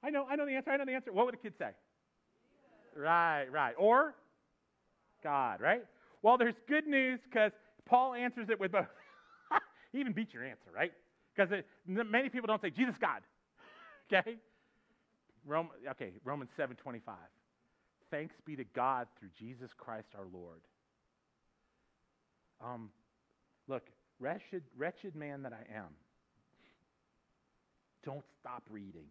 I 0.04 0.10
know, 0.10 0.25
I 0.30 0.36
know 0.36 0.45
the 0.45 0.54
answer, 0.54 0.71
I 0.71 0.78
know 0.78 0.86
the 0.86 0.93
answer. 0.93 1.12
What 1.12 1.25
would 1.25 1.34
the 1.34 1.39
kids 1.39 1.56
say? 1.58 1.71
Right, 2.95 3.45
right. 3.51 3.73
Or 3.78 4.15
God, 5.23 5.60
right? 5.60 5.84
Well, 6.21 6.38
there's 6.38 6.56
good 6.67 6.88
news 6.88 7.19
because 7.23 7.51
Paul 7.86 8.13
answers 8.13 8.47
it 8.49 8.60
with 8.60 8.71
both. 8.71 8.86
he 9.91 9.99
even 9.99 10.13
beats 10.13 10.34
your 10.34 10.43
answer, 10.43 10.69
right? 10.73 10.91
Because 11.36 11.63
many 11.86 12.30
people 12.30 12.47
don't 12.47 12.62
say 12.62 12.69
Jesus 12.69 12.95
God. 13.01 13.21
okay? 14.13 14.38
Rome, 15.45 15.69
okay, 15.91 16.12
Romans 16.23 16.49
7:25. 16.58 17.01
Thanks 18.12 18.36
be 18.45 18.56
to 18.56 18.63
God 18.63 19.08
through 19.19 19.30
Jesus 19.38 19.71
Christ 19.78 20.08
our 20.17 20.25
Lord. 20.32 20.62
Um, 22.63 22.89
look, 23.67 23.84
wretched, 24.19 24.63
wretched 24.78 25.15
man 25.15 25.43
that 25.43 25.54
I 25.54 25.78
am. 25.78 25.89
Don't 28.04 28.23
stop 28.39 28.63
reading. 28.69 29.06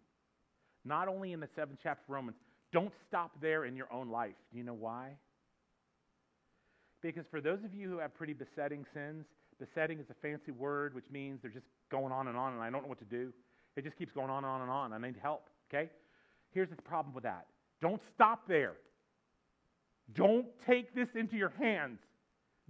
Not 0.84 1.08
only 1.08 1.32
in 1.32 1.40
the 1.40 1.48
seventh 1.56 1.80
chapter 1.82 2.02
of 2.06 2.10
Romans, 2.10 2.36
don't 2.72 2.92
stop 3.08 3.32
there 3.40 3.64
in 3.64 3.76
your 3.76 3.92
own 3.92 4.10
life. 4.10 4.34
Do 4.52 4.58
you 4.58 4.64
know 4.64 4.74
why? 4.74 5.16
Because 7.02 7.24
for 7.30 7.40
those 7.40 7.62
of 7.64 7.74
you 7.74 7.88
who 7.88 7.98
have 7.98 8.14
pretty 8.14 8.32
besetting 8.32 8.86
sins, 8.94 9.24
besetting 9.58 9.98
is 9.98 10.06
a 10.10 10.14
fancy 10.22 10.52
word 10.52 10.94
which 10.94 11.04
means 11.10 11.40
they're 11.42 11.50
just 11.50 11.66
going 11.90 12.12
on 12.12 12.28
and 12.28 12.36
on 12.36 12.54
and 12.54 12.62
I 12.62 12.70
don't 12.70 12.82
know 12.82 12.88
what 12.88 12.98
to 12.98 13.04
do. 13.04 13.32
It 13.76 13.84
just 13.84 13.96
keeps 13.98 14.12
going 14.12 14.30
on 14.30 14.44
and 14.44 14.46
on 14.46 14.62
and 14.62 14.70
on. 14.70 14.92
I 14.92 14.98
need 14.98 15.16
help, 15.20 15.48
okay? 15.68 15.90
Here's 16.52 16.70
the 16.70 16.76
problem 16.82 17.14
with 17.14 17.24
that. 17.24 17.46
Don't 17.80 18.00
stop 18.14 18.46
there. 18.48 18.74
Don't 20.14 20.46
take 20.66 20.94
this 20.94 21.08
into 21.14 21.36
your 21.36 21.52
hands. 21.58 21.98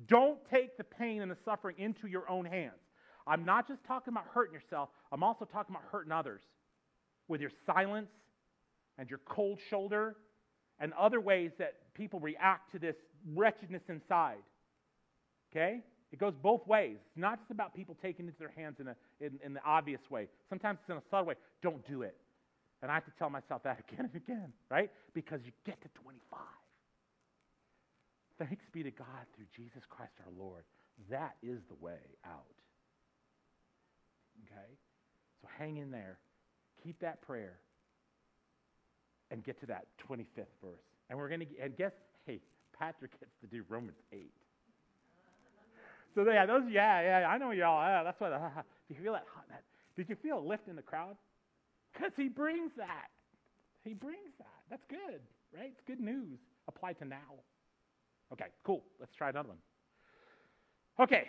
Don't 0.06 0.38
take 0.50 0.76
the 0.76 0.84
pain 0.84 1.22
and 1.22 1.30
the 1.30 1.36
suffering 1.44 1.76
into 1.78 2.06
your 2.06 2.28
own 2.28 2.44
hands. 2.44 2.72
I'm 3.26 3.44
not 3.44 3.66
just 3.68 3.84
talking 3.84 4.12
about 4.12 4.26
hurting 4.32 4.54
yourself, 4.54 4.90
I'm 5.12 5.22
also 5.22 5.44
talking 5.44 5.74
about 5.74 5.88
hurting 5.90 6.12
others 6.12 6.42
with 7.28 7.40
your 7.40 7.52
silence 7.66 8.10
and 8.98 9.08
your 9.08 9.20
cold 9.24 9.58
shoulder 9.70 10.16
and 10.78 10.92
other 10.94 11.20
ways 11.20 11.52
that 11.58 11.94
people 11.94 12.20
react 12.20 12.72
to 12.72 12.78
this 12.78 12.96
wretchedness 13.34 13.82
inside. 13.88 14.42
Okay? 15.50 15.80
It 16.12 16.18
goes 16.18 16.34
both 16.42 16.66
ways. 16.66 16.98
It's 17.06 17.16
not 17.16 17.38
just 17.38 17.50
about 17.50 17.74
people 17.74 17.96
taking 18.00 18.26
it 18.26 18.28
into 18.28 18.38
their 18.38 18.52
hands 18.56 18.76
in, 18.80 18.88
a, 18.88 18.96
in, 19.20 19.38
in 19.44 19.54
the 19.54 19.64
obvious 19.64 20.00
way. 20.10 20.28
Sometimes 20.48 20.78
it's 20.82 20.90
in 20.90 20.96
a 20.96 21.02
subtle 21.10 21.26
way. 21.26 21.34
Don't 21.62 21.86
do 21.88 22.02
it. 22.02 22.16
And 22.82 22.90
I 22.90 22.94
have 22.94 23.04
to 23.06 23.12
tell 23.18 23.30
myself 23.30 23.62
that 23.62 23.84
again 23.88 24.10
and 24.12 24.14
again, 24.14 24.52
right? 24.70 24.90
Because 25.14 25.40
you 25.44 25.52
get 25.64 25.80
to 25.82 25.88
25. 26.02 26.38
Thanks 28.38 28.64
be 28.72 28.82
to 28.82 28.90
God 28.90 29.26
through 29.36 29.46
Jesus 29.54 29.82
Christ 29.88 30.12
our 30.24 30.32
Lord. 30.36 30.64
That 31.10 31.36
is 31.42 31.60
the 31.68 31.84
way 31.84 32.00
out. 32.26 32.44
Okay? 34.44 34.72
So 35.40 35.48
hang 35.58 35.76
in 35.76 35.90
there. 35.90 36.18
Keep 36.82 37.00
that 37.00 37.22
prayer. 37.22 37.58
And 39.30 39.42
get 39.42 39.58
to 39.60 39.66
that 39.66 39.86
25th 40.08 40.46
verse. 40.62 40.82
And 41.10 41.18
we're 41.18 41.28
going 41.28 41.40
to, 41.40 41.46
and 41.62 41.76
guess, 41.76 41.92
hey, 42.26 42.40
Patrick 42.78 43.18
gets 43.18 43.32
to 43.40 43.46
do 43.46 43.64
Romans 43.68 43.98
8. 44.12 44.30
So 46.14 46.24
yeah, 46.30 46.46
those, 46.46 46.62
yeah, 46.70 47.20
yeah, 47.20 47.28
I 47.28 47.38
know 47.38 47.50
y'all. 47.50 47.82
Uh, 47.82 48.04
that's 48.04 48.20
what. 48.20 48.32
Uh, 48.32 48.48
do 48.88 48.94
you 48.94 49.02
feel 49.02 49.14
that, 49.14 49.24
that? 49.50 49.62
Did 49.96 50.08
you 50.08 50.16
feel 50.22 50.38
a 50.38 50.46
lift 50.46 50.68
in 50.68 50.76
the 50.76 50.82
crowd? 50.82 51.16
Because 51.92 52.12
he 52.16 52.28
brings 52.28 52.70
that. 52.76 53.08
He 53.84 53.94
brings 53.94 54.30
that. 54.38 54.62
That's 54.70 54.84
good, 54.88 55.20
right? 55.56 55.72
It's 55.72 55.82
good 55.86 56.00
news. 56.00 56.38
Apply 56.68 56.92
to 56.94 57.04
now. 57.04 57.42
Okay, 58.32 58.46
cool. 58.64 58.82
Let's 58.98 59.14
try 59.14 59.30
another 59.30 59.50
one. 59.50 59.58
Okay. 61.00 61.28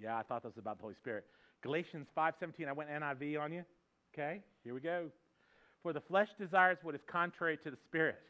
Yeah, 0.00 0.18
I 0.18 0.22
thought 0.22 0.42
this 0.42 0.54
was 0.54 0.60
about 0.60 0.78
the 0.78 0.82
Holy 0.82 0.94
Spirit. 0.94 1.24
Galatians 1.62 2.06
5:17. 2.16 2.68
I 2.68 2.72
went 2.72 2.90
NIV 2.90 3.40
on 3.40 3.52
you. 3.52 3.64
Okay, 4.12 4.42
here 4.62 4.74
we 4.74 4.80
go. 4.80 5.10
For 5.82 5.92
the 5.92 6.00
flesh 6.00 6.28
desires 6.38 6.78
what 6.82 6.94
is 6.94 7.00
contrary 7.06 7.58
to 7.58 7.70
the 7.70 7.76
spirit. 7.88 8.20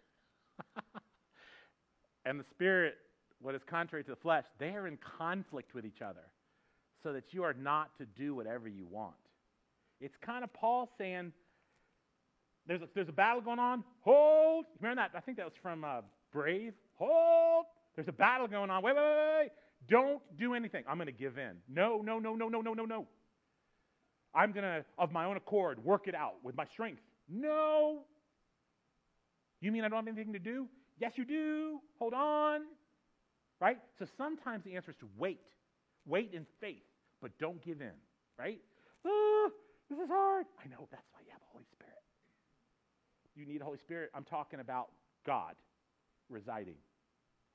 and 2.24 2.40
the 2.40 2.44
spirit 2.50 2.96
what 3.40 3.54
is 3.54 3.62
contrary 3.68 4.04
to 4.04 4.10
the 4.10 4.16
flesh. 4.16 4.44
They 4.58 4.70
are 4.70 4.86
in 4.86 4.98
conflict 5.18 5.74
with 5.74 5.84
each 5.84 6.02
other, 6.02 6.24
so 7.02 7.12
that 7.12 7.24
you 7.32 7.42
are 7.42 7.54
not 7.54 7.96
to 7.98 8.06
do 8.06 8.34
whatever 8.34 8.68
you 8.68 8.86
want. 8.86 9.14
It's 10.00 10.14
kind 10.24 10.44
of 10.44 10.52
Paul 10.52 10.90
saying, 10.98 11.32
there's 12.66 12.82
a, 12.82 12.88
there's 12.94 13.08
a 13.08 13.12
battle 13.12 13.40
going 13.40 13.58
on. 13.58 13.84
Hold. 14.00 14.66
Remember 14.80 15.02
that? 15.02 15.16
I 15.16 15.20
think 15.20 15.36
that 15.38 15.46
was 15.46 15.54
from 15.62 15.84
uh, 15.84 16.00
Brave. 16.36 16.74
Hold. 16.96 17.64
There's 17.94 18.08
a 18.08 18.12
battle 18.12 18.46
going 18.46 18.68
on. 18.68 18.82
Wait, 18.82 18.94
wait, 18.94 19.02
wait, 19.02 19.38
wait. 19.40 19.50
Don't 19.88 20.20
do 20.38 20.52
anything. 20.52 20.84
I'm 20.86 20.98
going 20.98 21.06
to 21.06 21.12
give 21.12 21.38
in. 21.38 21.52
No, 21.66 22.02
no, 22.04 22.18
no, 22.18 22.34
no, 22.34 22.50
no, 22.50 22.60
no, 22.60 22.74
no, 22.74 22.84
no. 22.84 23.06
I'm 24.34 24.52
going 24.52 24.64
to, 24.64 24.84
of 24.98 25.12
my 25.12 25.24
own 25.24 25.38
accord, 25.38 25.82
work 25.82 26.08
it 26.08 26.14
out 26.14 26.34
with 26.42 26.54
my 26.54 26.66
strength. 26.66 27.00
No. 27.26 28.00
You 29.62 29.72
mean 29.72 29.82
I 29.82 29.88
don't 29.88 30.04
have 30.04 30.14
anything 30.14 30.34
to 30.34 30.38
do? 30.38 30.68
Yes, 31.00 31.12
you 31.16 31.24
do. 31.24 31.80
Hold 31.98 32.12
on. 32.12 32.64
Right? 33.58 33.78
So 33.98 34.04
sometimes 34.18 34.62
the 34.62 34.76
answer 34.76 34.90
is 34.90 34.96
to 34.98 35.08
wait. 35.16 35.40
Wait 36.04 36.34
in 36.34 36.44
faith, 36.60 36.84
but 37.22 37.30
don't 37.38 37.64
give 37.64 37.80
in. 37.80 37.96
Right? 38.38 38.60
Oh, 39.06 39.50
this 39.88 39.98
is 39.98 40.08
hard. 40.10 40.44
I 40.62 40.68
know. 40.68 40.86
That's 40.90 41.06
why 41.12 41.20
you 41.24 41.30
have 41.30 41.40
the 41.40 41.46
Holy 41.50 41.64
Spirit. 41.72 42.02
You 43.34 43.46
need 43.46 43.62
Holy 43.62 43.78
Spirit. 43.78 44.10
I'm 44.14 44.24
talking 44.24 44.60
about 44.60 44.88
God 45.24 45.54
residing. 46.28 46.76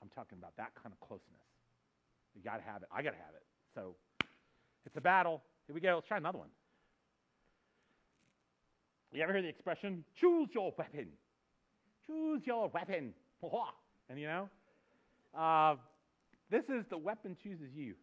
I'm 0.02 0.10
talking 0.10 0.38
about 0.38 0.56
that 0.58 0.72
kind 0.82 0.94
of 0.94 1.00
closeness. 1.08 1.46
You 2.36 2.42
got 2.42 2.58
to 2.58 2.64
have 2.64 2.82
it. 2.82 2.90
I 2.92 3.02
got 3.02 3.12
to 3.12 3.18
have 3.18 3.36
it. 3.36 3.44
So 3.76 3.96
it's 4.86 4.98
a 4.98 5.02
battle. 5.02 5.42
Here 5.68 5.74
we 5.74 5.82
go. 5.82 5.96
Let's 5.96 6.08
try 6.08 6.18
another 6.18 6.40
one. 6.40 6.50
You 9.14 9.22
ever 9.22 9.34
hear 9.34 9.42
the 9.42 9.50
expression, 9.50 10.06
choose 10.20 10.50
your 10.54 10.74
weapon? 10.78 11.08
Choose 12.08 12.42
your 12.46 12.70
weapon. 12.70 13.14
And 14.10 14.20
you 14.20 14.28
know, 14.28 14.50
uh, 15.38 15.76
this 16.50 16.64
is 16.66 16.86
the 16.90 16.98
weapon 16.98 17.36
chooses 17.44 17.74
you. 17.76 17.96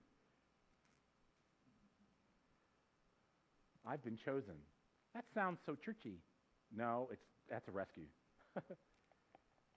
I've 3.86 4.04
been 4.04 4.18
chosen. 4.22 4.54
That 5.14 5.24
sounds 5.34 5.58
so 5.64 5.74
churchy. 5.82 6.18
No, 6.76 7.08
it's, 7.10 7.24
that's 7.50 7.66
a 7.68 7.72
rescue. 7.72 8.04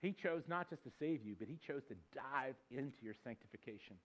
he 0.02 0.12
chose 0.12 0.42
not 0.48 0.68
just 0.68 0.82
to 0.82 0.90
save 0.98 1.24
you, 1.24 1.36
but 1.38 1.46
he 1.46 1.58
chose 1.64 1.82
to 1.88 1.94
dive 2.12 2.56
into 2.70 2.98
your 3.02 3.14
sanctification 3.22 3.96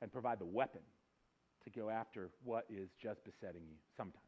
and 0.00 0.12
provide 0.12 0.38
the 0.38 0.46
weapon 0.46 0.80
to 1.64 1.70
go 1.70 1.90
after 1.90 2.30
what 2.44 2.66
is 2.70 2.88
just 3.02 3.20
besetting 3.24 3.62
you 3.68 3.76
sometimes. 3.96 4.22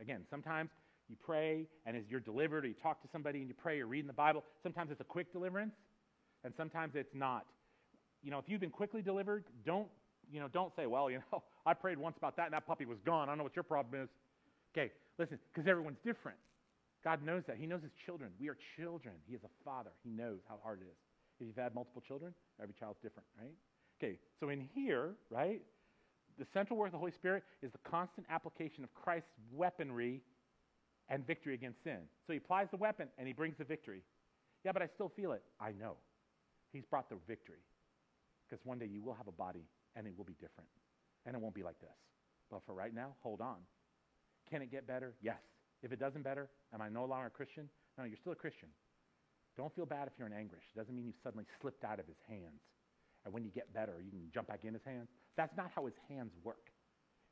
Again, 0.00 0.22
sometimes 0.30 0.70
you 1.08 1.16
pray 1.22 1.66
and 1.84 1.94
as 1.94 2.04
you're 2.08 2.20
delivered 2.20 2.64
or 2.64 2.68
you 2.68 2.74
talk 2.82 3.02
to 3.02 3.08
somebody 3.12 3.40
and 3.40 3.48
you 3.48 3.54
pray 3.54 3.80
or 3.80 3.86
reading 3.86 4.06
the 4.06 4.14
Bible, 4.14 4.44
sometimes 4.62 4.90
it's 4.90 5.00
a 5.00 5.04
quick 5.04 5.30
deliverance 5.30 5.74
and 6.42 6.54
sometimes 6.56 6.92
it's 6.94 7.14
not. 7.14 7.44
You 8.22 8.30
know, 8.30 8.38
if 8.38 8.44
you've 8.48 8.60
been 8.60 8.70
quickly 8.70 9.02
delivered, 9.02 9.44
don't, 9.66 9.88
you 10.30 10.40
know, 10.40 10.48
don't 10.48 10.72
say, 10.74 10.86
well, 10.86 11.10
you 11.10 11.20
know, 11.32 11.42
I 11.66 11.74
prayed 11.74 11.98
once 11.98 12.16
about 12.16 12.36
that 12.36 12.46
and 12.46 12.54
that 12.54 12.66
puppy 12.66 12.86
was 12.86 12.98
gone. 13.04 13.28
I 13.28 13.32
don't 13.32 13.38
know 13.38 13.44
what 13.44 13.56
your 13.56 13.62
problem 13.62 14.02
is. 14.02 14.08
Okay, 14.74 14.90
listen, 15.18 15.38
because 15.52 15.68
everyone's 15.68 15.98
different. 16.02 16.38
God 17.02 17.24
knows 17.24 17.42
that. 17.46 17.56
He 17.56 17.66
knows 17.66 17.82
his 17.82 17.92
children. 18.04 18.30
We 18.38 18.48
are 18.48 18.56
children. 18.76 19.14
He 19.26 19.34
is 19.34 19.42
a 19.44 19.64
father. 19.64 19.90
He 20.04 20.10
knows 20.10 20.40
how 20.48 20.58
hard 20.62 20.80
it 20.80 20.86
is. 20.86 20.98
If 21.40 21.46
you've 21.46 21.56
had 21.56 21.74
multiple 21.74 22.02
children, 22.06 22.34
every 22.62 22.74
child's 22.78 22.98
different, 23.02 23.26
right? 23.38 23.54
Okay, 24.02 24.18
so 24.38 24.50
in 24.50 24.68
here, 24.74 25.14
right, 25.30 25.62
the 26.38 26.46
central 26.52 26.78
work 26.78 26.88
of 26.88 26.92
the 26.92 26.98
Holy 26.98 27.12
Spirit 27.12 27.42
is 27.62 27.72
the 27.72 27.90
constant 27.90 28.26
application 28.30 28.84
of 28.84 28.92
Christ's 28.94 29.30
weaponry 29.52 30.22
and 31.08 31.26
victory 31.26 31.54
against 31.54 31.82
sin. 31.82 31.98
So 32.26 32.32
he 32.32 32.38
applies 32.38 32.68
the 32.70 32.76
weapon 32.76 33.08
and 33.18 33.26
he 33.26 33.32
brings 33.32 33.56
the 33.58 33.64
victory. 33.64 34.02
Yeah, 34.64 34.72
but 34.72 34.82
I 34.82 34.88
still 34.94 35.10
feel 35.14 35.32
it. 35.32 35.42
I 35.60 35.72
know. 35.72 35.96
He's 36.72 36.84
brought 36.84 37.08
the 37.08 37.16
victory. 37.26 37.64
Because 38.48 38.64
one 38.64 38.78
day 38.78 38.86
you 38.86 39.02
will 39.02 39.14
have 39.14 39.28
a 39.28 39.32
body 39.32 39.64
and 39.96 40.06
it 40.06 40.12
will 40.16 40.24
be 40.24 40.34
different. 40.34 40.68
And 41.26 41.34
it 41.34 41.40
won't 41.40 41.54
be 41.54 41.62
like 41.62 41.78
this. 41.80 41.90
But 42.50 42.62
for 42.66 42.74
right 42.74 42.94
now, 42.94 43.14
hold 43.22 43.40
on. 43.40 43.56
Can 44.50 44.62
it 44.62 44.70
get 44.70 44.86
better? 44.86 45.14
Yes. 45.22 45.38
If 45.82 45.92
it 45.92 45.98
doesn't 45.98 46.22
better, 46.22 46.48
am 46.74 46.82
I 46.82 46.88
no 46.88 47.04
longer 47.04 47.26
a 47.26 47.30
Christian? 47.30 47.68
No, 47.96 48.04
you're 48.04 48.16
still 48.16 48.32
a 48.32 48.36
Christian. 48.36 48.68
Don't 49.56 49.74
feel 49.74 49.86
bad 49.86 50.06
if 50.06 50.12
you're 50.18 50.26
in 50.26 50.32
anguish. 50.32 50.62
It 50.74 50.78
doesn't 50.78 50.94
mean 50.94 51.06
you 51.06 51.12
suddenly 51.22 51.44
slipped 51.60 51.84
out 51.84 51.98
of 51.98 52.06
his 52.06 52.16
hands. 52.28 52.60
And 53.24 53.34
when 53.34 53.44
you 53.44 53.50
get 53.50 53.72
better, 53.74 53.94
you 54.02 54.10
can 54.10 54.20
jump 54.32 54.48
back 54.48 54.60
in 54.64 54.72
his 54.72 54.82
hands. 54.84 55.08
That's 55.36 55.56
not 55.56 55.70
how 55.74 55.84
his 55.86 55.94
hands 56.08 56.32
work. 56.42 56.70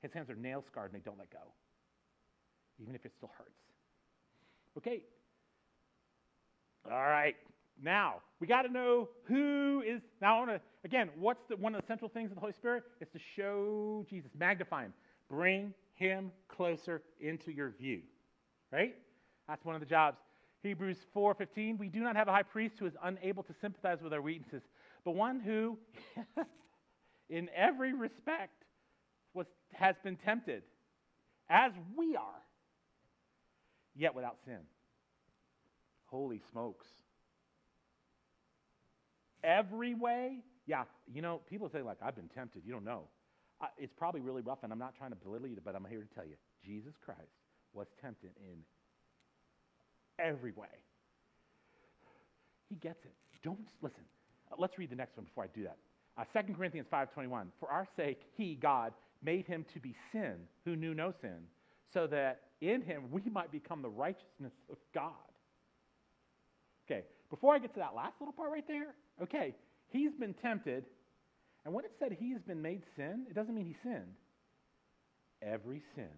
His 0.02 0.12
hands 0.12 0.30
are 0.30 0.36
nail 0.36 0.62
scarred 0.66 0.92
and 0.92 1.00
they 1.00 1.04
don't 1.04 1.18
let 1.18 1.30
go, 1.30 1.52
even 2.80 2.94
if 2.94 3.04
it 3.04 3.12
still 3.16 3.30
hurts. 3.36 3.60
Okay. 4.76 5.02
All 6.90 6.92
right. 6.92 7.34
Now, 7.82 8.16
we 8.40 8.46
got 8.46 8.62
to 8.62 8.72
know 8.72 9.08
who 9.24 9.82
is. 9.86 10.00
Now, 10.20 10.44
to, 10.44 10.60
again, 10.84 11.10
what's 11.18 11.42
the, 11.48 11.56
one 11.56 11.74
of 11.74 11.80
the 11.80 11.86
central 11.86 12.08
things 12.08 12.30
of 12.30 12.34
the 12.34 12.40
Holy 12.40 12.52
Spirit? 12.52 12.84
Is 13.00 13.08
to 13.12 13.18
show 13.36 14.04
Jesus, 14.08 14.30
magnify 14.38 14.84
him, 14.84 14.92
bring 15.28 15.72
him 15.94 16.32
closer 16.48 17.02
into 17.20 17.52
your 17.52 17.70
view. 17.70 18.02
Right? 18.72 18.94
That's 19.48 19.64
one 19.64 19.74
of 19.74 19.80
the 19.80 19.86
jobs. 19.86 20.18
Hebrews 20.62 20.98
4:15, 21.14 21.78
we 21.78 21.88
do 21.88 22.00
not 22.00 22.16
have 22.16 22.28
a 22.28 22.32
high 22.32 22.42
priest 22.42 22.78
who 22.78 22.86
is 22.86 22.96
unable 23.02 23.42
to 23.44 23.54
sympathize 23.60 24.02
with 24.02 24.12
our 24.12 24.20
weaknesses, 24.20 24.62
but 25.04 25.12
one 25.12 25.40
who 25.40 25.78
in 27.30 27.48
every 27.54 27.92
respect 27.92 28.64
was 29.34 29.46
has 29.72 29.96
been 30.02 30.16
tempted 30.16 30.62
as 31.48 31.72
we 31.96 32.16
are, 32.16 32.42
yet 33.94 34.14
without 34.14 34.38
sin. 34.44 34.60
Holy 36.06 36.40
smokes. 36.50 36.86
Every 39.44 39.94
way? 39.94 40.42
Yeah, 40.66 40.84
you 41.06 41.22
know, 41.22 41.40
people 41.48 41.68
say, 41.68 41.80
like, 41.80 41.98
I've 42.02 42.16
been 42.16 42.28
tempted. 42.28 42.62
You 42.66 42.72
don't 42.72 42.84
know. 42.84 43.04
Uh, 43.60 43.66
it's 43.78 43.92
probably 43.96 44.20
really 44.20 44.42
rough, 44.42 44.58
and 44.62 44.72
I'm 44.72 44.78
not 44.78 44.94
trying 44.96 45.10
to 45.10 45.16
belittle 45.16 45.48
you, 45.48 45.58
but 45.64 45.74
I'm 45.74 45.84
here 45.84 46.00
to 46.00 46.14
tell 46.14 46.26
you 46.26 46.34
Jesus 46.64 46.94
Christ 47.02 47.47
was 47.78 47.86
tempted 48.02 48.32
in 48.40 48.58
every 50.18 50.50
way. 50.50 50.66
He 52.68 52.74
gets 52.74 53.04
it. 53.04 53.14
Don't 53.44 53.58
listen. 53.80 54.02
Uh, 54.50 54.56
let's 54.58 54.76
read 54.78 54.90
the 54.90 54.96
next 54.96 55.16
one 55.16 55.24
before 55.24 55.44
I 55.44 55.46
do 55.54 55.62
that. 55.62 55.76
Uh, 56.18 56.24
2 56.42 56.54
Corinthians 56.54 56.88
5:21. 56.92 57.46
For 57.60 57.70
our 57.70 57.86
sake, 57.96 58.20
He, 58.36 58.56
God, 58.56 58.92
made 59.22 59.46
him 59.46 59.64
to 59.74 59.80
be 59.80 59.94
sin 60.12 60.34
who 60.64 60.74
knew 60.74 60.92
no 60.92 61.12
sin, 61.20 61.38
so 61.94 62.06
that 62.08 62.40
in 62.60 62.82
him 62.82 63.10
we 63.10 63.22
might 63.30 63.52
become 63.52 63.80
the 63.80 63.88
righteousness 63.88 64.52
of 64.70 64.76
God. 64.92 65.12
Okay, 66.86 67.04
before 67.30 67.54
I 67.54 67.58
get 67.58 67.74
to 67.74 67.80
that 67.80 67.94
last 67.94 68.14
little 68.20 68.32
part 68.32 68.50
right 68.50 68.66
there, 68.66 68.94
okay, 69.22 69.54
he's 69.88 70.12
been 70.14 70.34
tempted, 70.34 70.84
and 71.64 71.72
when 71.74 71.84
it 71.84 71.92
said 71.98 72.12
he 72.12 72.32
has 72.32 72.42
been 72.42 72.62
made 72.62 72.82
sin, 72.96 73.26
it 73.30 73.34
doesn't 73.34 73.54
mean 73.54 73.66
he 73.66 73.76
sinned. 73.82 74.14
Every 75.42 75.82
sin 75.94 76.10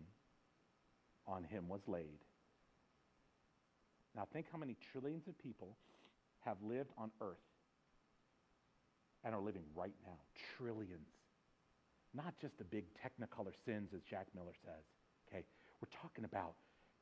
on 1.30 1.44
him 1.44 1.68
was 1.68 1.80
laid. 1.86 2.18
Now 4.16 4.26
think 4.32 4.46
how 4.50 4.58
many 4.58 4.76
trillions 4.92 5.28
of 5.28 5.38
people 5.38 5.76
have 6.44 6.56
lived 6.62 6.90
on 6.98 7.10
earth 7.20 7.36
and 9.24 9.34
are 9.34 9.40
living 9.40 9.62
right 9.74 9.94
now. 10.04 10.16
Trillions. 10.56 11.08
Not 12.14 12.34
just 12.40 12.56
the 12.58 12.64
big 12.64 12.86
technicolor 12.98 13.52
sins, 13.64 13.90
as 13.94 14.00
Jack 14.08 14.26
Miller 14.34 14.54
says. 14.64 14.82
Okay, 15.28 15.44
we're 15.80 15.92
talking 16.02 16.24
about 16.24 16.54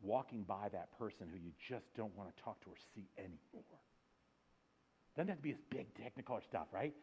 walking 0.02 0.42
by 0.42 0.68
that 0.72 0.96
person 0.98 1.26
who 1.32 1.38
you 1.38 1.52
just 1.68 1.86
don't 1.96 2.14
want 2.16 2.34
to 2.34 2.42
talk 2.42 2.60
to 2.64 2.70
or 2.70 2.76
see 2.94 3.08
anymore. 3.16 3.80
Doesn't 5.16 5.28
have 5.28 5.38
to 5.38 5.42
be 5.42 5.52
this 5.52 5.62
big 5.70 5.86
technicolor 5.94 6.44
stuff, 6.44 6.66
right? 6.72 6.94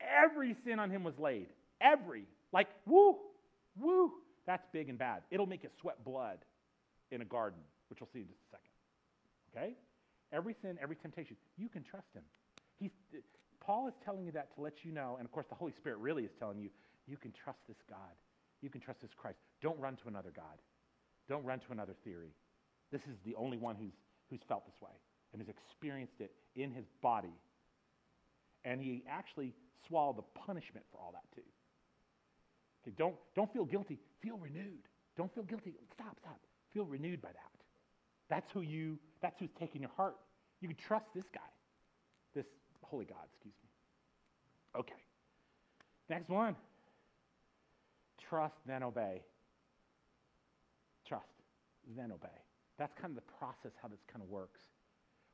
Every 0.00 0.56
sin 0.64 0.78
on 0.78 0.90
him 0.90 1.04
was 1.04 1.14
laid. 1.18 1.48
Every. 1.80 2.24
Like, 2.52 2.68
woo, 2.86 3.16
woo. 3.78 4.12
That's 4.46 4.66
big 4.72 4.88
and 4.88 4.98
bad. 4.98 5.22
It'll 5.30 5.46
make 5.46 5.62
you 5.62 5.68
sweat 5.80 6.04
blood 6.04 6.38
in 7.12 7.22
a 7.22 7.24
garden, 7.24 7.60
which 7.88 8.00
we'll 8.00 8.10
see 8.12 8.20
in 8.20 8.26
just 8.26 8.40
a 8.40 8.50
second. 8.56 8.72
Okay? 9.52 9.76
Every 10.32 10.56
sin, 10.62 10.78
every 10.82 10.96
temptation, 10.96 11.36
you 11.56 11.68
can 11.68 11.84
trust 11.84 12.08
him. 12.14 12.24
He's, 12.80 12.90
uh, 13.14 13.20
Paul 13.60 13.86
is 13.86 13.94
telling 14.04 14.24
you 14.24 14.32
that 14.32 14.54
to 14.56 14.60
let 14.60 14.82
you 14.82 14.90
know, 14.90 15.16
and 15.18 15.26
of 15.26 15.30
course 15.30 15.46
the 15.48 15.54
Holy 15.54 15.72
Spirit 15.72 15.98
really 15.98 16.24
is 16.24 16.32
telling 16.38 16.58
you, 16.58 16.70
you 17.06 17.16
can 17.16 17.32
trust 17.32 17.58
this 17.68 17.76
God. 17.88 18.16
You 18.62 18.70
can 18.70 18.80
trust 18.80 19.02
this 19.02 19.10
Christ. 19.16 19.38
Don't 19.60 19.78
run 19.78 19.96
to 19.96 20.08
another 20.08 20.32
God. 20.34 20.58
Don't 21.28 21.44
run 21.44 21.60
to 21.60 21.72
another 21.72 21.94
theory. 22.02 22.32
This 22.90 23.02
is 23.02 23.16
the 23.24 23.34
only 23.34 23.58
one 23.58 23.76
who's, 23.76 23.92
who's 24.30 24.40
felt 24.48 24.64
this 24.66 24.80
way 24.80 24.94
and 25.32 25.40
has 25.40 25.48
experienced 25.48 26.20
it 26.20 26.32
in 26.56 26.70
his 26.70 26.84
body. 27.02 27.34
And 28.64 28.80
he 28.80 29.02
actually 29.08 29.52
swallowed 29.86 30.18
the 30.18 30.40
punishment 30.46 30.86
for 30.92 30.98
all 30.98 31.12
that 31.12 31.24
too. 31.34 31.46
Okay, 32.82 32.94
don't, 32.96 33.14
don't 33.34 33.52
feel 33.52 33.64
guilty. 33.64 33.98
Feel 34.22 34.38
renewed. 34.38 34.86
Don't 35.16 35.32
feel 35.34 35.44
guilty. 35.44 35.74
Stop, 35.92 36.16
stop. 36.20 36.38
Feel 36.72 36.84
renewed 36.84 37.20
by 37.20 37.28
that. 37.28 37.52
That's 38.28 38.50
who 38.52 38.62
you, 38.62 38.98
that's 39.20 39.38
who's 39.38 39.50
taking 39.58 39.82
your 39.82 39.90
heart. 39.96 40.16
You 40.60 40.68
can 40.68 40.76
trust 40.76 41.06
this 41.14 41.24
guy, 41.34 41.40
this 42.34 42.46
holy 42.82 43.04
God, 43.04 43.24
excuse 43.32 43.54
me. 43.62 44.80
Okay. 44.80 45.02
Next 46.08 46.28
one. 46.28 46.56
Trust, 48.28 48.54
then 48.66 48.82
obey. 48.82 49.22
Trust, 51.06 51.26
then 51.96 52.12
obey. 52.12 52.28
That's 52.78 52.92
kind 53.00 53.10
of 53.10 53.16
the 53.16 53.32
process 53.38 53.72
how 53.80 53.88
this 53.88 54.00
kind 54.10 54.22
of 54.22 54.30
works. 54.30 54.60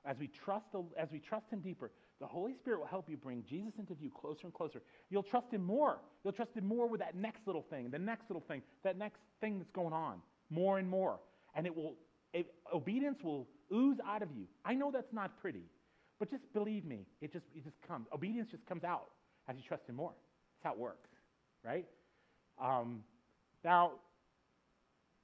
As 0.05 0.17
we 0.19 0.29
trust, 0.29 0.67
the, 0.73 0.83
as 0.99 1.09
we 1.13 1.19
trust 1.19 1.47
Him 1.51 1.61
deeper, 1.61 1.91
the 2.21 2.27
Holy 2.27 2.55
Spirit 2.55 2.81
will 2.81 2.87
help 2.87 3.09
you 3.09 3.17
bring 3.17 3.45
Jesus 3.49 3.75
into 3.79 3.95
view 3.95 4.11
closer 4.11 4.41
and 4.45 4.55
closer. 4.55 4.83
You'll 5.11 5.23
trust 5.23 5.53
Him 5.53 5.63
more. 5.63 6.01
You'll 6.25 6.33
trust 6.33 6.57
Him 6.57 6.67
more 6.67 6.89
with 6.89 7.01
that 7.01 7.15
next 7.15 7.47
little 7.47 7.65
thing, 7.71 7.91
the 7.91 7.99
next 7.99 8.29
little 8.29 8.43
thing, 8.49 8.63
that 8.83 8.97
next 8.97 9.21
thing 9.41 9.59
that's 9.59 9.71
going 9.71 9.93
on, 9.93 10.21
more 10.51 10.79
and 10.79 10.89
more. 10.89 11.21
And 11.59 11.67
it 11.67 11.75
will, 11.75 11.97
it, 12.33 12.55
obedience 12.73 13.19
will 13.25 13.49
ooze 13.75 13.99
out 14.07 14.23
of 14.23 14.29
you. 14.31 14.45
I 14.65 14.75
know 14.75 14.93
that's 14.93 15.13
not 15.13 15.37
pretty, 15.41 15.65
but 16.21 16.31
just 16.31 16.45
believe 16.53 16.85
me, 16.85 17.05
it 17.21 17.33
just, 17.33 17.47
it 17.53 17.65
just 17.65 17.77
comes. 17.87 18.07
Obedience 18.15 18.49
just 18.49 18.65
comes 18.65 18.85
out 18.85 19.09
as 19.49 19.57
you 19.57 19.63
trust 19.67 19.83
Him 19.89 19.97
more. 19.97 20.13
That's 20.55 20.71
how 20.71 20.73
it 20.75 20.79
works, 20.79 21.11
right? 21.65 21.85
Um, 22.63 23.01
now, 23.65 23.95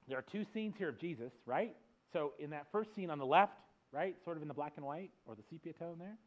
there 0.09 0.17
are 0.17 0.25
two 0.29 0.45
scenes 0.53 0.75
here 0.77 0.89
of 0.89 0.99
Jesus, 0.99 1.31
right? 1.45 1.73
So 2.11 2.33
in 2.37 2.49
that 2.49 2.67
first 2.69 2.93
scene 2.93 3.09
on 3.09 3.17
the 3.17 3.25
left, 3.25 3.53
right, 3.93 4.17
sort 4.25 4.35
of 4.35 4.41
in 4.41 4.49
the 4.49 4.53
black 4.53 4.73
and 4.75 4.85
white 4.85 5.11
or 5.25 5.35
the 5.35 5.43
sepia 5.49 5.71
tone 5.71 5.97
there, 5.97 6.17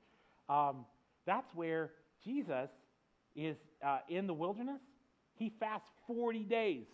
um, 0.48 0.86
that's 1.26 1.54
where 1.54 1.90
Jesus 2.24 2.70
is 3.36 3.56
uh, 3.86 3.98
in 4.08 4.26
the 4.26 4.32
wilderness. 4.34 4.80
He 5.34 5.52
fasts 5.60 5.90
40 6.06 6.44
days. 6.44 6.86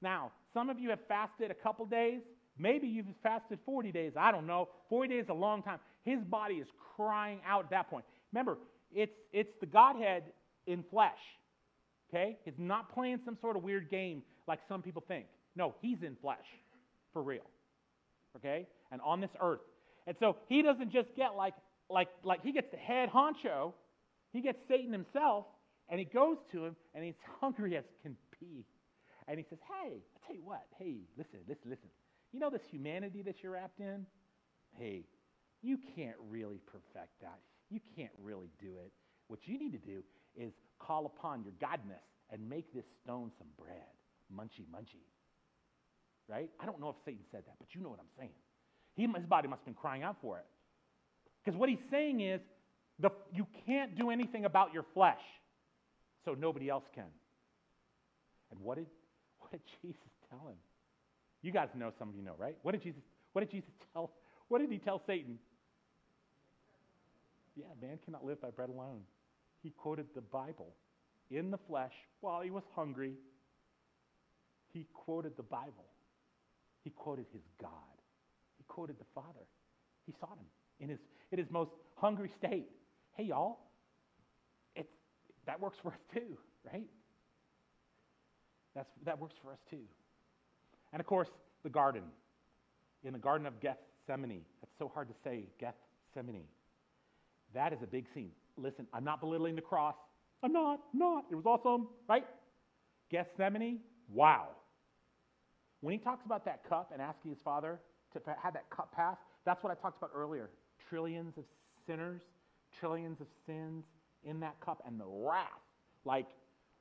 Now, 0.00 0.30
some 0.54 0.70
of 0.70 0.78
you 0.78 0.90
have 0.90 1.00
fasted 1.08 1.50
a 1.50 1.54
couple 1.54 1.84
days. 1.86 2.20
Maybe 2.58 2.86
you've 2.86 3.06
fasted 3.22 3.58
40 3.64 3.92
days. 3.92 4.12
I 4.16 4.30
don't 4.30 4.46
know. 4.46 4.68
40 4.88 5.08
days 5.08 5.24
is 5.24 5.30
a 5.30 5.34
long 5.34 5.62
time. 5.62 5.78
His 6.04 6.20
body 6.24 6.56
is 6.56 6.68
crying 6.96 7.40
out 7.46 7.64
at 7.64 7.70
that 7.70 7.90
point. 7.90 8.04
Remember, 8.32 8.58
it's, 8.92 9.12
it's 9.32 9.52
the 9.60 9.66
Godhead 9.66 10.24
in 10.66 10.84
flesh. 10.90 11.18
Okay? 12.10 12.38
He's 12.44 12.54
not 12.58 12.92
playing 12.92 13.20
some 13.24 13.38
sort 13.40 13.56
of 13.56 13.62
weird 13.62 13.90
game 13.90 14.22
like 14.46 14.60
some 14.68 14.82
people 14.82 15.02
think. 15.06 15.26
No, 15.56 15.74
he's 15.80 15.98
in 16.02 16.16
flesh, 16.20 16.44
for 17.12 17.22
real. 17.22 17.46
Okay? 18.36 18.66
And 18.90 19.00
on 19.02 19.20
this 19.20 19.30
earth. 19.40 19.60
And 20.06 20.16
so 20.20 20.36
he 20.48 20.62
doesn't 20.62 20.92
just 20.92 21.08
get 21.16 21.36
like, 21.36 21.54
like, 21.88 22.08
like 22.24 22.42
he 22.42 22.52
gets 22.52 22.70
the 22.70 22.76
head 22.76 23.08
honcho, 23.10 23.72
he 24.32 24.40
gets 24.40 24.58
Satan 24.68 24.92
himself, 24.92 25.46
and 25.88 25.98
he 25.98 26.06
goes 26.06 26.36
to 26.52 26.64
him, 26.64 26.76
and 26.94 27.04
he's 27.04 27.14
hungry 27.40 27.76
as 27.76 27.84
can 28.02 28.16
be. 28.40 28.64
And 29.28 29.38
he 29.38 29.44
says, 29.48 29.58
Hey, 29.68 29.98
I 30.00 30.26
tell 30.26 30.36
you 30.36 30.42
what, 30.44 30.62
hey, 30.78 30.96
listen, 31.16 31.40
listen, 31.48 31.70
listen. 31.70 31.88
You 32.32 32.40
know 32.40 32.50
this 32.50 32.62
humanity 32.70 33.22
that 33.22 33.42
you're 33.42 33.52
wrapped 33.52 33.80
in? 33.80 34.06
Hey, 34.78 35.04
you 35.62 35.78
can't 35.94 36.16
really 36.30 36.60
perfect 36.66 37.20
that. 37.20 37.38
You 37.70 37.80
can't 37.96 38.12
really 38.22 38.50
do 38.60 38.78
it. 38.84 38.92
What 39.28 39.40
you 39.44 39.58
need 39.58 39.72
to 39.72 39.78
do 39.78 40.02
is 40.34 40.52
call 40.78 41.06
upon 41.06 41.44
your 41.44 41.52
godness 41.62 42.04
and 42.30 42.48
make 42.48 42.72
this 42.74 42.84
stone 43.04 43.30
some 43.38 43.48
bread. 43.58 43.92
Munchy, 44.34 44.64
munchy. 44.74 45.04
Right? 46.28 46.50
I 46.58 46.66
don't 46.66 46.80
know 46.80 46.88
if 46.88 46.96
Satan 47.04 47.20
said 47.30 47.42
that, 47.46 47.54
but 47.58 47.68
you 47.74 47.82
know 47.82 47.90
what 47.90 48.00
I'm 48.00 48.12
saying. 48.18 48.32
He, 48.94 49.06
his 49.06 49.26
body 49.26 49.48
must 49.48 49.60
have 49.60 49.66
been 49.66 49.74
crying 49.74 50.02
out 50.02 50.16
for 50.22 50.38
it. 50.38 50.46
Because 51.44 51.58
what 51.58 51.68
he's 51.68 51.82
saying 51.90 52.20
is, 52.20 52.40
the, 52.98 53.10
you 53.32 53.46
can't 53.66 53.96
do 53.98 54.10
anything 54.10 54.44
about 54.44 54.72
your 54.72 54.84
flesh, 54.94 55.20
so 56.24 56.34
nobody 56.34 56.68
else 56.68 56.84
can. 56.94 57.04
And 58.50 58.60
what 58.60 58.76
did, 58.76 58.86
what 59.38 59.50
did 59.50 59.62
Jesus 59.82 60.00
tell 60.30 60.46
him? 60.48 60.56
You 61.42 61.50
guys 61.50 61.68
know, 61.74 61.92
some 61.98 62.08
of 62.08 62.14
you 62.14 62.22
know, 62.22 62.34
right? 62.38 62.56
What 62.62 62.72
did 62.72 62.82
Jesus, 62.82 63.02
what 63.32 63.42
did 63.42 63.50
Jesus 63.50 63.70
tell, 63.92 64.12
what 64.48 64.60
did 64.60 64.70
he 64.70 64.78
tell 64.78 65.02
Satan? 65.06 65.38
Yeah, 67.56 67.66
man 67.80 67.98
cannot 68.04 68.24
live 68.24 68.40
by 68.40 68.50
bread 68.50 68.70
alone. 68.70 69.00
He 69.62 69.70
quoted 69.70 70.06
the 70.14 70.20
Bible 70.20 70.74
in 71.30 71.50
the 71.50 71.58
flesh 71.68 71.92
while 72.20 72.40
he 72.40 72.50
was 72.50 72.62
hungry. 72.74 73.14
He 74.72 74.86
quoted 74.94 75.36
the 75.36 75.42
Bible. 75.42 75.86
He 76.82 76.90
quoted 76.90 77.26
his 77.32 77.42
God. 77.60 77.70
He 78.56 78.64
quoted 78.68 78.96
the 78.98 79.04
Father. 79.14 79.46
He 80.06 80.14
sought 80.18 80.38
him 80.38 80.46
in 80.80 80.88
his, 80.88 80.98
in 81.30 81.38
his 81.38 81.50
most 81.50 81.70
hungry 81.96 82.30
state. 82.38 82.68
Hey, 83.14 83.24
y'all, 83.24 83.58
it's, 84.74 84.88
that 85.46 85.60
works 85.60 85.78
for 85.82 85.92
us 85.92 86.00
too, 86.12 86.38
right? 86.72 86.88
That's, 88.74 88.88
that 89.04 89.18
works 89.18 89.34
for 89.42 89.52
us 89.52 89.58
too. 89.70 89.84
And 90.92 91.00
of 91.00 91.06
course, 91.06 91.28
the 91.62 91.70
garden. 91.70 92.04
In 93.04 93.12
the 93.12 93.18
Garden 93.18 93.46
of 93.46 93.54
Gethsemane. 93.60 94.42
That's 94.60 94.72
so 94.78 94.90
hard 94.92 95.08
to 95.08 95.14
say, 95.24 95.48
Gethsemane. 95.58 96.44
That 97.54 97.72
is 97.72 97.80
a 97.82 97.86
big 97.86 98.06
scene. 98.14 98.30
Listen, 98.56 98.86
I'm 98.92 99.04
not 99.04 99.20
belittling 99.20 99.56
the 99.56 99.62
cross. 99.62 99.96
I'm 100.42 100.52
not, 100.52 100.80
not. 100.92 101.24
It 101.30 101.34
was 101.34 101.46
awesome, 101.46 101.88
right? 102.08 102.24
Gethsemane, 103.10 103.80
wow. 104.12 104.48
When 105.80 105.92
he 105.92 105.98
talks 105.98 106.24
about 106.24 106.44
that 106.44 106.68
cup 106.68 106.90
and 106.92 107.02
asking 107.02 107.32
his 107.32 107.40
father 107.42 107.80
to 108.12 108.20
have 108.40 108.54
that 108.54 108.70
cup 108.70 108.92
pass, 108.92 109.16
that's 109.44 109.62
what 109.62 109.70
I 109.70 109.74
talked 109.80 109.98
about 109.98 110.10
earlier. 110.14 110.50
Trillions 110.88 111.36
of 111.36 111.44
sinners, 111.86 112.22
trillions 112.78 113.20
of 113.20 113.26
sins 113.46 113.84
in 114.24 114.40
that 114.40 114.60
cup, 114.60 114.82
and 114.86 115.00
the 115.00 115.06
wrath. 115.06 115.48
Like, 116.04 116.28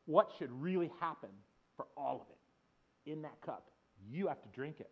what 0.05 0.31
should 0.37 0.51
really 0.51 0.91
happen 0.99 1.29
for 1.75 1.87
all 1.97 2.21
of 2.21 2.27
it 2.29 3.11
in 3.11 3.21
that 3.23 3.39
cup? 3.45 3.69
You 4.09 4.27
have 4.27 4.41
to 4.41 4.49
drink 4.49 4.79
it. 4.79 4.89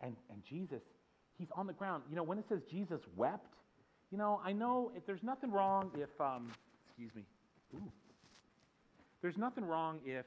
And, 0.00 0.16
and 0.30 0.42
Jesus, 0.44 0.82
he's 1.38 1.48
on 1.56 1.66
the 1.66 1.72
ground. 1.72 2.04
You 2.08 2.16
know, 2.16 2.22
when 2.22 2.38
it 2.38 2.44
says 2.48 2.62
Jesus 2.70 3.00
wept, 3.16 3.54
you 4.10 4.18
know, 4.18 4.40
I 4.44 4.52
know 4.52 4.92
if 4.96 5.06
there's 5.06 5.22
nothing 5.22 5.50
wrong 5.50 5.90
if, 5.94 6.20
um, 6.20 6.52
excuse 6.86 7.14
me, 7.14 7.24
Ooh. 7.74 7.90
there's 9.22 9.36
nothing 9.36 9.64
wrong 9.64 10.00
if, 10.04 10.26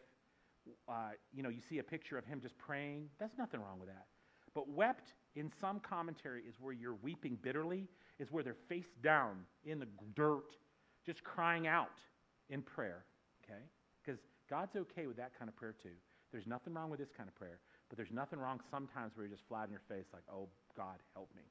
uh, 0.88 1.12
you 1.34 1.44
know, 1.44 1.50
you 1.50 1.62
see 1.70 1.80
a 1.80 1.84
picture 1.84 2.18
of 2.18 2.26
him 2.26 2.42
just 2.42 2.58
praying. 2.58 3.10
That's 3.20 3.38
nothing 3.38 3.62
wrong 3.62 3.80
with 3.80 3.90
that. 3.90 4.06
But 4.54 4.70
wept 4.70 5.14
in 5.36 5.52
some 5.62 5.80
commentary 5.80 6.42
is 6.42 6.56
where 6.60 6.74
you're 6.74 6.96
weeping 6.96 7.38
bitterly, 7.42 7.88
is 8.20 8.32
where 8.32 8.44
they're 8.44 8.58
face 8.68 8.90
down 9.02 9.46
in 9.64 9.80
the 9.80 9.88
dirt, 10.16 10.58
just 11.06 11.24
crying 11.24 11.68
out 11.68 12.00
in 12.50 12.62
prayer, 12.62 13.06
okay? 13.44 13.62
Because 14.04 14.20
God's 14.50 14.76
okay 14.76 15.08
with 15.08 15.18
that 15.18 15.38
kind 15.38 15.48
of 15.48 15.56
prayer 15.56 15.76
too. 15.82 15.90
There's 16.32 16.48
nothing 16.48 16.74
wrong 16.74 16.90
with 16.90 17.00
this 17.00 17.10
kind 17.16 17.28
of 17.28 17.36
prayer, 17.36 17.60
but 17.90 17.98
there's 17.98 18.12
nothing 18.12 18.40
wrong 18.40 18.60
sometimes 18.70 19.16
where 19.16 19.26
you're 19.26 19.36
just 19.36 19.48
flat 19.48 19.64
on 19.64 19.72
your 19.72 19.82
face, 19.90 20.06
like, 20.14 20.24
oh, 20.32 20.48
God, 20.78 20.98
help 21.14 21.30
me. 21.36 21.44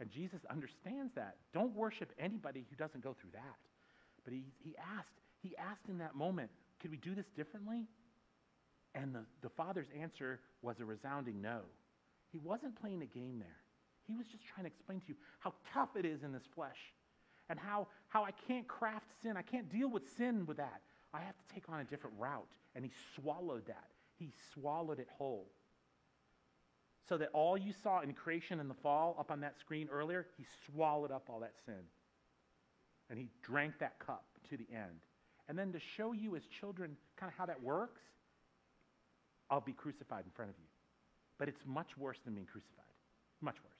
And 0.00 0.10
Jesus 0.10 0.40
understands 0.50 1.14
that. 1.14 1.36
Don't 1.54 1.74
worship 1.74 2.12
anybody 2.18 2.66
who 2.68 2.76
doesn't 2.76 3.02
go 3.02 3.14
through 3.18 3.30
that. 3.32 3.58
But 4.24 4.32
he, 4.32 4.44
he 4.58 4.74
asked, 4.98 5.14
he 5.42 5.56
asked 5.56 5.88
in 5.88 5.98
that 5.98 6.14
moment, 6.14 6.50
could 6.80 6.90
we 6.90 6.96
do 6.96 7.14
this 7.14 7.26
differently? 7.36 7.86
And 8.94 9.14
the, 9.14 9.24
the 9.42 9.48
father's 9.50 9.86
answer 9.98 10.40
was 10.62 10.80
a 10.80 10.84
resounding 10.84 11.40
no. 11.40 11.60
He 12.32 12.38
wasn't 12.38 12.78
playing 12.80 13.02
a 13.02 13.06
game 13.06 13.38
there. 13.38 13.60
He 14.06 14.16
was 14.16 14.26
just 14.26 14.44
trying 14.44 14.64
to 14.64 14.68
explain 14.68 15.00
to 15.00 15.08
you 15.08 15.14
how 15.38 15.54
tough 15.72 15.90
it 15.96 16.04
is 16.04 16.22
in 16.22 16.32
this 16.32 16.44
flesh 16.54 16.78
and 17.48 17.58
how, 17.58 17.88
how 18.08 18.24
I 18.24 18.30
can't 18.46 18.66
craft 18.66 19.06
sin. 19.22 19.36
I 19.36 19.42
can't 19.42 19.70
deal 19.70 19.88
with 19.88 20.02
sin 20.16 20.44
with 20.46 20.56
that. 20.58 20.82
I 21.16 21.20
have 21.20 21.36
to 21.36 21.54
take 21.54 21.68
on 21.68 21.80
a 21.80 21.84
different 21.84 22.16
route. 22.18 22.46
And 22.74 22.84
he 22.84 22.90
swallowed 23.14 23.66
that. 23.66 23.88
He 24.18 24.32
swallowed 24.54 24.98
it 24.98 25.08
whole 25.16 25.46
so 27.08 27.16
that 27.16 27.30
all 27.32 27.56
you 27.56 27.72
saw 27.82 28.00
in 28.00 28.12
creation 28.12 28.58
and 28.60 28.68
the 28.68 28.74
fall 28.74 29.16
up 29.18 29.30
on 29.30 29.40
that 29.40 29.54
screen 29.60 29.88
earlier, 29.92 30.26
he 30.36 30.44
swallowed 30.66 31.12
up 31.12 31.28
all 31.28 31.40
that 31.40 31.54
sin. 31.64 31.84
And 33.08 33.18
he 33.18 33.28
drank 33.42 33.78
that 33.78 33.98
cup 33.98 34.24
to 34.50 34.56
the 34.56 34.66
end. 34.72 35.00
And 35.48 35.56
then 35.56 35.72
to 35.72 35.78
show 35.96 36.12
you 36.12 36.34
as 36.34 36.42
children 36.60 36.96
kind 37.16 37.30
of 37.30 37.38
how 37.38 37.46
that 37.46 37.62
works, 37.62 38.02
I'll 39.48 39.60
be 39.60 39.72
crucified 39.72 40.24
in 40.24 40.32
front 40.32 40.50
of 40.50 40.56
you. 40.58 40.66
But 41.38 41.48
it's 41.48 41.60
much 41.64 41.96
worse 41.96 42.18
than 42.24 42.34
being 42.34 42.46
crucified. 42.46 42.84
Much 43.40 43.56
worse. 43.62 43.72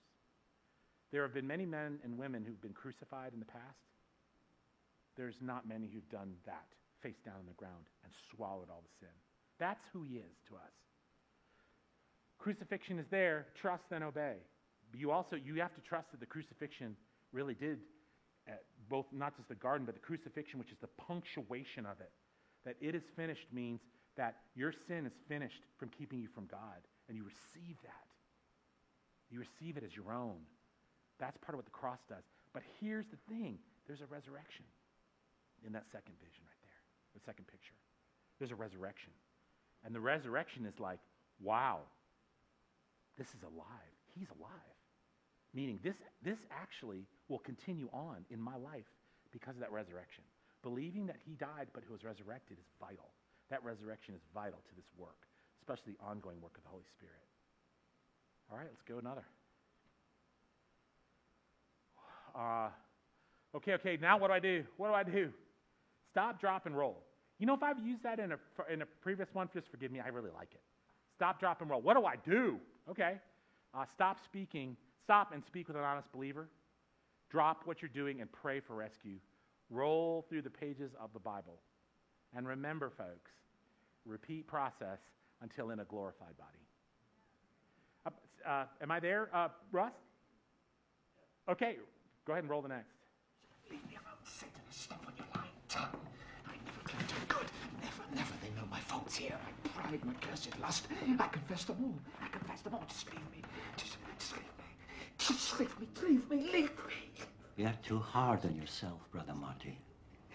There 1.11 1.23
have 1.23 1.35
been 1.35 1.47
many 1.47 1.67
men 1.67 1.99
and 2.05 2.17
women 2.17 2.45
who've 2.45 2.61
been 2.61 2.73
crucified 2.73 3.33
in 3.33 3.41
the 3.41 3.47
past. 3.47 3.65
There's 5.17 5.37
not 5.41 5.67
many 5.67 5.89
who've 5.93 6.09
done 6.11 6.35
that, 6.45 6.69
face 7.07 7.23
down 7.25 7.39
on 7.39 7.47
the 7.47 7.55
ground, 7.55 7.87
and 8.03 8.13
swallowed 8.35 8.67
all 8.69 8.83
the 8.83 9.07
sin. 9.07 9.15
That's 9.59 9.85
who 9.93 10.03
he 10.03 10.17
is 10.17 10.35
to 10.49 10.57
us. 10.57 10.75
Crucifixion 12.39 12.99
is 12.99 13.07
there, 13.11 13.47
trust 13.61 13.85
then 13.91 14.03
obey. 14.03 14.37
But 14.91 15.01
you 15.01 15.11
also 15.11 15.37
you 15.37 15.55
have 15.61 15.75
to 15.75 15.81
trust 15.81 16.11
that 16.11 16.21
the 16.21 16.27
crucifixion 16.27 16.97
really 17.33 17.55
did 17.55 17.79
uh, 18.49 18.53
both 18.89 19.07
not 19.13 19.37
just 19.37 19.49
the 19.49 19.55
garden 19.55 19.85
but 19.87 19.95
the 19.95 20.01
crucifixion 20.01 20.59
which 20.59 20.71
is 20.71 20.79
the 20.81 20.91
punctuation 20.99 21.87
of 21.87 22.01
it. 22.01 22.11
That 22.65 22.77
it 22.81 22.95
is 22.95 23.03
finished 23.15 23.47
means 23.53 23.81
that 24.17 24.37
your 24.55 24.73
sin 24.89 25.07
is 25.07 25.13
finished 25.29 25.63
from 25.79 25.89
keeping 25.91 26.19
you 26.19 26.29
from 26.35 26.47
God 26.47 26.83
and 27.09 27.17
you 27.17 27.25
receive 27.25 27.77
that. 27.83 28.07
You 29.31 29.41
receive 29.41 29.77
it 29.77 29.85
as 29.85 29.95
your 29.95 30.13
own. 30.13 30.39
That's 31.19 31.37
part 31.39 31.55
of 31.55 31.59
what 31.59 31.67
the 31.67 31.79
cross 31.79 32.01
does. 32.09 32.25
But 32.53 32.63
here's 32.81 33.07
the 33.07 33.19
thing, 33.29 33.59
there's 33.87 34.01
a 34.01 34.07
resurrection 34.07 34.65
in 35.65 35.73
that 35.73 35.87
second 35.91 36.15
vision 36.21 36.43
right. 36.47 36.56
The 37.17 37.25
second 37.25 37.49
picture. 37.49 37.73
There's 38.39 38.53
a 38.53 38.61
resurrection. 38.61 39.13
And 39.85 39.95
the 39.95 40.01
resurrection 40.01 40.67
is 40.67 40.79
like, 40.79 41.01
wow, 41.41 41.81
this 43.17 43.29
is 43.29 43.43
alive. 43.43 43.97
He's 44.13 44.29
alive. 44.39 44.77
Meaning, 45.55 45.81
this, 45.83 45.97
this 46.23 46.37
actually 46.53 47.07
will 47.29 47.39
continue 47.39 47.89
on 47.93 48.27
in 48.29 48.39
my 48.39 48.57
life 48.57 48.85
because 49.33 49.55
of 49.55 49.61
that 49.61 49.73
resurrection. 49.73 50.25
Believing 50.63 51.07
that 51.07 51.17
he 51.25 51.33
died 51.35 51.69
but 51.73 51.85
who 51.87 51.93
was 51.95 52.05
resurrected 52.05 52.59
is 52.59 52.67
vital. 52.79 53.09
That 53.49 53.65
resurrection 53.65 54.15
is 54.15 54.21
vital 54.35 54.59
to 54.69 54.75
this 54.77 54.85
work, 54.99 55.25
especially 55.63 55.97
the 55.97 56.05
ongoing 56.05 56.41
work 56.43 56.59
of 56.59 56.65
the 56.65 56.69
Holy 56.69 56.85
Spirit. 56.93 57.25
All 58.51 58.59
right, 58.59 58.69
let's 58.69 58.83
go 58.83 58.99
another. 58.99 59.25
Uh, 62.35 62.69
okay, 63.57 63.73
okay, 63.75 63.99
now 64.01 64.19
what 64.19 64.29
do 64.29 64.35
I 64.35 64.41
do? 64.41 64.65
What 64.77 64.89
do 64.89 64.95
I 64.95 65.05
do? 65.05 65.31
Stop, 66.11 66.41
drop, 66.41 66.67
and 66.67 66.77
roll. 66.77 67.06
You 67.39 67.47
know, 67.47 67.55
if 67.55 67.63
I've 67.63 67.79
used 67.79 68.03
that 68.03 68.19
in 68.19 68.33
a, 68.33 68.39
in 68.73 68.83
a 68.83 68.87
previous 68.87 69.29
one, 69.33 69.49
just 69.53 69.69
forgive 69.71 69.91
me, 69.93 70.01
I 70.01 70.09
really 70.09 70.31
like 70.35 70.53
it. 70.53 70.63
Stop, 71.15 71.41
drop, 71.41 71.61
and 71.61 71.71
roll. 71.71 71.81
What 71.81 71.97
do 71.97 72.05
I 72.05 72.17
do? 72.17 72.59
Okay. 72.91 73.17
Uh, 73.75 73.85
stop 73.95 74.19
speaking. 74.25 74.77
Stop 75.03 75.33
and 75.33 75.45
speak 75.45 75.69
with 75.69 75.77
an 75.77 75.83
honest 75.83 76.11
believer. 76.13 76.49
Drop 77.31 77.63
what 77.65 77.83
you're 77.83 77.89
doing 77.89 78.21
and 78.21 78.31
pray 78.33 78.61
for 78.61 78.75
rescue. 78.75 79.19
Roll 79.71 80.25
through 80.29 80.43
the 80.43 80.51
pages 80.51 80.93
of 81.01 81.13
the 81.13 81.19
Bible. 81.19 81.59
And 82.35 82.47
remember, 82.47 82.91
folks, 82.91 83.33
repeat 84.05 84.47
process 84.47 85.01
until 85.43 85.71
in 85.71 85.81
a 85.81 85.85
glorified 85.85 86.37
body. 86.39 86.59
Uh, 88.07 88.49
uh, 88.49 88.65
am 88.81 88.91
I 88.91 89.01
there, 89.01 89.29
uh, 89.35 89.49
Russ? 89.73 89.93
Okay, 91.49 91.77
go 92.27 92.33
ahead 92.33 92.45
and 92.45 92.51
roll 92.51 92.63
the 92.63 92.69
next. 92.69 92.97
Leave 93.71 93.81
me 93.87 93.95
alone, 93.95 94.19
Satan. 94.25 94.53
Stop 94.71 95.05
on 95.07 95.13
your 95.17 95.27
lying 95.35 95.51
tongue. 95.69 96.01
I 96.47 96.53
never 96.65 96.89
can 96.89 97.07
do 97.07 97.15
good. 97.29 97.47
Never, 97.83 98.56
know 98.67 98.77
my 98.77 98.81
faults 98.81 99.17
here. 99.17 99.37
My 99.65 99.71
pride, 99.71 100.05
my 100.05 100.13
cursed 100.15 100.59
lust. 100.61 100.89
I 101.19 101.29
confess 101.29 101.65
them 101.65 101.77
all. 101.83 101.95
I 102.23 102.29
confess 102.29 102.61
them 102.63 102.75
all. 102.75 102.85
Just 102.89 103.07
leave 103.13 103.31
me. 103.33 103.43
Just, 103.77 103.97
just 104.19 104.33
leave 104.33 104.43
me. 104.59 104.65
Just 105.19 105.61
leave 105.61 105.81
me. 105.81 105.89
Leave 106.03 106.31
me. 106.31 106.53
Leave 106.53 106.71
me. 106.87 107.25
You're 107.57 107.75
too 107.83 107.99
hard 107.99 108.45
on 108.45 108.57
yourself, 108.57 109.01
Brother 109.11 109.35
Marty. 109.35 109.79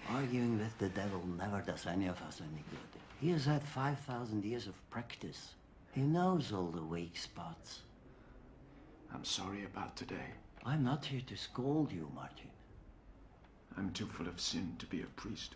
Arguing 0.09 0.57
with 0.57 0.77
the 0.79 0.89
devil 0.89 1.23
never 1.37 1.61
does 1.61 1.85
any 1.85 2.07
of 2.07 2.21
us 2.23 2.41
any 2.41 2.63
good. 2.69 3.01
He 3.19 3.29
has 3.29 3.45
had 3.45 3.63
5,000 3.63 4.43
years 4.43 4.67
of 4.67 4.89
practice. 4.89 5.53
He 5.91 6.01
knows 6.01 6.51
all 6.51 6.71
the 6.73 6.81
weak 6.81 7.17
spots. 7.17 7.81
I'm 9.13 9.25
sorry 9.25 9.65
about 9.65 9.95
today. 9.95 10.33
I'm 10.65 10.83
not 10.83 11.05
here 11.05 11.21
to 11.27 11.35
scold 11.35 11.91
you, 11.91 12.09
Martin. 12.15 12.49
I'm 13.77 13.91
too 13.91 14.07
full 14.07 14.27
of 14.27 14.39
sin 14.41 14.75
to 14.79 14.85
be 14.85 15.01
a 15.01 15.05
priest. 15.05 15.55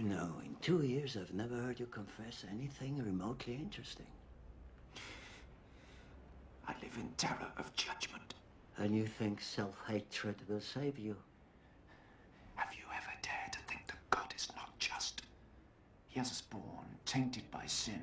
You 0.00 0.06
know, 0.08 0.32
in 0.42 0.56
two 0.62 0.80
years 0.82 1.18
I've 1.20 1.34
never 1.34 1.54
heard 1.54 1.78
you 1.78 1.84
confess 1.84 2.46
anything 2.50 3.04
remotely 3.04 3.52
interesting. 3.52 4.06
I 6.66 6.72
live 6.80 6.96
in 6.98 7.10
terror 7.18 7.52
of 7.58 7.76
judgment. 7.76 8.32
And 8.78 8.96
you 8.96 9.04
think 9.04 9.42
self-hatred 9.42 10.36
will 10.48 10.62
save 10.62 10.98
you? 10.98 11.14
Have 12.54 12.72
you 12.72 12.84
ever 12.96 13.12
dared 13.20 13.52
to 13.52 13.58
think 13.68 13.88
that 13.88 13.98
God 14.08 14.32
is 14.34 14.48
not 14.56 14.70
just? 14.78 15.20
He 16.08 16.18
has 16.18 16.30
us 16.30 16.40
born 16.40 16.86
tainted 17.04 17.50
by 17.50 17.66
sin. 17.66 18.02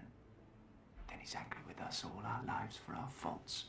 Then 1.10 1.18
he's 1.20 1.34
angry 1.34 1.62
with 1.68 1.82
us 1.82 2.04
all 2.06 2.22
our 2.24 2.44
lives 2.46 2.78
for 2.78 2.94
our 2.94 3.10
faults. 3.10 3.66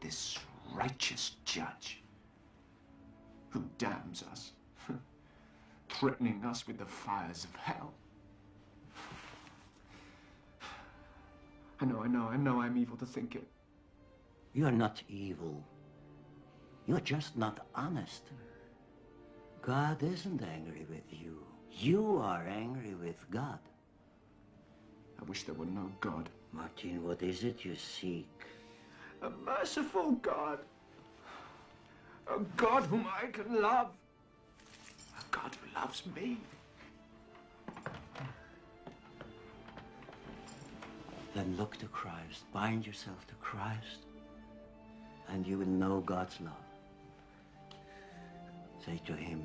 This 0.00 0.40
righteous 0.74 1.36
judge 1.44 2.02
who 3.50 3.62
damns 3.78 4.24
us, 4.24 4.50
threatening 5.88 6.44
us 6.44 6.66
with 6.66 6.78
the 6.78 6.86
fires 6.86 7.44
of 7.44 7.54
hell. 7.56 7.92
I 11.80 11.84
know, 11.84 12.00
I 12.00 12.08
know, 12.08 12.28
I 12.28 12.36
know 12.36 12.60
I'm 12.60 12.76
evil 12.78 12.96
to 12.96 13.06
think 13.06 13.34
it. 13.34 13.46
You're 14.54 14.72
not 14.72 15.02
evil. 15.08 15.62
You're 16.86 17.00
just 17.00 17.36
not 17.36 17.66
honest. 17.74 18.22
God 19.60 20.02
isn't 20.02 20.42
angry 20.42 20.86
with 20.88 21.04
you. 21.10 21.44
You 21.72 22.18
are 22.22 22.46
angry 22.46 22.94
with 22.94 23.30
God. 23.30 23.58
I 25.20 25.24
wish 25.24 25.42
there 25.42 25.54
were 25.54 25.66
no 25.66 25.90
God. 26.00 26.30
Martin, 26.52 27.04
what 27.04 27.22
is 27.22 27.44
it 27.44 27.64
you 27.64 27.74
seek? 27.74 28.28
A 29.22 29.30
merciful 29.44 30.12
God. 30.12 30.60
A 32.28 32.38
God 32.56 32.84
whom 32.84 33.06
I 33.06 33.26
can 33.26 33.60
love. 33.60 33.90
God 35.36 35.52
who 35.60 35.80
loves 35.80 36.02
me. 36.14 36.38
Then 41.34 41.54
look 41.58 41.76
to 41.78 41.86
Christ. 41.86 42.44
Bind 42.52 42.86
yourself 42.86 43.26
to 43.26 43.34
Christ. 43.34 44.06
And 45.28 45.46
you 45.46 45.58
will 45.58 45.66
know 45.66 46.00
God's 46.00 46.40
love. 46.40 46.52
Say 48.84 49.00
to 49.06 49.12
him, 49.12 49.42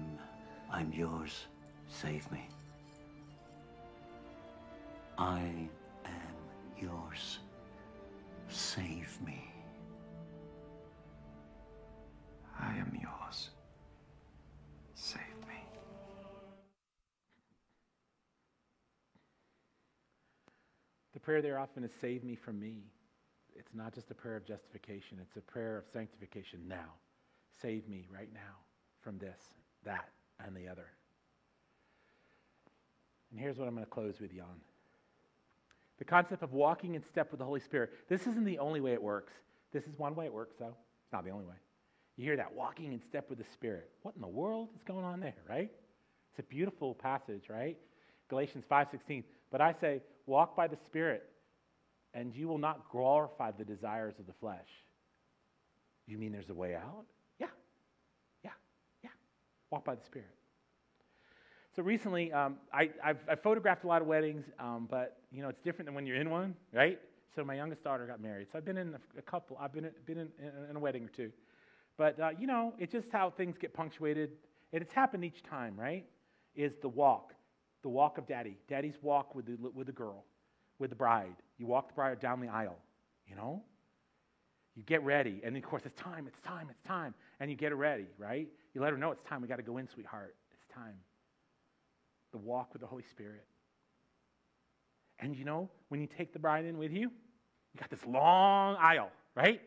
I'm 0.71 0.93
yours. 0.93 1.45
Save 1.89 2.31
me. 2.31 2.47
I 5.17 5.41
am 6.05 6.39
yours. 6.79 7.39
Save 8.47 9.19
me. 9.25 9.51
I 12.59 12.77
am 12.77 12.97
yours. 13.01 13.49
Save 14.93 15.19
me. 15.47 15.55
The 21.10 21.10
prayer 21.21 21.41
there 21.41 21.59
often 21.59 21.83
is 21.83 21.91
save 22.01 22.23
me 22.23 22.35
from 22.35 22.59
me. 22.59 22.83
It's 23.55 23.73
not 23.73 23.93
just 23.93 24.11
a 24.11 24.15
prayer 24.15 24.37
of 24.37 24.45
justification, 24.45 25.17
it's 25.21 25.37
a 25.37 25.41
prayer 25.41 25.77
of 25.77 25.85
sanctification 25.91 26.59
now. 26.67 26.93
Save 27.61 27.87
me 27.87 28.07
right 28.11 28.29
now 28.33 28.57
from 29.01 29.17
this, 29.17 29.39
that, 29.83 30.09
and 30.45 30.55
the 30.55 30.67
other. 30.67 30.87
And 33.31 33.39
here's 33.39 33.57
what 33.57 33.67
I'm 33.67 33.73
going 33.73 33.85
to 33.85 33.91
close 33.91 34.19
with 34.19 34.33
you 34.33 34.41
on. 34.41 34.61
The 35.99 36.05
concept 36.05 36.41
of 36.41 36.53
walking 36.53 36.95
in 36.95 37.03
step 37.03 37.31
with 37.31 37.39
the 37.39 37.45
Holy 37.45 37.59
Spirit. 37.59 37.91
This 38.09 38.25
isn't 38.25 38.43
the 38.43 38.59
only 38.59 38.81
way 38.81 38.93
it 38.93 39.01
works. 39.01 39.33
This 39.71 39.83
is 39.83 39.97
one 39.97 40.15
way 40.15 40.25
it 40.25 40.33
works, 40.33 40.55
though. 40.59 40.75
It's 41.03 41.13
not 41.13 41.23
the 41.23 41.31
only 41.31 41.45
way. 41.45 41.55
You 42.17 42.25
hear 42.25 42.37
that 42.37 42.53
walking 42.53 42.91
in 42.91 43.01
step 43.01 43.29
with 43.29 43.37
the 43.37 43.45
Spirit. 43.53 43.89
What 44.01 44.15
in 44.15 44.21
the 44.21 44.27
world 44.27 44.69
is 44.75 44.83
going 44.83 45.05
on 45.05 45.19
there, 45.19 45.35
right? 45.47 45.69
It's 46.31 46.39
a 46.39 46.43
beautiful 46.43 46.95
passage, 46.95 47.43
right? 47.49 47.77
Galatians 48.29 48.65
5:16. 48.69 49.23
But 49.51 49.61
I 49.61 49.73
say, 49.73 50.01
walk 50.25 50.55
by 50.55 50.67
the 50.67 50.77
Spirit, 50.85 51.23
and 52.13 52.35
you 52.35 52.47
will 52.47 52.57
not 52.57 52.89
glorify 52.91 53.51
the 53.51 53.65
desires 53.65 54.15
of 54.19 54.27
the 54.27 54.33
flesh. 54.33 54.67
You 56.07 56.17
mean 56.17 56.31
there's 56.31 56.49
a 56.49 56.53
way 56.53 56.75
out? 56.75 57.05
Yeah. 57.39 57.47
Yeah. 58.43 58.51
Yeah. 59.03 59.09
Walk 59.69 59.85
by 59.85 59.95
the 59.95 60.03
Spirit. 60.03 60.29
So 61.75 61.83
recently, 61.83 62.33
um, 62.33 62.57
I, 62.73 62.89
have 63.01 63.17
I've 63.29 63.41
photographed 63.41 63.85
a 63.85 63.87
lot 63.87 64.01
of 64.01 64.07
weddings, 64.07 64.43
um, 64.59 64.87
but 64.89 65.19
you 65.31 65.41
know 65.41 65.47
it's 65.47 65.61
different 65.61 65.85
than 65.85 65.95
when 65.95 66.05
you're 66.05 66.17
in 66.17 66.29
one, 66.29 66.53
right? 66.73 66.99
So 67.33 67.45
my 67.45 67.55
youngest 67.55 67.81
daughter 67.81 68.05
got 68.05 68.19
married. 68.21 68.47
So 68.51 68.57
I've 68.57 68.65
been 68.65 68.77
in 68.77 68.93
a, 68.93 69.19
a 69.19 69.21
couple. 69.21 69.57
I've 69.59 69.71
been 69.71 69.85
in, 69.85 69.91
been 70.05 70.17
in, 70.17 70.27
in, 70.69 70.75
a 70.75 70.79
wedding 70.79 71.05
or 71.05 71.07
two, 71.07 71.31
but 71.97 72.19
uh, 72.19 72.31
you 72.37 72.45
know 72.45 72.73
it's 72.77 72.91
just 72.91 73.07
how 73.09 73.29
things 73.29 73.55
get 73.57 73.73
punctuated, 73.73 74.31
and 74.73 74.81
it's 74.81 74.91
happened 74.91 75.23
each 75.23 75.43
time, 75.43 75.79
right? 75.79 76.05
Is 76.55 76.73
the 76.81 76.89
walk, 76.89 77.33
the 77.83 77.89
walk 77.89 78.17
of 78.17 78.27
daddy, 78.27 78.57
daddy's 78.67 78.97
walk 79.01 79.35
with 79.35 79.45
the 79.45 79.57
with 79.73 79.87
the 79.87 79.93
girl, 79.93 80.25
with 80.79 80.89
the 80.89 80.95
bride. 80.95 81.35
You 81.57 81.67
walk 81.67 81.89
the 81.89 81.93
bride 81.93 82.19
down 82.19 82.39
the 82.39 82.49
aisle, 82.49 82.77
you 83.27 83.35
know. 83.35 83.63
You 84.75 84.83
get 84.83 85.03
ready, 85.03 85.41
and 85.43 85.57
of 85.57 85.63
course 85.63 85.81
it's 85.85 85.99
time, 85.99 86.27
it's 86.27 86.39
time, 86.39 86.67
it's 86.69 86.81
time, 86.87 87.13
and 87.39 87.51
you 87.51 87.57
get 87.57 87.71
her 87.71 87.75
ready, 87.75 88.07
right? 88.17 88.47
You 88.73 88.81
let 88.81 88.91
her 88.91 88.97
know 88.97 89.11
it's 89.11 89.23
time. 89.23 89.41
We 89.41 89.47
got 89.49 89.57
to 89.57 89.63
go 89.63 89.77
in, 89.77 89.87
sweetheart. 89.89 90.35
It's 90.53 90.73
time 90.73 90.95
the 92.31 92.37
walk 92.37 92.73
with 92.73 92.81
the 92.81 92.87
Holy 92.87 93.03
Spirit. 93.11 93.45
And 95.19 95.35
you 95.35 95.45
know, 95.45 95.69
when 95.89 96.01
you 96.01 96.07
take 96.07 96.33
the 96.33 96.39
bride 96.39 96.65
in 96.65 96.77
with 96.77 96.91
you, 96.91 97.11
you 97.73 97.79
got 97.79 97.89
this 97.89 98.05
long 98.05 98.75
aisle, 98.79 99.11
right? 99.35 99.61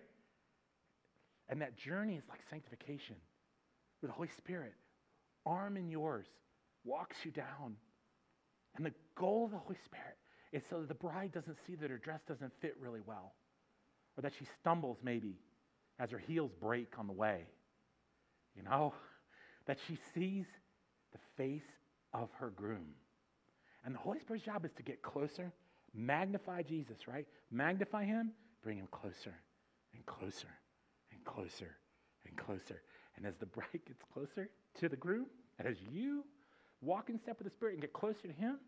And 1.48 1.60
that 1.60 1.76
journey 1.76 2.16
is 2.16 2.24
like 2.28 2.40
sanctification 2.50 3.16
with 4.00 4.10
the 4.10 4.14
Holy 4.14 4.30
Spirit, 4.36 4.74
arm 5.46 5.76
in 5.76 5.88
yours, 5.88 6.26
walks 6.84 7.16
you 7.24 7.30
down. 7.30 7.76
And 8.76 8.84
the 8.84 8.92
goal 9.14 9.44
of 9.46 9.52
the 9.52 9.58
Holy 9.58 9.78
Spirit 9.84 10.16
is 10.52 10.62
so 10.68 10.80
that 10.80 10.88
the 10.88 10.94
bride 10.94 11.32
doesn't 11.32 11.58
see 11.66 11.74
that 11.76 11.90
her 11.90 11.98
dress 11.98 12.20
doesn't 12.26 12.52
fit 12.60 12.76
really 12.80 13.00
well, 13.04 13.34
or 14.16 14.22
that 14.22 14.32
she 14.38 14.46
stumbles 14.60 14.98
maybe 15.02 15.38
as 15.98 16.10
her 16.10 16.18
heels 16.18 16.50
break 16.60 16.98
on 16.98 17.06
the 17.06 17.12
way. 17.12 17.46
You 18.56 18.62
know, 18.62 18.94
that 19.66 19.78
she 19.86 19.98
sees 20.14 20.46
the 21.12 21.18
face 21.36 21.62
of 22.12 22.28
her 22.38 22.50
groom. 22.50 22.94
And 23.84 23.94
the 23.94 23.98
Holy 23.98 24.20
Spirit's 24.20 24.44
job 24.44 24.64
is 24.64 24.72
to 24.76 24.82
get 24.82 25.02
closer, 25.02 25.52
magnify 25.92 26.62
Jesus, 26.62 27.06
right? 27.06 27.26
Magnify 27.50 28.04
him, 28.04 28.32
bring 28.62 28.78
him 28.78 28.88
closer 28.90 29.34
and 29.92 30.04
closer 30.06 30.48
and 31.12 31.24
closer 31.24 31.76
and 32.26 32.36
closer. 32.36 32.82
And 33.16 33.26
as 33.26 33.34
the 33.36 33.46
bride 33.46 33.68
gets 33.72 34.02
closer 34.12 34.50
to 34.80 34.88
the 34.88 34.96
groom, 34.96 35.26
and 35.58 35.68
as 35.68 35.76
you 35.92 36.24
walk 36.84 37.10
in 37.10 37.18
step 37.18 37.38
with 37.38 37.46
the 37.46 37.54
Spirit 37.54 37.74
and 37.74 37.80
get 37.80 37.92
closer 37.92 38.26
to 38.26 38.32
him, 38.32 38.58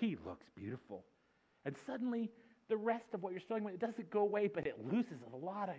he 0.00 0.16
looks 0.26 0.46
beautiful. 0.54 1.04
And 1.64 1.74
suddenly, 1.86 2.30
the 2.68 2.76
rest 2.76 3.06
of 3.12 3.22
what 3.22 3.32
you're 3.32 3.40
struggling 3.40 3.64
with, 3.64 3.74
it 3.74 3.80
doesn't 3.80 4.10
go 4.10 4.20
away, 4.20 4.48
but 4.48 4.66
it 4.66 4.78
loses 4.90 5.18
a 5.32 5.36
lot 5.36 5.68
of, 5.68 5.74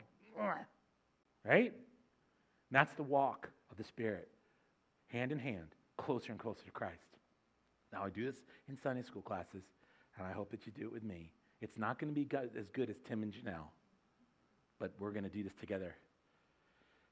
right? 1.46 1.72
And 1.72 2.72
that's 2.72 2.94
the 2.94 3.04
walk 3.04 3.50
of 3.72 3.78
the 3.78 3.84
Spirit, 3.84 4.28
hand 5.08 5.32
in 5.32 5.40
hand, 5.40 5.76
closer 5.98 6.32
and 6.32 6.40
closer 6.40 6.64
to 6.66 6.72
Christ. 6.72 7.00
Now, 7.94 8.04
I 8.04 8.10
do 8.10 8.26
this 8.26 8.38
in 8.68 8.78
Sunday 8.78 9.04
school 9.04 9.22
classes, 9.22 9.64
and 10.18 10.28
I 10.28 10.32
hope 10.32 10.52
that 10.52 10.66
you 10.66 10.72
do 10.72 10.86
it 10.86 10.94
with 10.94 11.04
me. 11.04 11.32
It's 11.62 11.78
not 11.78 12.00
going 12.00 12.14
to 12.14 12.20
be 12.20 12.28
as 12.58 12.68
good 12.74 12.90
as 12.90 12.98
Tim 13.08 13.24
and 13.24 13.34
Janelle, 13.34 13.70
but 14.80 14.92
we're 15.00 15.12
going 15.12 15.24
to 15.24 15.30
do 15.30 15.44
this 15.44 15.56
together. 15.60 15.96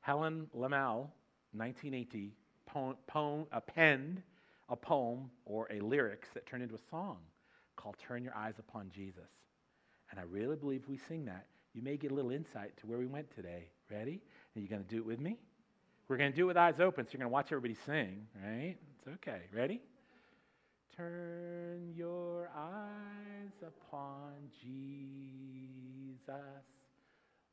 Helen 0.01 0.47
Lemmel, 0.55 1.07
1980, 1.53 2.33
poem, 2.65 2.95
poem, 3.07 3.45
uh, 3.51 3.59
penned 3.59 4.21
a 4.69 4.75
poem 4.75 5.29
or 5.45 5.67
a 5.71 5.79
lyrics 5.79 6.29
that 6.33 6.45
turned 6.45 6.63
into 6.63 6.75
a 6.75 6.89
song 6.89 7.17
called 7.75 7.95
Turn 7.99 8.23
Your 8.23 8.35
Eyes 8.35 8.55
Upon 8.59 8.89
Jesus. 8.89 9.29
And 10.11 10.19
I 10.19 10.23
really 10.23 10.55
believe 10.55 10.83
we 10.87 10.97
sing 10.97 11.25
that, 11.25 11.47
you 11.73 11.81
may 11.81 11.97
get 11.97 12.11
a 12.11 12.13
little 12.13 12.31
insight 12.31 12.77
to 12.77 12.87
where 12.87 12.97
we 12.97 13.05
went 13.05 13.33
today. 13.35 13.69
Ready? 13.91 14.21
Are 14.55 14.59
you 14.59 14.67
going 14.67 14.83
to 14.83 14.87
do 14.87 14.97
it 14.97 15.05
with 15.05 15.19
me? 15.19 15.37
We're 16.07 16.17
going 16.17 16.31
to 16.31 16.35
do 16.35 16.43
it 16.43 16.47
with 16.47 16.57
eyes 16.57 16.79
open, 16.79 17.05
so 17.05 17.11
you're 17.13 17.19
going 17.19 17.29
to 17.29 17.33
watch 17.33 17.47
everybody 17.47 17.75
sing, 17.85 18.27
right? 18.43 18.77
It's 18.99 19.07
okay. 19.15 19.41
Ready? 19.53 19.81
Turn 20.95 21.91
your 21.95 22.49
eyes 22.55 23.51
upon 23.61 24.33
Jesus. 24.61 26.25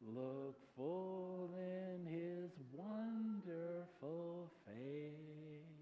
Look 0.07 0.57
full 0.77 1.51
in 1.59 2.07
his 2.07 2.51
wonderful 2.73 4.51
face. 4.67 5.82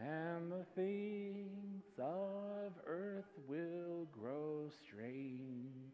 And 0.00 0.52
the 0.52 0.64
things 0.74 1.84
of 1.98 2.72
earth 2.86 3.30
will 3.48 4.06
grow 4.12 4.68
strangely 4.84 5.86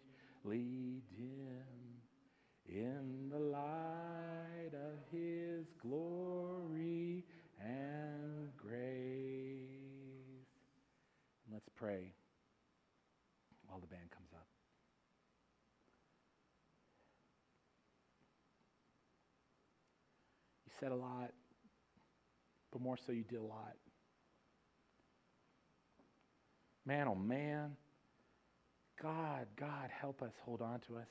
dim 1.16 1.92
in 2.68 3.28
the 3.30 3.38
light 3.38 4.72
of 4.72 4.98
his 5.10 5.66
glory 5.80 7.24
and 7.60 8.50
grace. 8.56 9.68
Let's 11.52 11.68
pray 11.76 12.12
while 13.66 13.78
the 13.78 13.86
band 13.86 14.10
comes 14.10 14.30
up. 14.34 14.46
You 20.66 20.72
said 20.80 20.92
a 20.92 20.96
lot, 20.96 21.30
but 22.72 22.80
more 22.80 22.96
so, 23.06 23.12
you 23.12 23.24
did 23.24 23.38
a 23.38 23.42
lot. 23.42 23.76
Man, 26.86 27.08
oh 27.08 27.14
man. 27.14 27.76
God, 29.00 29.46
God, 29.58 29.90
help 29.90 30.22
us, 30.22 30.32
hold 30.44 30.62
on 30.62 30.80
to 30.86 30.96
us. 30.96 31.08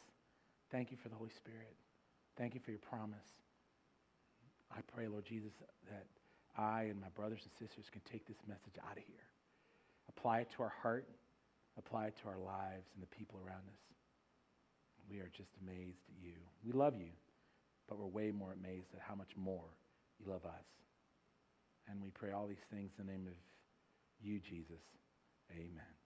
Thank 0.71 0.91
you 0.91 0.97
for 1.01 1.09
the 1.09 1.15
Holy 1.15 1.31
Spirit. 1.35 1.75
Thank 2.37 2.53
you 2.53 2.61
for 2.63 2.71
your 2.71 2.79
promise. 2.79 3.27
I 4.71 4.79
pray, 4.95 5.07
Lord 5.07 5.25
Jesus, 5.25 5.51
that 5.89 6.07
I 6.57 6.83
and 6.83 6.99
my 6.99 7.09
brothers 7.15 7.41
and 7.43 7.51
sisters 7.59 7.85
can 7.91 8.01
take 8.09 8.25
this 8.27 8.37
message 8.47 8.79
out 8.87 8.97
of 8.97 9.03
here, 9.03 9.27
apply 10.07 10.39
it 10.41 10.49
to 10.55 10.63
our 10.63 10.73
heart, 10.81 11.07
apply 11.77 12.07
it 12.07 12.15
to 12.23 12.29
our 12.29 12.39
lives 12.39 12.87
and 12.95 13.03
the 13.03 13.15
people 13.15 13.39
around 13.45 13.67
us. 13.67 13.83
We 15.09 15.19
are 15.19 15.31
just 15.35 15.51
amazed 15.61 15.99
at 16.07 16.23
you. 16.23 16.35
We 16.63 16.71
love 16.71 16.95
you, 16.95 17.11
but 17.89 17.99
we're 17.99 18.07
way 18.07 18.31
more 18.31 18.53
amazed 18.53 18.93
at 18.93 19.01
how 19.01 19.15
much 19.15 19.31
more 19.35 19.67
you 20.19 20.31
love 20.31 20.45
us. 20.45 20.67
And 21.89 22.01
we 22.01 22.09
pray 22.11 22.31
all 22.31 22.47
these 22.47 22.63
things 22.71 22.91
in 22.99 23.05
the 23.05 23.11
name 23.11 23.27
of 23.27 23.33
you, 24.21 24.39
Jesus. 24.39 24.79
Amen. 25.53 26.00